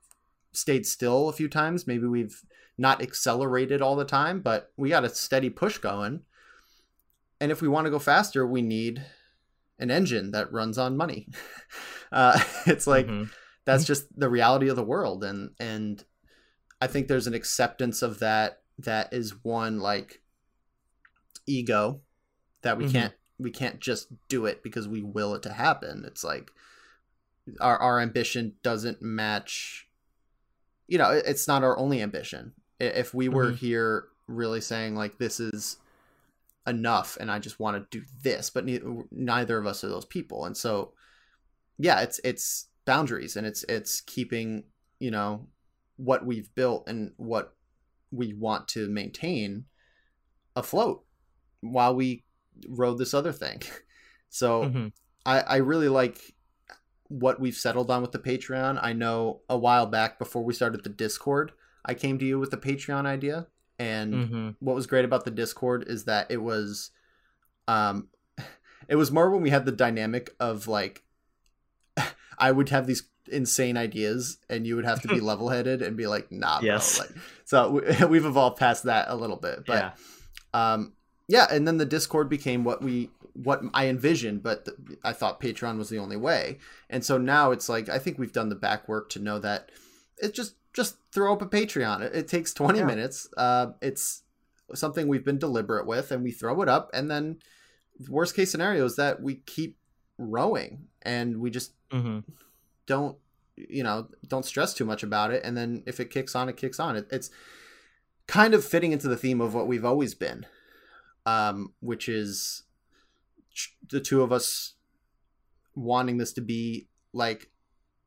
stayed 0.50 0.86
still 0.86 1.28
a 1.28 1.32
few 1.32 1.48
times, 1.48 1.86
maybe 1.86 2.06
we've 2.06 2.42
not 2.76 3.00
accelerated 3.00 3.80
all 3.80 3.94
the 3.94 4.04
time, 4.04 4.40
but 4.40 4.72
we 4.76 4.88
got 4.88 5.04
a 5.04 5.08
steady 5.08 5.50
push 5.50 5.78
going. 5.78 6.24
And 7.44 7.52
if 7.52 7.60
we 7.60 7.68
want 7.68 7.84
to 7.84 7.90
go 7.90 7.98
faster, 7.98 8.46
we 8.46 8.62
need 8.62 9.04
an 9.78 9.90
engine 9.90 10.30
that 10.30 10.50
runs 10.50 10.78
on 10.78 10.96
money. 10.96 11.28
Uh, 12.12 12.38
it's 12.66 12.86
like 12.86 13.08
Mhm. 13.08 13.28
that's 13.64 13.84
just 13.84 14.06
the 14.16 14.28
reality 14.30 14.68
of 14.68 14.76
the 14.76 14.84
world 14.84 15.24
and 15.24 15.50
and 15.58 16.04
i 16.80 16.86
think 16.86 17.08
there's 17.08 17.26
an 17.26 17.34
acceptance 17.34 18.02
of 18.02 18.20
that 18.20 18.60
that 18.78 19.12
is 19.12 19.42
one 19.42 19.80
like 19.80 20.22
ego 21.46 22.00
that 22.62 22.78
we 22.78 22.84
Mhm. 22.84 22.92
can't 22.92 23.14
we 23.38 23.50
can't 23.50 23.80
just 23.80 24.08
do 24.28 24.46
it 24.46 24.62
because 24.62 24.86
we 24.86 25.02
will 25.02 25.34
it 25.34 25.42
to 25.42 25.52
happen 25.52 26.04
it's 26.06 26.22
like 26.22 26.52
our 27.60 27.78
our 27.78 27.98
ambition 28.00 28.54
doesn't 28.62 29.02
match 29.02 29.88
you 30.86 30.98
know 30.98 31.10
it's 31.10 31.48
not 31.48 31.64
our 31.64 31.76
only 31.78 32.00
ambition 32.00 32.52
if 32.78 33.12
we 33.12 33.28
were 33.28 33.50
Mhm. 33.50 33.56
here 33.56 34.04
really 34.28 34.60
saying 34.60 34.94
like 34.94 35.18
this 35.18 35.40
is 35.40 35.78
enough 36.66 37.16
and 37.20 37.30
i 37.30 37.38
just 37.38 37.60
want 37.60 37.76
to 37.90 37.98
do 37.98 38.04
this 38.22 38.50
but 38.50 38.64
ne- 38.64 38.80
neither 39.10 39.58
of 39.58 39.66
us 39.66 39.84
are 39.84 39.88
those 39.88 40.06
people 40.06 40.44
and 40.46 40.56
so 40.56 40.92
yeah 41.78 42.00
it's 42.00 42.20
it's 42.24 42.68
boundaries 42.86 43.36
and 43.36 43.46
it's 43.46 43.64
it's 43.64 44.00
keeping 44.00 44.64
you 44.98 45.10
know 45.10 45.46
what 45.96 46.24
we've 46.24 46.54
built 46.54 46.84
and 46.88 47.12
what 47.16 47.54
we 48.10 48.32
want 48.32 48.66
to 48.68 48.88
maintain 48.88 49.64
afloat 50.56 51.04
while 51.60 51.94
we 51.94 52.24
rode 52.68 52.98
this 52.98 53.14
other 53.14 53.32
thing 53.32 53.60
so 54.28 54.64
Mhm. 54.64 54.92
I, 55.26 55.40
I 55.40 55.56
really 55.56 55.88
like 55.88 56.34
what 57.08 57.40
we've 57.40 57.56
settled 57.56 57.90
on 57.90 58.02
with 58.02 58.12
the 58.12 58.18
Patreon. 58.18 58.78
I 58.82 58.92
know 58.92 59.40
a 59.48 59.56
while 59.56 59.86
back 59.86 60.18
before 60.18 60.44
we 60.44 60.52
started 60.52 60.84
the 60.84 60.90
Discord, 60.90 61.52
I 61.84 61.94
came 61.94 62.18
to 62.18 62.24
you 62.26 62.38
with 62.38 62.50
the 62.50 62.58
Patreon 62.58 63.06
idea. 63.06 63.46
And 63.78 64.14
Mhm. 64.14 64.56
what 64.60 64.76
was 64.76 64.86
great 64.86 65.04
about 65.04 65.24
the 65.24 65.30
Discord 65.30 65.84
is 65.88 66.04
that 66.04 66.30
it 66.30 66.42
was 66.42 66.90
um 67.68 68.08
it 68.88 68.96
was 68.96 69.10
more 69.10 69.30
when 69.30 69.42
we 69.42 69.50
had 69.50 69.64
the 69.66 69.72
dynamic 69.72 70.34
of 70.38 70.68
like 70.68 71.02
I 72.38 72.50
would 72.52 72.68
have 72.70 72.86
these 72.86 73.04
insane 73.30 73.76
ideas 73.76 74.38
and 74.50 74.66
you 74.66 74.76
would 74.76 74.84
have 74.84 75.00
to 75.02 75.08
be 75.08 75.20
level 75.20 75.48
headed 75.48 75.80
and 75.82 75.96
be 75.96 76.06
like, 76.06 76.30
nah, 76.30 76.60
bro. 76.60 76.66
Yes. 76.66 76.98
Like, 76.98 77.10
so 77.44 77.70
we, 77.70 78.06
we've 78.06 78.26
evolved 78.26 78.58
past 78.58 78.84
that 78.84 79.06
a 79.08 79.14
little 79.16 79.36
bit. 79.36 79.64
But 79.66 79.94
yeah. 80.54 80.72
um 80.72 80.92
yeah 81.26 81.46
and 81.50 81.66
then 81.66 81.78
the 81.78 81.86
discord 81.86 82.28
became 82.28 82.64
what 82.64 82.82
we 82.82 83.08
what 83.32 83.62
i 83.72 83.86
envisioned 83.88 84.42
but 84.42 84.66
th- 84.66 84.98
i 85.02 85.10
thought 85.10 85.40
patreon 85.40 85.78
was 85.78 85.88
the 85.88 85.96
only 85.98 86.18
way 86.18 86.58
and 86.90 87.02
so 87.02 87.16
now 87.16 87.50
it's 87.50 87.66
like 87.66 87.88
i 87.88 87.98
think 87.98 88.18
we've 88.18 88.30
done 88.34 88.50
the 88.50 88.54
back 88.54 88.86
work 88.88 89.08
to 89.08 89.18
know 89.18 89.38
that 89.38 89.72
it 90.18 90.34
just 90.34 90.54
just 90.74 90.96
throw 91.12 91.32
up 91.32 91.40
a 91.42 91.46
patreon 91.46 92.00
it, 92.02 92.14
it 92.14 92.28
takes 92.28 92.52
20 92.52 92.80
Yeah. 92.80 92.84
minutes 92.86 93.28
uh 93.36 93.68
it's 93.80 94.22
something 94.74 95.08
we've 95.08 95.24
been 95.24 95.38
deliberate 95.38 95.86
with 95.86 96.10
and 96.10 96.22
we 96.22 96.30
throw 96.32 96.60
it 96.62 96.68
up 96.68 96.90
and 96.92 97.10
then 97.10 97.38
worst 98.08 98.34
case 98.34 98.50
scenario 98.50 98.84
is 98.84 98.96
that 98.96 99.22
we 99.22 99.36
keep 99.36 99.78
rowing 100.18 100.88
and 101.02 101.38
we 101.40 101.50
just 101.50 101.72
Mhm. 101.90 102.24
don't 102.86 103.16
you 103.56 103.82
know 103.84 104.08
don't 104.26 104.44
stress 104.44 104.74
too 104.74 104.84
much 104.84 105.02
about 105.04 105.30
it 105.30 105.44
and 105.44 105.56
then 105.56 105.82
if 105.86 106.00
it 106.00 106.10
kicks 106.10 106.34
on 106.34 106.48
it 106.48 106.56
kicks 106.56 106.80
on 106.80 106.96
it, 106.96 107.06
it's 107.10 107.30
kind 108.26 108.52
of 108.54 108.64
fitting 108.64 108.90
into 108.92 109.06
the 109.06 109.16
theme 109.16 109.40
of 109.40 109.54
what 109.54 109.66
we've 109.68 109.84
always 109.84 110.14
been 110.14 110.44
um 111.26 111.72
which 111.80 112.08
is 112.08 112.64
the 113.90 114.00
two 114.00 114.22
of 114.22 114.32
us 114.32 114.74
wanting 115.76 116.16
this 116.18 116.32
to 116.32 116.40
be 116.40 116.88
like 117.12 117.50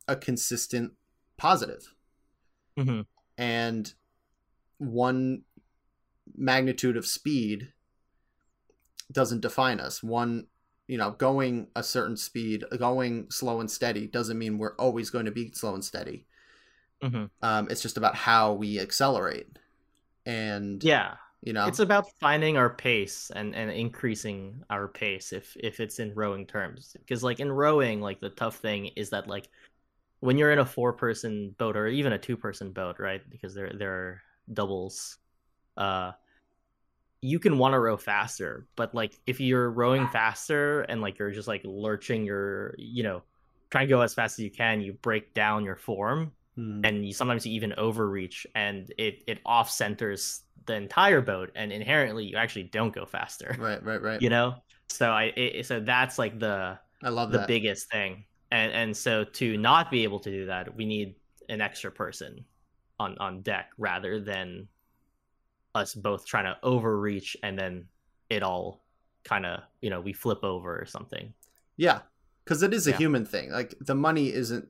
a 0.08 0.16
consistent 0.16 0.94
positive 1.38 1.94
Mhm. 2.78 3.06
and 3.38 3.94
one 4.78 5.44
magnitude 6.36 6.98
of 6.98 7.06
speed 7.06 7.74
doesn't 9.12 9.42
define 9.42 9.80
us 9.80 10.04
one 10.04 10.48
you 10.88 10.98
know 10.98 11.12
going 11.12 11.68
a 11.76 11.84
certain 11.84 12.18
speed 12.18 12.64
going 12.78 13.30
slow 13.32 13.60
and 13.60 13.72
steady 13.72 14.06
doesn't 14.08 14.38
mean 14.38 14.58
we're 14.58 14.76
always 14.76 15.10
going 15.10 15.26
to 15.26 15.32
be 15.32 15.52
slow 15.54 15.74
and 15.74 15.84
steady 15.86 16.26
Mhm. 17.02 17.30
um, 17.42 17.68
it's 17.70 17.82
just 17.82 17.98
about 17.98 18.16
how 18.16 18.54
we 18.54 18.80
accelerate 18.80 19.48
and 20.26 20.84
Yeah. 20.84 21.16
you 21.42 21.54
know 21.54 21.68
It's 21.68 21.80
about 21.80 22.08
finding 22.20 22.58
our 22.58 22.70
pace 22.70 23.32
and, 23.36 23.56
and 23.56 23.72
increasing 23.72 24.64
our 24.70 24.88
pace 24.88 25.32
if 25.32 25.56
if 25.60 25.80
it's 25.80 26.00
in 26.00 26.14
rowing 26.16 26.46
terms. 26.48 26.96
Because 27.00 27.24
like 27.24 27.40
in 27.40 27.52
rowing, 27.52 28.02
like 28.02 28.20
the 28.20 28.32
tough 28.32 28.58
thing 28.58 28.88
is 28.98 29.12
that 29.12 29.28
like 29.28 29.48
when 30.20 30.38
you're 30.38 30.52
in 30.52 30.60
a 30.60 30.66
four 30.66 30.94
person 30.94 31.56
boat 31.58 31.78
or 31.78 31.88
even 31.88 32.14
a 32.14 32.20
two 32.20 32.38
person 32.38 32.72
boat, 32.72 32.98
right? 33.00 33.22
Because 33.30 33.54
there 33.56 33.72
there 33.74 33.94
are 33.94 34.22
doubles, 34.54 35.18
uh 35.78 36.14
you 37.22 37.40
can 37.40 37.58
want 37.58 37.74
to 37.74 37.80
row 37.80 37.98
faster, 37.98 38.68
but 38.76 38.94
like 38.94 39.20
if 39.26 39.40
you're 39.40 39.70
rowing 39.72 40.08
faster 40.08 40.82
and 40.82 41.02
like 41.02 41.18
you're 41.18 41.32
just 41.32 41.48
like 41.48 41.62
lurching 41.64 42.26
your 42.26 42.76
you 42.78 43.04
know, 43.04 43.24
trying 43.72 43.88
to 43.88 43.90
go 43.90 44.02
as 44.02 44.14
fast 44.14 44.38
as 44.40 44.44
you 44.44 44.52
can, 44.52 44.82
you 44.82 44.94
break 44.94 45.34
down 45.34 45.64
your 45.64 45.76
form 45.76 46.32
Hmm. 46.56 46.82
and 46.84 47.06
you 47.06 47.14
sometimes 47.14 47.46
you 47.46 47.54
even 47.54 47.74
overreach 47.78 48.48
and 48.56 48.92
it 48.98 49.24
it 49.28 49.40
off 49.46 49.70
centers 49.70 50.42
the 50.66 50.74
entire 50.74 51.22
boat 51.22 51.52
and 51.54 51.72
inherently 51.72 52.26
you 52.26 52.36
actually 52.36 52.64
don't 52.64 52.96
go 52.96 53.06
faster 53.06 53.56
right 53.60 53.84
right 53.84 54.02
right 54.02 54.20
you 54.24 54.30
know 54.30 54.56
so 54.90 55.12
i 55.12 55.26
it, 55.26 55.68
so 55.68 55.80
that's 55.80 56.18
like 56.18 56.40
the 56.40 56.80
i 57.04 57.10
love 57.10 57.32
the 57.32 57.38
that 57.38 57.48
biggest 57.48 57.92
thing 57.92 58.26
and 58.52 58.72
and 58.72 58.96
so 58.96 59.24
to 59.24 59.58
not 59.58 59.92
be 59.92 60.04
able 60.04 60.20
to 60.20 60.32
do 60.32 60.46
that 60.46 60.76
we 60.76 60.86
need 60.86 61.16
an 61.50 61.62
extra 61.62 61.92
person 61.92 62.44
on 63.00 63.18
on 63.20 63.42
deck 63.42 63.70
rather 63.78 64.20
than 64.20 64.68
us 65.76 65.94
both 65.94 66.26
trying 66.26 66.46
to 66.46 66.58
overreach 66.64 67.38
and 67.44 67.58
then 67.58 67.86
it 68.30 68.44
all 68.44 68.84
kind 69.24 69.46
of 69.46 69.60
you 69.82 69.90
know 69.90 70.02
we 70.02 70.14
flip 70.14 70.44
over 70.44 70.80
or 70.80 70.86
something 70.86 71.34
Yeah, 71.80 72.00
because 72.44 72.64
it 72.64 72.74
is 72.74 72.88
a 72.88 72.92
Yeah. 72.92 72.98
human 72.98 73.24
thing. 73.26 73.52
Like 73.52 73.76
the 73.80 73.94
money 73.94 74.34
isn't 74.34 74.68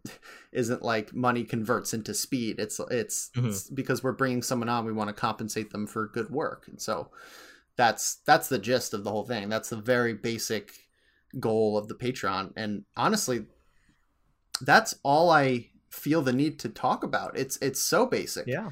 isn't 0.52 0.82
like 0.82 1.14
money 1.14 1.44
converts 1.46 1.94
into 1.94 2.14
speed. 2.14 2.60
It's 2.60 2.80
it's, 2.92 3.30
Mhm. 3.36 3.48
it's 3.48 3.70
because 3.70 4.04
we're 4.04 4.12
bringing 4.12 4.42
someone 4.42 4.68
on. 4.68 4.84
We 4.86 4.92
want 4.92 5.08
to 5.10 5.14
compensate 5.14 5.70
them 5.72 5.88
for 5.88 6.08
good 6.10 6.30
work, 6.30 6.68
and 6.68 6.82
so 6.82 7.12
that's 7.78 8.16
that's 8.26 8.50
the 8.50 8.60
gist 8.60 8.94
of 8.94 9.04
the 9.06 9.10
whole 9.12 9.24
thing. 9.26 9.48
That's 9.48 9.70
the 9.70 9.78
very 9.78 10.14
basic 10.16 10.74
goal 11.40 11.78
of 11.78 11.88
the 11.88 11.96
Patreon. 11.96 12.52
And 12.58 12.84
honestly, 12.98 13.46
that's 14.62 14.96
all 15.04 15.30
I 15.30 15.70
feel 15.90 16.22
the 16.22 16.34
need 16.34 16.60
to 16.60 16.70
talk 16.70 17.04
about. 17.04 17.38
It's 17.38 17.58
it's 17.62 17.82
so 17.82 18.06
basic. 18.06 18.48
yeah 18.48 18.70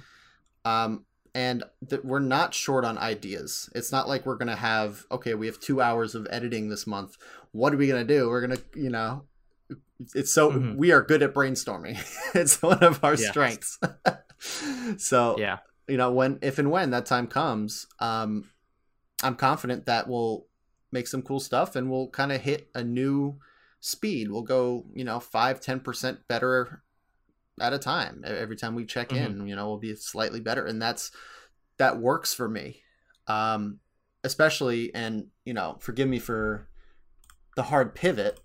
um, 0.63 1.05
and 1.33 1.63
that 1.81 2.03
we're 2.05 2.19
not 2.19 2.53
short 2.53 2.85
on 2.85 2.97
ideas. 2.97 3.69
It's 3.75 3.91
not 3.91 4.07
like 4.07 4.25
we're 4.25 4.37
gonna 4.37 4.55
have 4.55 5.05
okay, 5.11 5.33
we 5.33 5.47
have 5.47 5.59
two 5.59 5.81
hours 5.81 6.15
of 6.15 6.27
editing 6.29 6.69
this 6.69 6.87
month. 6.87 7.17
What 7.51 7.73
are 7.73 7.77
we 7.77 7.87
gonna 7.87 8.03
do? 8.05 8.29
We're 8.29 8.41
gonna, 8.41 8.61
you 8.75 8.89
know, 8.89 9.25
it's 10.13 10.31
so 10.31 10.51
Mhm. 10.51 10.75
we 10.77 10.91
are 10.91 11.01
good 11.01 11.21
at 11.23 11.33
brainstorming. 11.33 11.97
it's 12.35 12.61
one 12.61 12.83
of 12.83 13.03
our 13.03 13.15
Yes. 13.15 13.29
strengths. 13.29 13.79
so 14.97 15.35
yeah 15.37 15.57
you 15.87 15.97
know, 15.97 16.11
when 16.11 16.39
if 16.41 16.57
and 16.57 16.71
when 16.71 16.89
that 16.91 17.05
time 17.05 17.27
comes, 17.27 17.85
um, 17.99 18.49
I'm 19.21 19.35
confident 19.35 19.85
that 19.85 20.07
we'll 20.07 20.47
make 20.91 21.07
some 21.07 21.21
cool 21.21 21.39
stuff 21.39 21.75
and 21.75 21.91
we'll 21.91 22.09
kind 22.09 22.31
of 22.31 22.41
hit 22.41 22.69
a 22.73 22.83
new 22.83 23.37
speed. 23.85 24.31
We'll 24.31 24.41
go, 24.41 24.83
you 24.95 25.03
know, 25.03 25.19
five, 25.19 25.61
ten 25.61 25.79
percent 25.79 26.27
better 26.27 26.81
at 27.61 27.71
a 27.71 27.77
time. 27.77 28.23
Every 28.25 28.55
time 28.55 28.73
we 28.73 28.83
check 28.85 29.13
in, 29.13 29.47
you 29.47 29.55
know, 29.55 29.67
we'll 29.67 29.77
be 29.77 29.95
slightly 29.95 30.39
better. 30.39 30.65
And 30.65 30.81
that's 30.81 31.11
that 31.77 31.99
works 31.99 32.33
for 32.33 32.49
me. 32.49 32.81
Um, 33.27 33.79
especially 34.23 34.93
and, 34.95 35.27
you 35.45 35.53
know, 35.53 35.77
forgive 35.79 36.07
me 36.07 36.17
for 36.19 36.67
the 37.55 37.63
hard 37.63 37.93
pivot, 37.95 38.39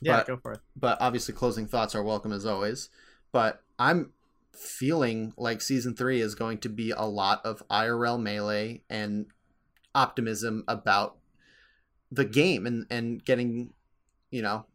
yeah 0.00 0.18
But- 0.18 0.26
go 0.26 0.36
for 0.36 0.52
it 0.52 0.60
but 0.76 0.98
obviously 1.00 1.34
closing 1.34 1.66
thoughts 1.66 1.94
are 1.94 2.02
welcome 2.02 2.32
as 2.32 2.46
always. 2.46 2.88
But 3.32 3.62
I'm 3.78 4.12
feeling 4.52 5.32
like 5.36 5.60
season 5.60 5.94
three 5.96 6.20
is 6.20 6.34
going 6.34 6.58
to 6.58 6.68
be 6.68 6.90
a 6.92 7.02
lot 7.04 7.44
of 7.44 7.62
IRL 7.68 8.20
melee 8.20 8.82
and 8.88 9.26
optimism 9.94 10.64
about 10.68 11.16
the 12.10 12.24
game 12.24 12.66
and 12.66 12.86
and 12.90 13.24
getting, 13.24 13.72
you 14.36 14.42
know, 14.42 14.66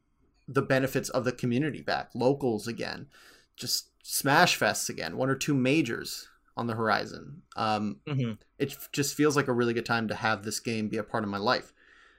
the 0.48 0.64
benefits 0.64 1.10
of 1.10 1.24
the 1.24 1.32
community 1.32 1.82
back, 1.82 2.10
locals 2.16 2.68
again, 2.68 3.08
just 3.56 3.92
smash 4.04 4.58
fests 4.58 4.90
again, 4.90 5.16
one 5.16 5.30
or 5.30 5.36
two 5.36 5.54
majors 5.54 6.28
on 6.58 6.66
the 6.66 6.74
horizon. 6.74 7.44
Um, 7.56 8.02
Mhm. 8.08 8.40
it 8.58 8.76
just 8.92 9.14
feels 9.14 9.36
like 9.36 9.48
a 9.48 9.54
really 9.54 9.74
good 9.76 9.86
time 9.86 10.08
to 10.08 10.16
have 10.16 10.44
this 10.44 10.60
game 10.60 10.90
be 10.90 10.98
a 10.98 11.04
part 11.04 11.24
of 11.24 11.30
my 11.30 11.38
life. 11.38 11.74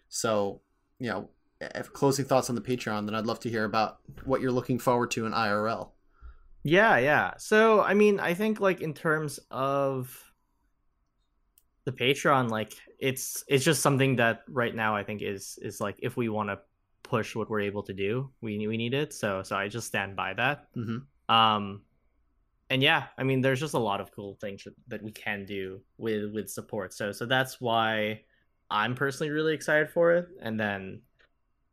So, 0.09 0.61
you 1.01 1.11
know, 1.11 1.30
if 1.61 1.93
closing 1.93 2.24
thoughts 2.24 2.49
on 2.49 2.55
the 2.55 2.62
Patreon, 2.62 3.07
then 3.07 3.16
I'd 3.16 3.26
love 3.26 3.40
to 3.40 3.51
hear 3.51 3.64
about 3.64 3.99
what 4.24 4.40
you're 4.40 4.53
looking 4.53 4.78
forward 4.78 5.11
to 5.12 5.26
in 5.26 5.32
IRL. 5.32 5.93
Yeah, 6.64 6.99
yeah. 6.99 7.32
So, 7.38 7.82
I 7.82 7.95
mean, 7.95 8.20
I 8.20 8.34
think 8.34 8.61
like 8.61 8.80
in 8.80 8.95
terms 8.95 9.40
of 9.51 10.32
the 11.84 11.93
Patreon, 11.93 12.51
like 12.51 12.74
it's 12.99 13.45
it's 13.49 13.64
just 13.64 13.82
something 13.82 14.16
that 14.16 14.43
right 14.49 14.74
now 14.74 14.95
I 14.95 15.03
think 15.03 15.22
is 15.22 15.59
is 15.62 15.80
like 15.80 15.97
if 15.99 16.16
we 16.16 16.28
want 16.28 16.51
to 16.51 16.61
push 17.12 17.34
what 17.36 17.50
we're 17.50 17.60
able 17.70 17.84
to 17.90 17.94
do, 18.06 18.30
we 18.40 18.66
we 18.66 18.76
need 18.76 18.94
it. 18.94 19.12
So, 19.12 19.42
so 19.42 19.56
I 19.56 19.68
just 19.68 19.86
stand 19.92 20.16
by 20.16 20.30
that. 20.34 20.68
hmm 20.74 20.98
Um, 21.28 21.82
and 22.70 22.82
yeah, 22.82 23.02
I 23.18 23.22
mean, 23.28 23.40
there's 23.42 23.60
just 23.60 23.74
a 23.74 23.84
lot 23.90 24.00
of 24.00 24.10
cool 24.16 24.34
things 24.40 24.64
that- 24.64 24.80
that 24.88 25.02
we 25.02 25.12
can 25.12 25.44
do 25.44 25.64
with 25.98 26.32
with 26.34 26.48
support. 26.58 26.88
So, 26.94 27.12
so 27.12 27.26
that's 27.26 27.60
why 27.60 28.24
I'm 28.70 28.94
personally 28.94 29.30
really 29.30 29.54
excited 29.54 29.88
for 29.90 30.06
it. 30.18 30.26
And 30.40 30.58
then 30.58 31.02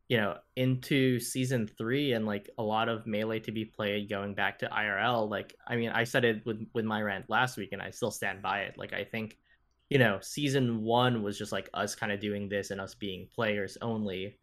you 0.10 0.18
know, 0.18 0.38
into 0.56 1.20
season 1.20 1.68
three 1.68 2.14
and 2.14 2.26
like 2.26 2.50
a 2.58 2.64
lot 2.64 2.90
of 2.90 3.06
melee 3.06 3.40
to 3.42 3.52
be 3.52 3.64
played 3.66 4.10
going 4.10 4.34
back 4.34 4.58
to 4.60 4.68
IRL. 4.68 5.30
Like, 5.30 5.56
I 5.68 5.76
mean, 5.76 5.92
I 5.92 6.04
said 6.04 6.26
it 6.26 6.46
with 6.46 6.66
with 6.74 6.86
my 6.86 7.02
rant 7.02 7.30
last 7.30 7.58
week, 7.58 7.70
and 7.74 7.82
I 7.82 7.92
still 7.92 8.12
stand 8.12 8.42
by 8.42 8.62
it. 8.62 8.74
Like, 8.78 8.94
I 8.94 9.04
think, 9.04 9.38
you 9.90 10.00
know, 10.00 10.20
season 10.22 10.84
one 10.84 11.22
was 11.22 11.38
just 11.38 11.52
like 11.52 11.70
us 11.76 11.94
kind 11.96 12.12
of 12.12 12.20
doing 12.20 12.50
this 12.50 12.72
and 12.72 12.82
us 12.82 12.96
being 12.96 13.28
players 13.36 13.78
only. 13.82 14.38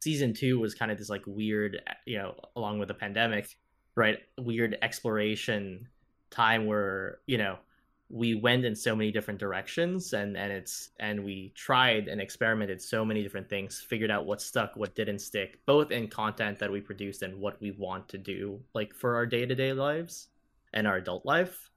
Season 0.00 0.32
two 0.32 0.58
was 0.58 0.74
kind 0.74 0.90
of 0.90 0.98
this 0.98 1.10
like 1.10 1.24
weird, 1.26 1.80
eh, 1.86 1.92
you 2.06 2.18
know, 2.18 2.34
along 2.56 2.78
with 2.78 2.88
the 2.88 2.94
pandemic, 2.94 3.56
right? 3.94 4.18
Weird 4.38 4.78
exploration 4.82 5.88
time 6.30 6.66
where 6.66 7.18
you 7.26 7.38
know 7.38 7.58
we 8.10 8.34
went 8.34 8.64
in 8.64 8.74
so 8.74 8.96
many 8.96 9.10
different 9.12 9.38
directions 9.38 10.14
and 10.14 10.36
and 10.36 10.50
it's 10.50 10.90
and 10.98 11.22
we 11.22 11.52
tried 11.54 12.08
and 12.08 12.20
experimented 12.20 12.80
so 12.80 13.04
many 13.04 13.22
different 13.22 13.48
things 13.48 13.80
figured 13.80 14.10
out 14.10 14.24
what 14.24 14.40
stuck 14.40 14.74
what 14.76 14.94
didn't 14.94 15.18
stick 15.18 15.58
both 15.66 15.90
in 15.90 16.08
content 16.08 16.58
that 16.58 16.72
we 16.72 16.80
produced 16.80 17.22
and 17.22 17.38
what 17.38 17.60
we 17.60 17.70
want 17.72 18.08
to 18.08 18.16
do 18.16 18.58
like 18.74 18.94
for 18.94 19.14
our 19.14 19.26
day-to-day 19.26 19.72
lives 19.74 20.28
and 20.72 20.86
our 20.86 20.96
adult 20.96 21.24
life 21.26 21.70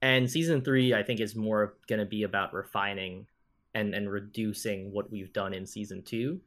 and 0.00 0.30
season 0.30 0.62
three 0.62 0.94
i 0.94 1.02
think 1.02 1.20
is 1.20 1.36
more 1.36 1.74
going 1.86 1.98
to 1.98 2.06
be 2.06 2.22
about 2.22 2.54
refining 2.54 3.26
and 3.74 3.94
and 3.94 4.10
reducing 4.10 4.90
what 4.90 5.10
we've 5.10 5.34
done 5.34 5.52
in 5.52 5.66
season 5.66 6.02
two 6.02 6.40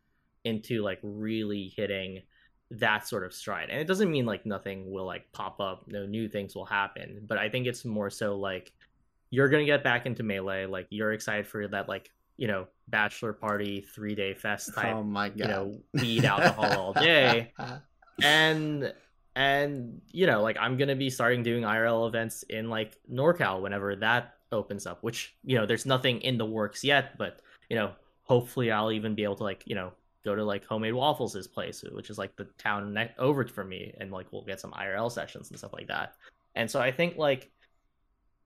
into 0.48 0.82
like 0.82 1.00
really 1.04 1.74
hitting 1.76 2.22
that 2.70 3.08
sort 3.08 3.24
of 3.24 3.34
stride 3.34 3.70
and 3.70 3.80
it 3.80 3.88
doesn't 3.88 4.12
mean 4.12 4.26
like 4.26 4.46
nothing 4.46 4.92
will 4.92 5.06
like 5.06 5.32
pop 5.32 5.60
up 5.62 5.86
no 5.88 6.06
new 6.06 6.28
things 6.28 6.54
will 6.54 6.66
happen 6.66 7.22
but 7.26 7.38
i 7.38 7.48
think 7.48 7.66
it's 7.66 7.86
more 7.86 8.10
so 8.10 8.36
like 8.36 8.74
you're 9.30 9.50
gonna 9.50 9.66
get 9.66 9.84
back 9.84 10.06
into 10.06 10.24
melee. 10.24 10.66
Like 10.66 10.88
you're 10.90 11.14
excited 11.14 11.48
for 11.48 11.68
that, 11.68 11.88
like 11.90 12.12
you 12.38 12.48
know, 12.48 12.68
bachelor 12.88 13.34
party 13.34 13.82
three 13.82 14.16
day 14.16 14.34
fest 14.34 14.74
type. 14.74 14.96
Oh 14.96 15.04
my 15.04 15.30
god! 15.30 15.40
You 15.40 15.48
know, 15.48 15.80
weed 15.94 16.26
alcohol 16.26 16.80
all 16.80 16.94
day, 17.04 17.52
and 18.24 18.94
and 19.36 20.02
you 20.12 20.28
know, 20.28 20.42
like 20.42 20.58
I'm 20.60 20.78
gonna 20.78 20.96
be 20.96 21.10
starting 21.10 21.44
doing 21.44 21.64
IRL 21.64 22.08
events 22.08 22.44
in 22.44 22.70
like 22.70 22.98
NorCal 23.12 23.62
whenever 23.62 23.96
that 23.98 24.36
opens 24.52 24.86
up. 24.86 25.04
Which 25.04 25.36
you 25.44 25.58
know, 25.58 25.66
there's 25.66 25.86
nothing 25.86 26.22
in 26.22 26.38
the 26.38 26.46
works 26.46 26.84
yet, 26.84 27.18
but 27.18 27.42
you 27.70 27.76
know, 27.76 27.92
hopefully 28.24 28.72
I'll 28.72 28.92
even 28.92 29.16
be 29.16 29.24
able 29.24 29.36
to 29.38 29.44
like 29.44 29.64
you 29.66 29.76
know 29.76 29.92
go 30.30 30.36
to 30.36 30.44
like 30.44 30.66
homemade 30.66 30.94
waffles' 30.94 31.48
place, 31.48 31.84
which 31.92 32.10
is 32.10 32.18
like 32.18 32.36
the 32.36 32.46
town 32.58 32.94
ne- 32.94 33.14
over 33.18 33.46
for 33.48 33.64
me, 33.64 33.94
and 34.00 34.12
like 34.12 34.28
we'll 34.32 34.46
get 34.46 34.60
some 34.60 34.72
IRL 34.72 35.12
sessions 35.12 35.50
and 35.50 35.58
stuff 35.58 35.74
like 35.74 35.88
that. 35.88 36.14
And 36.56 36.70
so 36.70 36.80
I 36.80 36.92
think 36.92 37.18
like 37.18 37.52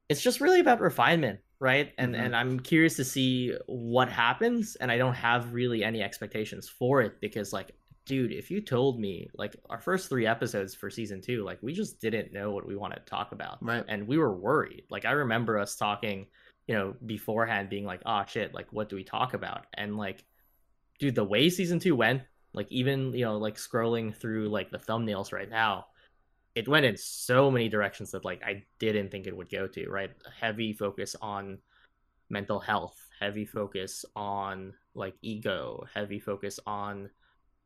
it's 0.09 0.21
just 0.21 0.41
really 0.41 0.59
about 0.59 0.82
refinement 0.82 1.39
right? 1.61 1.93
And 1.99 2.13
mm-hmm. 2.13 2.23
and 2.23 2.36
i'm 2.36 2.59
curious 2.59 2.95
to 2.95 3.05
see 3.05 3.55
what 3.67 4.09
happens 4.09 4.75
and 4.77 4.91
i 4.91 4.97
don't 4.97 5.13
have 5.13 5.53
really 5.53 5.84
any 5.84 6.01
expectations 6.01 6.67
for 6.67 7.01
it 7.01 7.21
because 7.21 7.53
like 7.53 7.71
dude 8.05 8.32
if 8.32 8.49
you 8.49 8.59
told 8.59 8.99
me 8.99 9.29
like 9.36 9.55
our 9.69 9.79
first 9.79 10.09
three 10.09 10.25
episodes 10.25 10.73
for 10.73 10.89
season 10.89 11.21
two 11.21 11.43
like 11.43 11.59
we 11.61 11.71
just 11.71 12.01
didn't 12.01 12.34
know 12.34 12.51
what 12.51 12.65
we 12.65 12.75
wanted 12.75 12.95
to 12.95 13.05
talk 13.05 13.32
about. 13.32 13.59
Right. 13.61 13.86
And 13.88 14.07
we 14.07 14.17
were 14.17 14.36
worried. 14.36 14.84
Like 14.89 15.05
i 15.05 15.11
remember 15.11 15.59
us 15.59 15.75
talking 15.75 16.25
you 16.67 16.75
know 16.75 16.95
beforehand 17.05 17.69
being 17.69 17.86
like 17.86 18.01
oh 18.05 18.23
shit 18.27 18.53
like 18.53 18.67
what 18.71 18.89
do 18.89 18.95
we 18.95 19.03
talk 19.03 19.36
about? 19.36 19.67
And 19.75 19.97
like 19.97 20.25
dude 21.01 21.15
the 21.15 21.23
way 21.23 21.49
season 21.49 21.79
two 21.79 21.97
went 21.97 22.21
like 22.53 22.71
even 22.71 23.11
you 23.11 23.25
know 23.25 23.37
like 23.37 23.55
scrolling 23.55 24.15
through 24.15 24.47
like 24.47 24.71
the 24.71 24.77
thumbnails 24.77 25.33
right 25.33 25.49
now 25.49 25.85
it 26.55 26.67
went 26.67 26.85
in 26.85 26.97
so 26.97 27.49
many 27.49 27.69
directions 27.69 28.11
that 28.11 28.25
like 28.25 28.43
I 28.43 28.63
didn't 28.79 29.09
think 29.09 29.27
it 29.27 29.35
would 29.35 29.49
go 29.49 29.67
to, 29.67 29.89
right? 29.89 30.11
Heavy 30.39 30.73
focus 30.73 31.15
on 31.21 31.59
mental 32.29 32.59
health, 32.59 33.07
heavy 33.19 33.45
focus 33.45 34.05
on 34.15 34.73
like 34.93 35.15
ego, 35.21 35.85
heavy 35.93 36.19
focus 36.19 36.59
on 36.67 37.09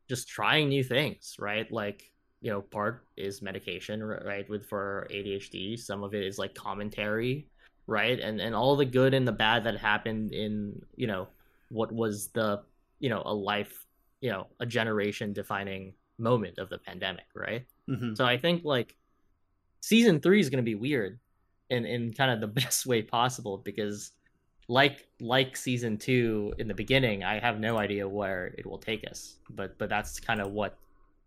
just 0.08 0.28
trying 0.28 0.70
new 0.70 0.84
things, 0.84 1.36
right? 1.40 1.72
Like, 1.72 2.12
you 2.42 2.52
know, 2.52 2.62
part 2.62 3.08
is 3.18 3.42
medication, 3.42 4.04
right? 4.04 4.48
With 4.50 4.68
for 4.68 5.08
ADHD, 5.10 5.80
some 5.80 6.04
of 6.04 6.14
it 6.14 6.24
is 6.24 6.38
like 6.38 6.54
commentary, 6.54 7.48
right? 7.88 8.20
And 8.20 8.40
and 8.40 8.54
all 8.54 8.76
the 8.76 8.86
good 8.86 9.16
and 9.16 9.28
the 9.28 9.32
bad 9.32 9.64
that 9.64 9.78
happened 9.78 10.32
in, 10.32 10.80
you 10.96 11.08
know, 11.08 11.28
what 11.70 11.92
was 11.92 12.28
the, 12.28 12.62
you 13.00 13.10
know, 13.10 13.22
a 13.26 13.34
life, 13.34 13.86
you 14.22 14.32
know, 14.32 14.48
a 14.60 14.66
generation 14.66 15.34
defining 15.34 15.94
moment 16.18 16.58
of 16.58 16.70
the 16.70 16.78
pandemic, 16.78 17.26
right? 17.36 17.66
Mm-hmm. 17.90 18.16
So 18.16 18.26
I 18.26 18.38
think 18.38 18.64
like 18.64 18.96
season 19.82 20.20
three 20.20 20.40
is 20.40 20.50
going 20.50 20.64
to 20.64 20.64
be 20.64 20.76
weird 20.76 21.20
in 21.70 21.86
in 21.86 22.14
kind 22.14 22.32
of 22.32 22.42
the 22.42 22.48
best 22.62 22.86
way 22.86 23.02
possible 23.02 23.58
because 23.58 24.12
like 24.68 25.08
like 25.20 25.56
season 25.56 25.98
two 25.98 26.54
in 26.58 26.68
the 26.68 26.74
beginning, 26.74 27.24
I 27.24 27.40
have 27.40 27.60
no 27.60 27.78
idea 27.78 28.08
where 28.08 28.54
it 28.58 28.66
will 28.66 28.80
take 28.80 29.10
us. 29.10 29.38
But 29.50 29.78
but 29.78 29.90
that's 29.90 30.20
kind 30.20 30.42
of 30.42 30.52
what 30.52 30.78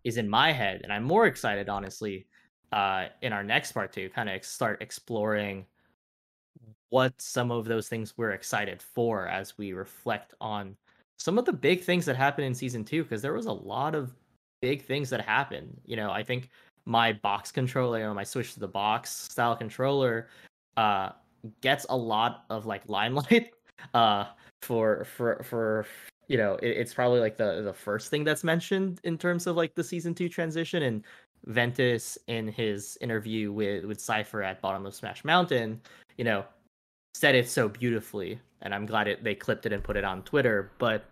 is 0.05 0.17
in 0.17 0.29
my 0.29 0.53
head, 0.53 0.81
and 0.83 0.93
I'm 0.93 1.05
more 1.05 1.27
excited, 1.27 1.69
honestly, 1.69 2.27
uh, 2.73 3.07
in 3.23 3.33
our 3.33 3.45
next 3.45 3.73
part 3.73 3.93
to 3.93 4.09
kind 4.11 4.29
of 4.29 4.45
start 4.45 4.81
exploring 4.81 5.67
what 6.91 7.21
some 7.21 7.51
of 7.51 7.67
those 7.67 7.89
things 7.89 8.15
we're 8.17 8.31
excited 8.31 8.81
for 8.81 9.29
as 9.29 9.59
we 9.59 9.73
reflect 9.73 10.35
on 10.41 10.75
some 11.19 11.39
of 11.39 11.45
the 11.45 11.53
big 11.53 11.83
things 11.83 12.05
that 12.07 12.17
happened 12.17 12.47
in 12.47 12.55
season 12.55 12.85
two 12.85 13.03
because 13.03 13.23
there 13.23 13.33
was 13.33 13.47
a 13.47 13.53
lot 13.53 13.95
of 13.95 14.15
big 14.61 14.85
things 14.85 15.11
that 15.11 15.21
happened. 15.21 15.81
You 15.85 15.97
know, 15.97 16.11
I 16.11 16.23
think 16.23 16.51
my 16.85 17.13
box 17.13 17.53
controller, 17.53 17.99
you 17.99 18.05
know, 18.05 18.15
my 18.15 18.25
switch 18.25 18.55
to 18.55 18.61
the 18.61 18.69
box 18.69 19.11
style 19.11 19.57
controller, 19.57 20.29
uh, 20.77 21.11
gets 21.61 21.87
a 21.91 21.97
lot 21.97 22.45
of 22.51 22.67
like 22.67 22.83
limelight. 22.89 23.51
Uh, 23.95 24.27
for 24.63 25.05
for 25.05 25.43
for 25.45 25.87
you 26.27 26.37
know, 26.37 26.55
it, 26.57 26.69
it's 26.69 26.95
probably 26.95 27.21
like 27.21 27.37
the 27.37 27.63
the 27.63 27.73
first 27.73 28.11
thing 28.11 28.25
that's 28.25 28.45
mentioned 28.45 29.01
in 29.05 29.19
terms 29.19 29.47
of 29.47 29.57
like 29.57 29.75
the 29.75 29.85
season 29.85 30.15
two 30.15 30.29
transition. 30.29 30.83
And 30.83 31.05
Ventus 31.47 32.19
in 32.27 32.49
his 32.49 32.99
interview 33.01 33.53
with 33.53 33.85
with 33.85 34.01
Cipher 34.01 34.43
at 34.43 34.61
Bottom 34.61 34.85
of 34.87 34.95
Smash 34.95 35.25
Mountain, 35.25 35.81
you 36.17 36.25
know, 36.25 36.45
said 37.19 37.35
it 37.35 37.49
so 37.49 37.69
beautifully, 37.69 38.41
and 38.63 38.73
I'm 38.73 38.87
glad 38.87 39.09
it 39.09 39.25
they 39.25 39.35
clipped 39.35 39.67
it 39.67 39.73
and 39.73 39.83
put 39.83 39.97
it 39.97 40.05
on 40.05 40.23
Twitter. 40.23 40.71
But 40.79 41.05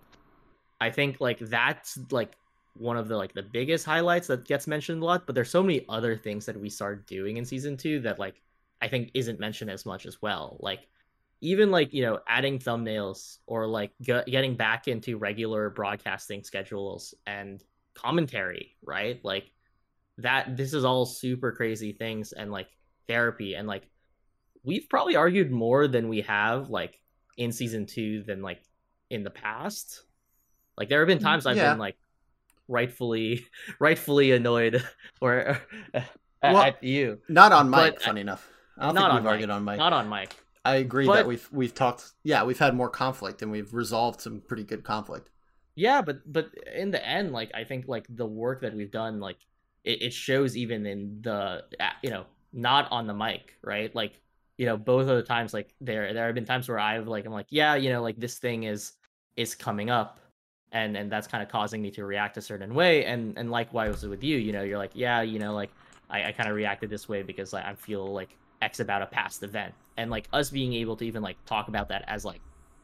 I 0.80 0.90
think 0.90 1.20
like 1.20 1.40
that's 1.40 1.98
like 2.12 2.36
one 2.74 2.96
of 2.96 3.08
the 3.08 3.16
like 3.16 3.32
the 3.32 3.42
biggest 3.42 3.84
highlights 3.84 4.28
that 4.28 4.44
gets 4.44 4.66
mentioned 4.66 5.02
a 5.02 5.04
lot 5.04 5.24
but 5.24 5.34
there's 5.34 5.50
so 5.50 5.62
many 5.62 5.84
other 5.88 6.14
things 6.14 6.44
that 6.44 6.60
we 6.60 6.68
started 6.68 7.06
doing 7.06 7.38
in 7.38 7.44
season 7.44 7.74
two 7.74 8.00
that 8.00 8.18
like 8.18 8.42
i 8.82 8.88
think 8.88 9.10
isn't 9.14 9.40
mentioned 9.40 9.70
as 9.70 9.86
much 9.86 10.04
as 10.04 10.20
well 10.20 10.58
like 10.60 10.80
even 11.40 11.70
like 11.70 11.94
you 11.94 12.02
know 12.02 12.18
adding 12.28 12.58
thumbnails 12.58 13.38
or 13.46 13.66
like 13.66 13.92
g- 14.02 14.20
getting 14.26 14.56
back 14.56 14.88
into 14.88 15.16
regular 15.16 15.70
broadcasting 15.70 16.42
schedules 16.42 17.14
and 17.26 17.64
commentary 17.94 18.76
right 18.84 19.24
like 19.24 19.50
that 20.18 20.54
this 20.56 20.74
is 20.74 20.84
all 20.84 21.06
super 21.06 21.52
crazy 21.52 21.92
things 21.92 22.32
and 22.32 22.52
like 22.52 22.68
therapy 23.08 23.54
and 23.54 23.66
like 23.66 23.88
we've 24.66 24.88
probably 24.88 25.16
argued 25.16 25.50
more 25.50 25.88
than 25.88 26.08
we 26.08 26.20
have 26.20 26.68
like 26.68 27.00
in 27.38 27.52
season 27.52 27.86
two 27.86 28.22
than 28.24 28.42
like 28.42 28.60
in 29.10 29.22
the 29.22 29.30
past 29.30 30.02
like 30.76 30.88
there 30.88 31.00
have 31.00 31.08
been 31.08 31.18
mm, 31.18 31.22
times 31.22 31.46
i've 31.46 31.56
yeah. 31.56 31.70
been 31.70 31.78
like 31.78 31.96
rightfully 32.68 33.46
rightfully 33.78 34.32
annoyed 34.32 34.82
or 35.20 35.58
uh, 35.94 36.00
well, 36.42 36.62
at 36.62 36.82
you. 36.82 37.18
Not 37.28 37.52
on 37.52 37.70
mic, 37.70 37.94
but, 37.94 38.02
funny 38.02 38.20
enough. 38.20 38.48
I 38.78 38.86
don't 38.86 38.94
not 38.94 39.10
think 39.10 39.22
we've 39.22 39.30
argued 39.30 39.50
on 39.50 39.64
mic. 39.64 39.78
Not 39.78 39.92
on 39.92 40.08
mic. 40.08 40.36
I 40.64 40.76
agree 40.76 41.06
but, 41.06 41.16
that 41.16 41.26
we've 41.26 41.48
we've 41.52 41.74
talked 41.74 42.12
yeah, 42.24 42.44
we've 42.44 42.58
had 42.58 42.74
more 42.74 42.90
conflict 42.90 43.42
and 43.42 43.50
we've 43.50 43.72
resolved 43.72 44.20
some 44.20 44.40
pretty 44.40 44.64
good 44.64 44.84
conflict. 44.84 45.30
Yeah, 45.74 46.02
but 46.02 46.20
but 46.30 46.50
in 46.74 46.90
the 46.90 47.06
end, 47.06 47.32
like 47.32 47.50
I 47.54 47.64
think 47.64 47.86
like 47.88 48.06
the 48.08 48.26
work 48.26 48.62
that 48.62 48.74
we've 48.74 48.90
done, 48.90 49.20
like 49.20 49.38
it, 49.84 50.02
it 50.02 50.12
shows 50.12 50.56
even 50.56 50.86
in 50.86 51.20
the 51.22 51.64
you 52.02 52.10
know, 52.10 52.26
not 52.52 52.90
on 52.90 53.06
the 53.06 53.14
mic, 53.14 53.54
right? 53.62 53.94
Like, 53.94 54.20
you 54.58 54.66
know, 54.66 54.76
both 54.76 55.08
of 55.08 55.16
the 55.16 55.22
times 55.22 55.52
like 55.52 55.74
there 55.80 56.12
there 56.14 56.26
have 56.26 56.34
been 56.34 56.44
times 56.44 56.68
where 56.68 56.78
I've 56.78 57.06
like 57.08 57.26
I'm 57.26 57.32
like, 57.32 57.46
yeah, 57.50 57.74
you 57.74 57.90
know, 57.90 58.02
like 58.02 58.16
this 58.16 58.38
thing 58.38 58.64
is 58.64 58.92
is 59.36 59.54
coming 59.54 59.90
up 59.90 60.20
and 60.72 60.96
and 60.96 61.10
that's 61.10 61.26
kind 61.26 61.42
of 61.42 61.48
causing 61.48 61.80
me 61.80 61.90
to 61.90 62.04
react 62.04 62.36
a 62.36 62.42
certain 62.42 62.74
way 62.74 63.04
and 63.04 63.36
and 63.38 63.50
likewise 63.50 64.04
with 64.04 64.22
you 64.22 64.36
you 64.36 64.52
know 64.52 64.62
you're 64.62 64.78
like 64.78 64.90
yeah 64.94 65.22
you 65.22 65.38
know 65.38 65.54
like 65.54 65.70
i, 66.10 66.24
I 66.24 66.32
kind 66.32 66.48
of 66.48 66.56
reacted 66.56 66.90
this 66.90 67.08
way 67.08 67.22
because 67.22 67.52
like 67.52 67.64
i 67.64 67.74
feel 67.74 68.12
like 68.12 68.36
x 68.62 68.80
about 68.80 69.02
a 69.02 69.06
past 69.06 69.42
event 69.42 69.74
and 69.96 70.10
like 70.10 70.28
us 70.32 70.50
being 70.50 70.72
able 70.74 70.96
to 70.96 71.04
even 71.04 71.22
like 71.22 71.36
talk 71.46 71.68
about 71.68 71.88
that 71.88 72.04
as 72.08 72.24
like 72.24 72.40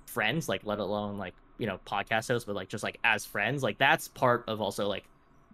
friends 0.06 0.48
like 0.48 0.64
let 0.64 0.78
alone 0.78 1.18
like 1.18 1.34
you 1.58 1.66
know 1.66 1.78
podcast 1.86 2.28
hosts 2.28 2.44
but 2.44 2.54
like 2.54 2.68
just 2.68 2.84
like 2.84 2.98
as 3.04 3.24
friends 3.24 3.62
like 3.62 3.78
that's 3.78 4.08
part 4.08 4.44
of 4.48 4.60
also 4.60 4.86
like 4.86 5.04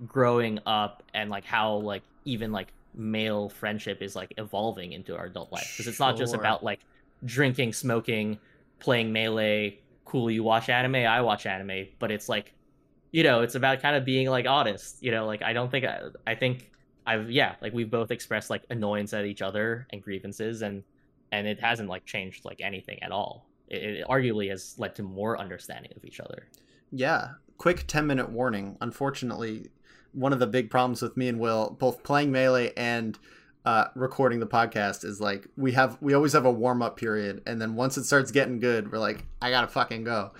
growing 0.06 0.58
up 0.66 1.02
and 1.14 1.30
like 1.30 1.44
how 1.44 1.74
like 1.74 2.02
even 2.24 2.52
like 2.52 2.72
male 2.94 3.48
friendship 3.48 4.02
is 4.02 4.16
like 4.16 4.32
evolving 4.38 4.92
into 4.92 5.16
our 5.16 5.26
adult 5.26 5.52
life. 5.52 5.72
Because 5.72 5.88
it's 5.88 6.00
not 6.00 6.16
just 6.16 6.34
about 6.34 6.62
like 6.64 6.80
drinking 7.24 7.72
smoking 7.72 8.38
playing 8.78 9.12
melee 9.12 9.76
cool 10.04 10.30
you 10.30 10.44
watch 10.44 10.68
anime 10.68 10.94
i 10.94 11.20
watch 11.20 11.46
anime. 11.46 11.88
But 11.98 12.10
it's 12.10 12.28
like 12.28 12.54
you 13.10 13.22
know 13.22 13.42
it's 13.42 13.54
about 13.54 13.80
kind 13.80 13.96
of 13.96 14.04
being 14.04 14.28
like 14.28 14.46
honest 14.46 15.02
you 15.02 15.10
know? 15.10 15.26
Like 15.26 15.42
i 15.42 15.52
don't 15.52 15.70
think 15.70 15.84
i, 15.84 16.00
I 16.26 16.34
think 16.34 16.70
i've 17.06 17.30
yeah 17.30 17.56
like 17.60 17.72
we've 17.72 17.90
both 17.90 18.10
expressed 18.10 18.50
like 18.50 18.64
annoyance 18.70 19.12
at 19.12 19.24
each 19.24 19.42
other 19.42 19.86
and 19.90 20.02
grievances 20.02 20.62
and 20.62 20.84
and 21.32 21.46
it 21.46 21.60
hasn't 21.60 21.88
like 21.88 22.04
changed 22.04 22.44
like 22.44 22.60
anything 22.60 23.02
at 23.02 23.12
all. 23.12 23.46
It, 23.68 23.82
it 23.82 24.06
arguably 24.08 24.50
has 24.50 24.74
led 24.78 24.94
to 24.96 25.02
more 25.02 25.38
understanding 25.38 25.92
of 25.96 26.04
each 26.04 26.20
other. 26.20 26.48
Yeah. 26.90 27.30
Quick 27.58 27.84
10 27.86 28.06
minute 28.06 28.30
warning. 28.30 28.76
Unfortunately, 28.80 29.66
one 30.12 30.32
of 30.32 30.38
the 30.38 30.46
big 30.46 30.70
problems 30.70 31.02
with 31.02 31.16
me 31.16 31.28
and 31.28 31.38
Will, 31.38 31.76
both 31.78 32.02
playing 32.02 32.32
Melee 32.32 32.72
and 32.76 33.18
uh, 33.64 33.86
recording 33.94 34.40
the 34.40 34.46
podcast, 34.46 35.04
is 35.04 35.20
like 35.20 35.46
we 35.56 35.72
have 35.72 35.98
we 36.00 36.14
always 36.14 36.32
have 36.32 36.46
a 36.46 36.50
warm 36.50 36.80
up 36.82 36.96
period, 36.96 37.42
and 37.46 37.60
then 37.60 37.74
once 37.74 37.96
it 37.98 38.04
starts 38.04 38.30
getting 38.30 38.58
good, 38.60 38.90
we're 38.90 38.98
like, 38.98 39.24
I 39.42 39.50
gotta 39.50 39.68
fucking 39.68 40.04
go. 40.04 40.32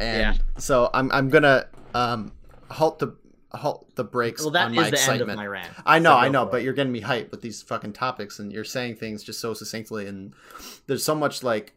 And 0.00 0.36
Yeah. 0.36 0.42
so 0.58 0.90
I'm 0.92 1.10
I'm 1.12 1.28
gonna 1.30 1.66
um, 1.94 2.32
halt 2.70 2.98
the 2.98 3.16
halt 3.52 3.94
the 3.96 4.04
brakes 4.04 4.42
Well, 4.42 4.50
that 4.50 4.66
on 4.66 4.72
is 4.74 4.82
the 4.82 4.88
excitement. 4.88 5.22
end 5.22 5.30
of 5.30 5.36
my 5.38 5.46
rant. 5.46 5.72
I 5.86 5.98
know, 5.98 6.10
So 6.10 6.16
I 6.16 6.28
know, 6.28 6.44
but 6.44 6.60
it. 6.60 6.64
you're 6.64 6.74
getting 6.74 6.92
me 6.92 7.00
hyped 7.00 7.30
with 7.30 7.40
these 7.40 7.62
fucking 7.62 7.94
topics, 7.94 8.38
and 8.38 8.52
you're 8.52 8.64
saying 8.64 8.96
things 8.96 9.22
just 9.24 9.40
so 9.40 9.54
succinctly, 9.54 10.06
and 10.06 10.34
there's 10.86 11.02
so 11.02 11.14
much 11.14 11.42
like, 11.42 11.72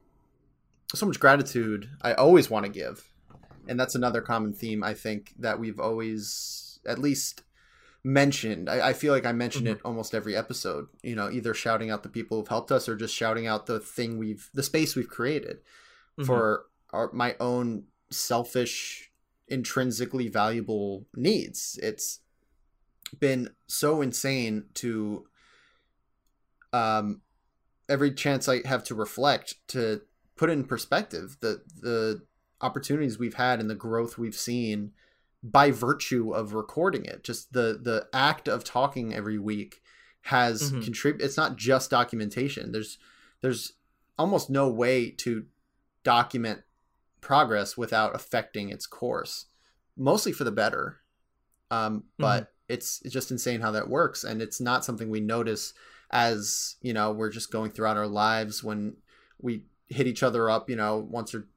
so 0.94 1.06
much 1.06 1.20
gratitude 1.20 1.90
I 2.02 2.14
always 2.14 2.50
want 2.50 2.66
to 2.66 2.72
give, 2.72 3.08
and 3.70 3.80
that's 3.80 3.96
another 3.96 4.20
common 4.22 4.52
theme 4.54 4.84
I 4.84 4.94
think 4.94 5.34
that 5.40 5.60
we've 5.60 5.80
always 5.80 6.71
at 6.86 7.00
least 7.00 7.44
mentioned. 8.04 8.70
I, 8.70 8.90
I 8.90 8.94
feel 8.94 9.14
like 9.14 9.26
I 9.26 9.32
mention 9.32 9.66
Mhm. 9.66 9.72
it 9.74 9.82
almost 9.86 10.14
every 10.16 10.36
episode. 10.36 10.88
You 11.04 11.16
know, 11.16 11.30
either 11.30 11.54
shouting 11.54 11.90
out 11.92 12.04
the 12.04 12.10
people 12.10 12.38
who've 12.38 12.48
helped 12.48 12.72
us, 12.72 12.90
or 12.90 12.96
just 12.96 13.16
shouting 13.16 13.46
out 13.48 13.66
the 13.68 13.80
thing 13.80 14.18
we've, 14.18 14.50
the 14.54 14.64
space 14.64 14.96
we've 14.96 15.10
created 15.10 15.60
Mhm. 16.20 16.26
for 16.26 16.66
our, 16.92 17.12
my 17.14 17.36
own 17.40 17.86
selfish, 18.10 19.12
intrinsically 19.48 20.28
valuable 20.30 21.06
needs. 21.16 21.80
It's 21.84 22.20
been 23.20 23.50
so 23.68 24.02
insane 24.02 24.66
to 24.76 25.28
um 26.74 27.22
every 27.90 28.14
chance 28.14 28.48
I 28.48 28.66
have 28.66 28.84
to 28.86 28.96
reflect 28.96 29.56
to 29.70 30.02
put 30.38 30.50
in 30.50 30.64
perspective 30.64 31.38
the 31.42 31.62
the 31.82 32.22
opportunities 32.62 33.20
we've 33.20 33.34
had 33.34 33.60
and 33.60 33.70
the 33.70 33.76
growth 33.76 34.18
we've 34.18 34.36
seen 34.36 34.94
by 35.44 35.72
virtue 35.72 36.34
of 36.34 36.54
recording 36.54 37.06
it. 37.06 37.24
Just 37.24 37.54
the 37.54 37.80
the 37.82 38.08
act 38.14 38.48
of 38.48 38.64
talking 38.64 39.14
every 39.14 39.40
week 39.40 39.82
has 40.26 40.72
Mhm. 40.72 40.84
contrib 40.86 41.22
it's 41.22 41.38
not 41.38 41.56
just 41.58 41.90
documentation. 41.90 42.72
There's 42.72 42.98
there's 43.42 43.74
almost 44.20 44.50
no 44.50 44.70
way 44.70 45.10
to 45.10 45.46
document 46.04 46.62
progress 47.22 47.76
without 47.78 48.16
affecting 48.16 48.70
its 48.70 48.86
course 48.88 49.46
mostly 49.98 50.32
for 50.32 50.44
the 50.44 50.52
better. 50.52 51.02
Um, 51.70 52.06
but 52.18 52.54
it's 52.70 53.02
it's 53.04 53.14
just 53.14 53.32
insane 53.32 53.62
how 53.62 53.72
that 53.72 53.90
works. 53.90 54.24
And 54.24 54.42
it's 54.42 54.62
not 54.62 54.86
something 54.86 55.10
we 55.10 55.20
notice 55.22 55.74
as 56.12 56.76
you 56.82 56.94
know 56.94 57.12
we're 57.12 57.30
just 57.30 57.52
going 57.52 57.72
throughout 57.72 57.98
our 57.98 58.08
lives 58.08 58.64
when 58.64 58.98
we 59.40 59.64
hit 59.88 60.08
each 60.08 60.24
other 60.24 60.50
up 60.50 60.70
you 60.70 60.76
know 60.76 60.98
once 60.98 61.34
or 61.34 61.48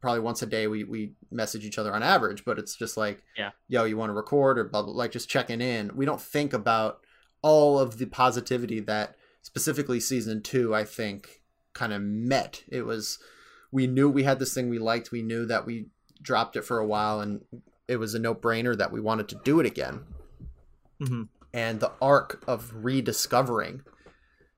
probably 0.00 0.20
once 0.20 0.40
a 0.42 0.46
day 0.46 0.66
we 0.66 0.84
we 0.84 1.12
message 1.30 1.64
each 1.64 1.78
other 1.78 1.94
on 1.94 2.02
average 2.02 2.44
but 2.44 2.58
it's 2.58 2.74
just 2.74 2.96
like 2.96 3.22
Yeah. 3.36 3.50
yo 3.68 3.84
you 3.84 3.96
want 3.96 4.10
to 4.10 4.14
record 4.14 4.58
or 4.58 4.64
blah 4.64 4.82
blah 4.82 4.92
like 4.92 5.12
just 5.12 5.28
checking 5.28 5.60
in 5.60 5.94
we 5.94 6.06
don't 6.06 6.20
think 6.20 6.52
about 6.52 7.00
all 7.42 7.78
of 7.78 7.98
the 7.98 8.06
positivity 8.06 8.80
that 8.80 9.16
specifically 9.42 10.00
season 10.00 10.42
two 10.42 10.74
i 10.74 10.84
think 10.84 11.42
kind 11.74 11.92
of 11.92 12.00
met 12.02 12.62
it 12.68 12.82
was 12.82 13.18
we 13.70 13.86
knew 13.86 14.08
we 14.08 14.22
had 14.24 14.38
this 14.38 14.54
thing 14.54 14.68
we 14.70 14.78
liked 14.78 15.10
we 15.12 15.22
knew 15.22 15.44
that 15.46 15.66
we 15.66 15.86
dropped 16.22 16.56
it 16.56 16.62
for 16.64 16.78
a 16.78 16.86
while 16.86 17.20
and 17.20 17.44
it 17.88 17.96
was 17.96 18.14
a 18.14 18.18
no-brainer 18.18 18.76
that 18.76 18.92
we 18.92 19.00
wanted 19.00 19.28
to 19.28 19.40
do 19.44 19.60
it 19.60 19.66
again 19.66 20.04
Mhm. 21.00 21.28
and 21.52 21.80
the 21.80 21.92
arc 22.00 22.42
of 22.46 22.72
rediscovering 22.84 23.82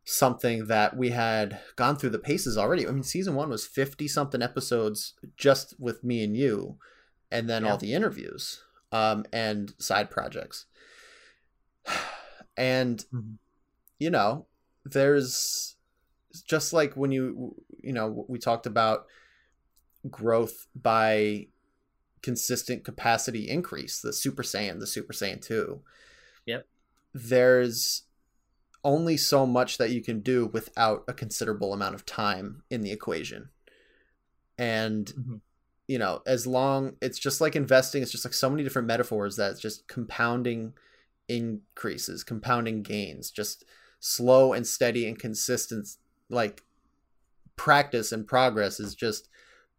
something 0.05 0.67
that 0.67 0.97
we 0.97 1.11
had 1.11 1.61
gone 1.77 1.97
through 1.97 2.11
the 2.11 2.19
paces 2.19 2.59
already. 2.59 2.87
I 2.87 2.91
mean, 2.91 3.03
season 3.05 3.35
one 3.35 3.49
was 3.51 3.67
50 3.67 4.09
something 4.09 4.43
episodes 4.43 5.15
just 5.37 5.79
with 5.79 6.03
me 6.03 6.25
and 6.25 6.37
you, 6.37 6.79
and 7.31 7.49
then 7.49 7.65
Yeah. 7.65 7.71
all 7.73 7.77
the 7.79 7.95
interviews 7.95 8.63
um, 8.91 9.25
and 9.33 9.75
side 9.79 10.11
projects. 10.11 10.67
And, 12.55 13.03
Mhm. 13.15 13.39
you 13.99 14.11
know, 14.11 14.47
there's 14.85 15.77
just 16.47 16.75
like 16.75 16.95
when 16.99 17.11
you, 17.11 17.55
you 17.83 17.95
know, 17.95 18.27
we 18.29 18.39
talked 18.39 18.67
about 18.67 19.07
growth 20.11 20.67
by 20.75 21.49
consistent 22.21 22.85
capacity 22.85 23.49
increase, 23.49 24.01
the 24.01 24.13
Super 24.13 24.43
Saiyan, 24.43 24.81
the 24.81 24.87
Super 24.87 25.15
Saiyan 25.15 25.41
2. 25.41 25.83
Yep. 26.45 26.69
There's 27.15 28.03
only 28.85 29.17
so 29.17 29.47
much 29.47 29.79
that 29.79 29.91
you 29.91 30.03
can 30.03 30.21
do 30.21 30.47
without 30.47 31.05
a 31.07 31.13
considerable 31.13 31.73
amount 31.73 31.95
of 31.95 32.05
time 32.05 32.63
in 32.71 32.83
the 32.83 32.91
equation. 32.93 33.51
And 34.59 35.07
Mhm. 35.07 35.41
you 35.89 35.99
know, 35.99 36.23
as 36.27 36.47
long 36.47 36.97
it's 37.03 37.19
just 37.19 37.41
like 37.41 37.57
investing, 37.57 38.03
it's 38.03 38.13
just 38.13 38.25
like 38.25 38.35
so 38.35 38.49
many 38.49 38.63
different 38.63 38.89
metaphors 38.89 39.37
that 39.37 39.59
just 39.59 39.87
compounding 39.89 40.75
increases, 41.29 42.25
compounding 42.25 42.83
gains, 42.83 43.31
just 43.31 43.65
slow 44.01 44.53
and 44.53 44.67
steady 44.67 45.07
and 45.07 45.19
consistent 45.19 45.89
like 46.29 46.63
practice 47.57 48.13
and 48.13 48.27
progress 48.27 48.81
is 48.81 48.95
just 48.95 49.29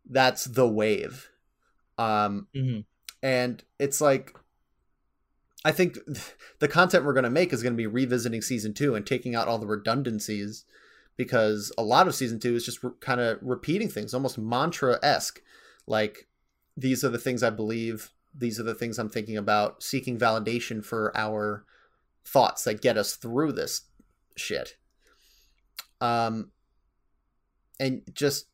that's 0.10 0.46
the 0.46 0.68
wave. 0.68 1.30
Um 1.98 2.48
Mhm. 2.56 2.86
and 3.22 3.64
it's 3.80 4.02
like 4.02 4.38
i 5.66 5.72
think 5.72 5.98
the 6.60 6.68
content 6.68 7.06
we're 7.06 7.14
going 7.14 7.24
to 7.24 7.30
make 7.30 7.54
is 7.54 7.64
going 7.64 7.74
to 7.74 7.78
be 7.78 7.88
revisiting 7.88 8.42
season 8.42 8.74
two 8.74 8.96
and 8.96 9.06
taking 9.06 9.36
out 9.36 9.48
all 9.48 9.58
the 9.58 9.68
redundancies 9.68 10.66
because 11.18 11.72
a 11.78 11.84
lot 11.84 12.08
of 12.08 12.16
season 12.16 12.40
two 12.40 12.56
is 12.56 12.66
just 12.66 12.84
re- 12.84 12.92
kind 13.00 13.22
of 13.22 13.38
repeating 13.42 13.90
things 13.90 14.14
almost 14.14 14.38
mantra-esque. 14.38 15.42
Like 15.86 16.28
these 16.76 17.04
are 17.04 17.10
the 17.10 17.20
things 17.20 17.44
i 17.44 17.50
believe 17.50 18.12
these 18.36 18.60
are 18.60 18.64
the 18.64 18.74
things 18.74 18.98
i'm 18.98 19.10
thinking 19.10 19.38
about 19.38 19.84
seeking 19.84 20.18
validation 20.18 20.84
for 20.84 21.16
our 21.16 21.66
thoughts 22.26 22.64
that 22.64 22.82
get 22.82 22.98
us 22.98 23.16
through 23.16 23.52
this 23.52 23.82
shit. 24.36 24.78
Um 26.02 26.52
and 27.80 28.02
just 28.14 28.48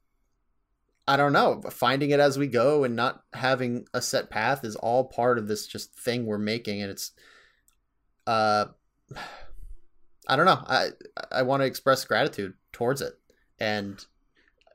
I 1.09 1.17
don't 1.17 1.33
know, 1.33 1.59
finding 1.71 2.11
it 2.11 2.19
as 2.19 2.37
we 2.37 2.45
go 2.45 2.83
and 2.83 2.95
not 2.95 3.23
having 3.33 3.85
a 3.95 4.01
set 4.01 4.29
path 4.29 4.63
is 4.63 4.75
all 4.75 5.05
part 5.05 5.39
of 5.39 5.47
this 5.47 5.65
just 5.65 5.95
thing 5.95 6.27
we're 6.27 6.37
making 6.37 6.83
and 6.83 6.91
it's 6.91 7.13
uh 8.27 8.65
I 10.27 10.35
don't 10.35 10.45
know. 10.45 10.63
I 10.67 10.89
I 11.31 11.41
want 11.41 11.63
to 11.63 11.65
express 11.65 12.05
gratitude 12.05 12.53
towards 12.71 13.01
it. 13.01 13.13
And 13.59 14.05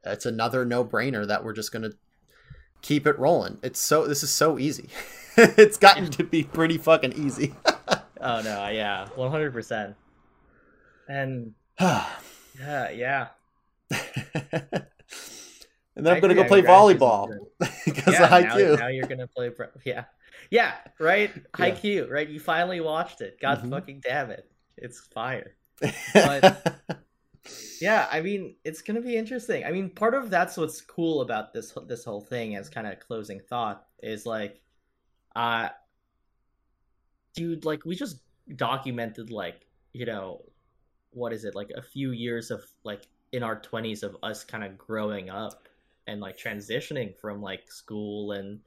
it's 0.04 0.26
another 0.26 0.64
no-brainer 0.64 1.24
that 1.28 1.44
we're 1.44 1.52
just 1.52 1.70
going 1.70 1.88
to 1.88 1.96
keep 2.82 3.06
it 3.06 3.16
rolling. 3.16 3.58
It's 3.62 3.78
so 3.78 4.08
this 4.08 4.24
is 4.24 4.30
so 4.30 4.58
easy. 4.58 4.88
it's 5.36 5.76
gotten 5.76 6.10
to 6.10 6.24
be 6.24 6.42
pretty 6.42 6.78
fucking 6.78 7.12
easy. 7.12 7.54
Oh 8.26 8.40
no, 8.40 8.68
yeah, 8.68 9.08
one 9.16 9.30
hundred 9.30 9.52
percent. 9.52 9.96
And 11.06 11.52
yeah, 11.78 12.90
yeah. 12.90 13.28
and 15.96 16.04
then 16.06 16.14
I'm 16.14 16.20
gonna 16.20 16.34
go 16.34 16.44
play 16.44 16.60
agree. 16.60 16.70
I 16.70 16.86
think 16.88 17.00
volleyball 17.00 17.28
because 17.84 18.14
yeah, 18.18 18.24
of 18.24 18.30
now, 18.44 18.56
IQ. 18.56 18.78
now 18.78 18.88
you're 18.88 19.06
gonna 19.06 19.26
play. 19.26 19.50
Pro- 19.50 19.68
yeah, 19.84 20.04
yeah, 20.50 20.74
right. 20.98 21.30
Yeah. 21.58 21.70
Haikyuu, 21.70 22.10
right? 22.10 22.28
You 22.28 22.40
finally 22.40 22.80
watched 22.80 23.20
it. 23.20 23.38
God 23.40 23.62
Mhm. 23.62 23.70
fucking 23.70 24.00
damn 24.04 24.30
it, 24.30 24.50
it's 24.76 25.00
fire. 25.00 25.54
but- 26.14 26.76
Yeah, 27.80 28.08
I 28.10 28.22
mean, 28.22 28.56
it's 28.64 28.80
gonna 28.80 29.02
be 29.02 29.16
interesting. 29.16 29.64
I 29.64 29.70
mean, 29.70 29.90
part 29.90 30.14
of 30.14 30.30
that's 30.30 30.56
what's 30.56 30.80
cool 30.80 31.20
about 31.20 31.52
this 31.52 31.74
this 31.86 32.02
whole 32.04 32.22
thing 32.22 32.56
as 32.56 32.70
kind 32.70 32.86
of 32.86 32.98
closing 33.00 33.38
thought 33.38 33.86
is 34.02 34.24
like, 34.24 34.62
uh, 35.36 35.68
dude, 37.34 37.64
like 37.66 37.84
we 37.84 37.94
just 37.96 38.20
documented 38.56 39.30
like 39.30 39.66
you 39.92 40.06
know, 40.06 40.42
what 41.10 41.32
is 41.34 41.44
it 41.44 41.54
like 41.54 41.70
a 41.76 41.82
few 41.82 42.12
years 42.12 42.50
of 42.50 42.62
like 42.82 43.02
in 43.32 43.42
our 43.42 43.60
twenties 43.60 44.02
of 44.02 44.16
us 44.22 44.42
kind 44.42 44.64
of 44.64 44.78
growing 44.78 45.28
up 45.28 45.63
and 46.06 46.20
like 46.20 46.38
transitioning 46.38 47.16
from 47.18 47.42
like 47.42 47.70
school 47.70 48.32
and 48.32 48.60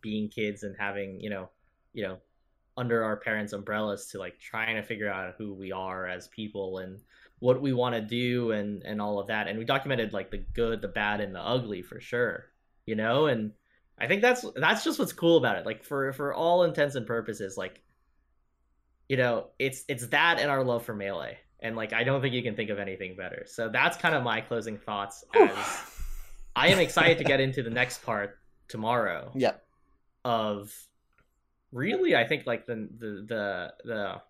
being 0.00 0.28
kids 0.28 0.62
and 0.62 0.76
having 0.78 1.20
you 1.20 1.30
know, 1.30 1.48
you 1.92 2.02
know, 2.02 2.18
under 2.76 3.04
our 3.04 3.16
parents' 3.16 3.52
umbrellas 3.52 4.06
to 4.06 4.18
like 4.18 4.38
trying 4.38 4.76
to 4.76 4.82
figure 4.82 5.10
out 5.10 5.34
who 5.36 5.52
we 5.52 5.72
are 5.72 6.06
as 6.06 6.28
people 6.28 6.78
and 6.78 7.00
what 7.40 7.60
we 7.60 7.72
want 7.72 7.94
to 7.94 8.00
do 8.00 8.52
and 8.52 8.82
and 8.82 9.00
all 9.00 9.18
of 9.18 9.28
that. 9.28 9.48
And 9.48 9.58
we 9.58 9.64
documented 9.64 10.12
like 10.12 10.30
the 10.30 10.38
good 10.38 10.80
the 10.80 10.88
bad 10.88 11.20
and 11.20 11.34
the 11.34 11.40
ugly 11.40 11.82
for 11.82 12.00
sure 12.00 12.46
you 12.90 12.96
know? 12.96 13.26
And 13.26 13.52
i 13.98 14.06
think 14.06 14.22
that's 14.22 14.44
that's 14.56 14.82
just 14.82 14.98
what's 14.98 15.12
cool 15.12 15.36
about 15.36 15.56
it. 15.56 15.66
Like 15.66 15.84
for 15.84 16.12
for 16.12 16.34
all 16.34 16.64
intents 16.64 16.96
and 16.96 17.06
purposes 17.06 17.56
like 17.56 17.82
you 19.08 19.16
know 19.16 19.48
it's 19.58 19.84
it's 19.88 20.06
that 20.08 20.40
and 20.40 20.50
our 20.50 20.64
love 20.64 20.84
for 20.84 20.94
melee. 20.94 21.38
And 21.60 21.76
like 21.76 21.92
i 21.92 22.02
don't 22.02 22.20
think 22.20 22.34
you 22.34 22.42
can 22.42 22.56
think 22.56 22.70
of 22.70 22.78
anything 22.78 23.14
better. 23.16 23.44
So 23.46 23.68
that's 23.68 23.96
kind 23.96 24.14
of 24.14 24.22
my 24.24 24.40
closing 24.40 24.78
thoughts 24.78 25.24
as 25.34 25.56
i 26.56 26.68
am 26.68 26.78
excited 26.78 27.18
to 27.18 27.24
get 27.24 27.40
into 27.40 27.62
the 27.62 27.70
next 27.70 28.02
part 28.02 28.38
tomorrow 28.68 29.30
yep. 29.34 29.64
of 30.24 30.72
really 31.72 32.14
i 32.16 32.26
think 32.26 32.46
like 32.46 32.66
the 32.66 32.88
the 32.98 33.24
the, 33.28 33.72
the 33.84 34.22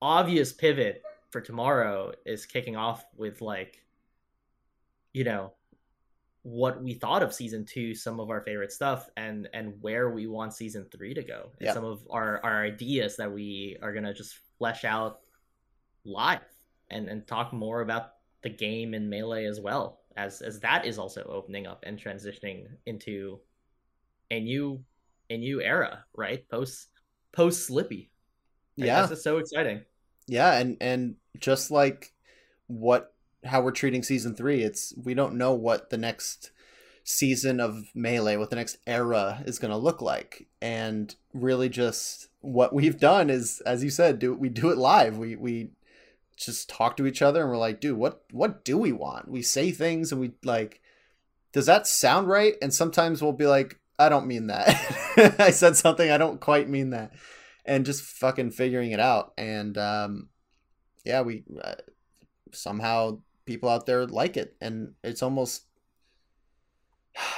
obvious 0.00 0.52
pivot 0.52 1.02
for 1.30 1.40
tomorrow 1.40 2.12
is 2.26 2.46
kicking 2.46 2.76
off 2.76 3.04
with 3.16 3.40
like 3.40 3.82
you 5.12 5.24
know 5.24 5.52
what 6.44 6.82
we 6.82 6.92
thought 6.92 7.22
of 7.22 7.32
season 7.32 7.64
two, 7.64 7.94
some 7.94 8.20
of 8.20 8.28
our 8.28 8.42
favorite 8.42 8.70
stuff, 8.70 9.08
and 9.16 9.48
and 9.54 9.72
where 9.80 10.10
we 10.10 10.26
want 10.26 10.52
season 10.52 10.86
three 10.92 11.14
to 11.14 11.22
go, 11.22 11.50
and 11.58 11.66
Yep. 11.66 11.74
some 11.74 11.84
of 11.84 12.06
our 12.10 12.38
our 12.44 12.62
ideas 12.62 13.16
that 13.16 13.32
we 13.32 13.78
are 13.80 13.94
gonna 13.94 14.12
just 14.12 14.38
flesh 14.58 14.84
out 14.84 15.20
live 16.04 16.44
and 16.90 17.08
and 17.08 17.26
talk 17.26 17.52
more 17.54 17.80
about 17.80 18.12
the 18.42 18.50
game 18.50 18.92
and 18.92 19.08
melee 19.08 19.46
as 19.46 19.58
well 19.58 20.00
as 20.16 20.40
as 20.42 20.60
that 20.60 20.84
is 20.86 20.98
also 20.98 21.22
opening 21.24 21.66
up 21.66 21.82
and 21.86 21.98
transitioning 21.98 22.66
into 22.86 23.38
a 24.30 24.40
new 24.40 24.82
a 25.30 25.36
new 25.36 25.60
era, 25.60 26.04
right? 26.16 26.48
Post 26.48 26.88
post 27.32 27.68
Slippi. 27.68 28.10
Like, 28.76 28.86
Yeah. 28.86 29.02
this 29.02 29.18
is 29.18 29.24
so 29.24 29.38
exciting. 29.38 29.82
Yeah, 30.26 30.54
and 30.58 30.76
and 30.80 31.16
just 31.38 31.70
like 31.70 32.12
what 32.66 33.14
how 33.44 33.60
we're 33.60 33.72
treating 33.72 34.02
season 34.02 34.34
three, 34.34 34.62
it's 34.62 34.94
we 34.96 35.14
don't 35.14 35.34
know 35.36 35.52
what 35.54 35.90
the 35.90 35.98
next 35.98 36.50
season 37.06 37.60
of 37.60 37.84
melee, 37.94 38.36
what 38.36 38.48
the 38.48 38.56
next 38.56 38.78
era 38.86 39.42
is 39.46 39.58
going 39.58 39.70
to 39.70 39.76
look 39.76 40.00
like, 40.00 40.46
and 40.62 41.14
really 41.34 41.68
just 41.68 42.28
what 42.40 42.72
we've 42.72 42.98
done 42.98 43.28
is, 43.28 43.60
as 43.66 43.84
you 43.84 43.90
said, 43.90 44.18
do 44.18 44.34
we 44.34 44.48
do 44.48 44.70
it 44.70 44.78
live? 44.78 45.18
We 45.18 45.36
we 45.36 45.70
just 46.36 46.68
talk 46.68 46.96
to 46.96 47.06
each 47.06 47.22
other 47.22 47.42
and 47.42 47.50
we're 47.50 47.56
like, 47.56 47.80
dude, 47.80 47.96
what 47.96 48.22
what 48.30 48.64
do 48.64 48.76
we 48.78 48.92
want? 48.92 49.28
We 49.28 49.42
say 49.42 49.70
things 49.70 50.12
and 50.12 50.20
we 50.20 50.32
like, 50.44 50.80
does 51.52 51.66
that 51.66 51.86
sound 51.86 52.28
right? 52.28 52.54
And 52.60 52.72
sometimes 52.72 53.22
we'll 53.22 53.32
be 53.32 53.46
like, 53.46 53.78
I 53.98 54.08
don't 54.08 54.26
mean 54.26 54.48
that. 54.48 55.36
I 55.38 55.50
said 55.50 55.76
something 55.76 56.10
I 56.10 56.18
don't 56.18 56.40
quite 56.40 56.68
mean 56.68 56.90
that 56.90 57.12
and 57.64 57.86
just 57.86 58.02
fucking 58.02 58.50
figuring 58.50 58.90
it 58.90 59.00
out 59.00 59.32
and 59.38 59.76
um 59.78 60.28
yeah 61.04 61.22
we 61.22 61.44
uh, 61.62 61.74
somehow 62.52 63.18
people 63.46 63.68
out 63.68 63.86
there 63.86 64.06
like 64.06 64.36
it 64.36 64.54
and 64.60 64.92
it's 65.02 65.22
almost 65.22 65.64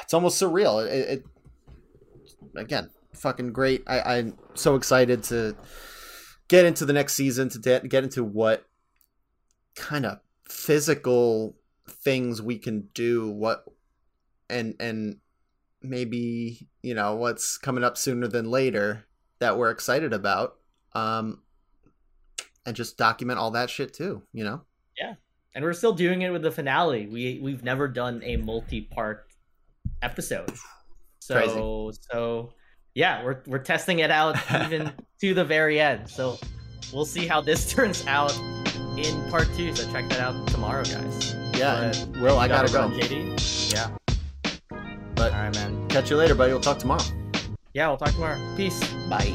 it's 0.03 0.15
almost 0.15 0.41
surreal 0.41 0.85
it, 0.85 0.93
it 0.93 1.25
again 2.57 2.91
fucking 3.15 3.53
great 3.53 3.83
i 3.87 4.19
i'm 4.19 4.37
so 4.55 4.75
excited 4.75 5.23
to 5.23 5.57
get 6.49 6.65
into 6.65 6.85
the 6.85 6.93
next 6.93 7.15
season 7.15 7.49
to 7.49 7.59
de- 7.59 7.89
get 7.89 8.05
into 8.05 8.23
what 8.23 8.65
kind 9.77 10.07
of 10.07 10.19
physical 10.49 11.57
things 11.89 12.43
we 12.43 12.59
can 12.59 12.89
do 12.95 13.31
what 13.31 13.65
and 14.51 14.75
and 14.81 15.19
maybe 15.83 16.69
you 16.83 16.95
know 16.95 17.15
what's 17.15 17.59
coming 17.59 17.85
up 17.85 17.97
sooner 17.97 18.27
than 18.27 18.51
later 18.51 19.07
that 19.39 19.57
we're 19.59 19.71
excited 19.71 20.13
about 20.13 20.57
um 20.95 21.43
and 22.65 22.75
just 22.75 22.97
document 22.97 23.39
all 23.39 23.53
that 23.53 23.71
shit 23.71 23.93
too 23.93 24.23
you 24.33 24.43
know 24.43 24.63
yeah 24.99 25.15
and 25.57 25.65
we're 25.65 25.73
still 25.73 25.95
doing 25.95 26.21
it 26.21 26.31
with 26.31 26.43
the 26.43 26.51
finale. 26.51 27.07
We 27.07 27.41
we've 27.43 27.65
never 27.65 27.89
done 27.89 28.21
a 28.23 28.37
multi-part 28.37 29.27
episode, 30.03 30.53
so 31.19 31.35
Crazy. 31.35 31.99
so 32.13 32.53
yeah, 32.95 33.25
we're 33.25 33.41
we're 33.47 33.59
testing 33.59 34.01
it 34.01 34.11
out 34.11 34.37
even 34.67 34.93
to 35.23 35.33
the 35.33 35.47
very 35.47 35.81
end. 35.81 36.11
So 36.11 36.39
we'll 36.93 37.07
see 37.07 37.27
how 37.27 37.41
this 37.41 37.73
turns 37.75 38.07
out 38.07 38.39
in 38.99 39.31
part 39.31 39.49
two. 39.57 39.75
So 39.75 39.91
check 39.93 40.09
that 40.09 40.21
out 40.21 40.47
tomorrow, 40.49 40.85
guys. 40.85 41.35
yeah 41.59 41.91
But 41.91 41.99
and 41.99 42.17
will 42.21 42.39
i 42.39 42.45
You 42.45 42.49
gotta 42.49 42.73
go 42.73 42.89
JD. 42.91 43.73
Yeah. 43.73 43.91
But- 45.15 45.33
all 45.33 45.39
right, 45.43 45.55
man. 45.55 45.89
catch 45.89 46.11
you 46.11 46.17
later 46.17 46.35
buddy 46.35 46.53
we'll 46.53 46.61
talk 46.61 46.79
tomorrow 46.79 47.03
Yeah, 47.73 47.89
we'll 47.89 47.97
talk 47.97 48.13
tomorrow. 48.13 48.39
Peace. 48.57 48.79
bye 49.09 49.33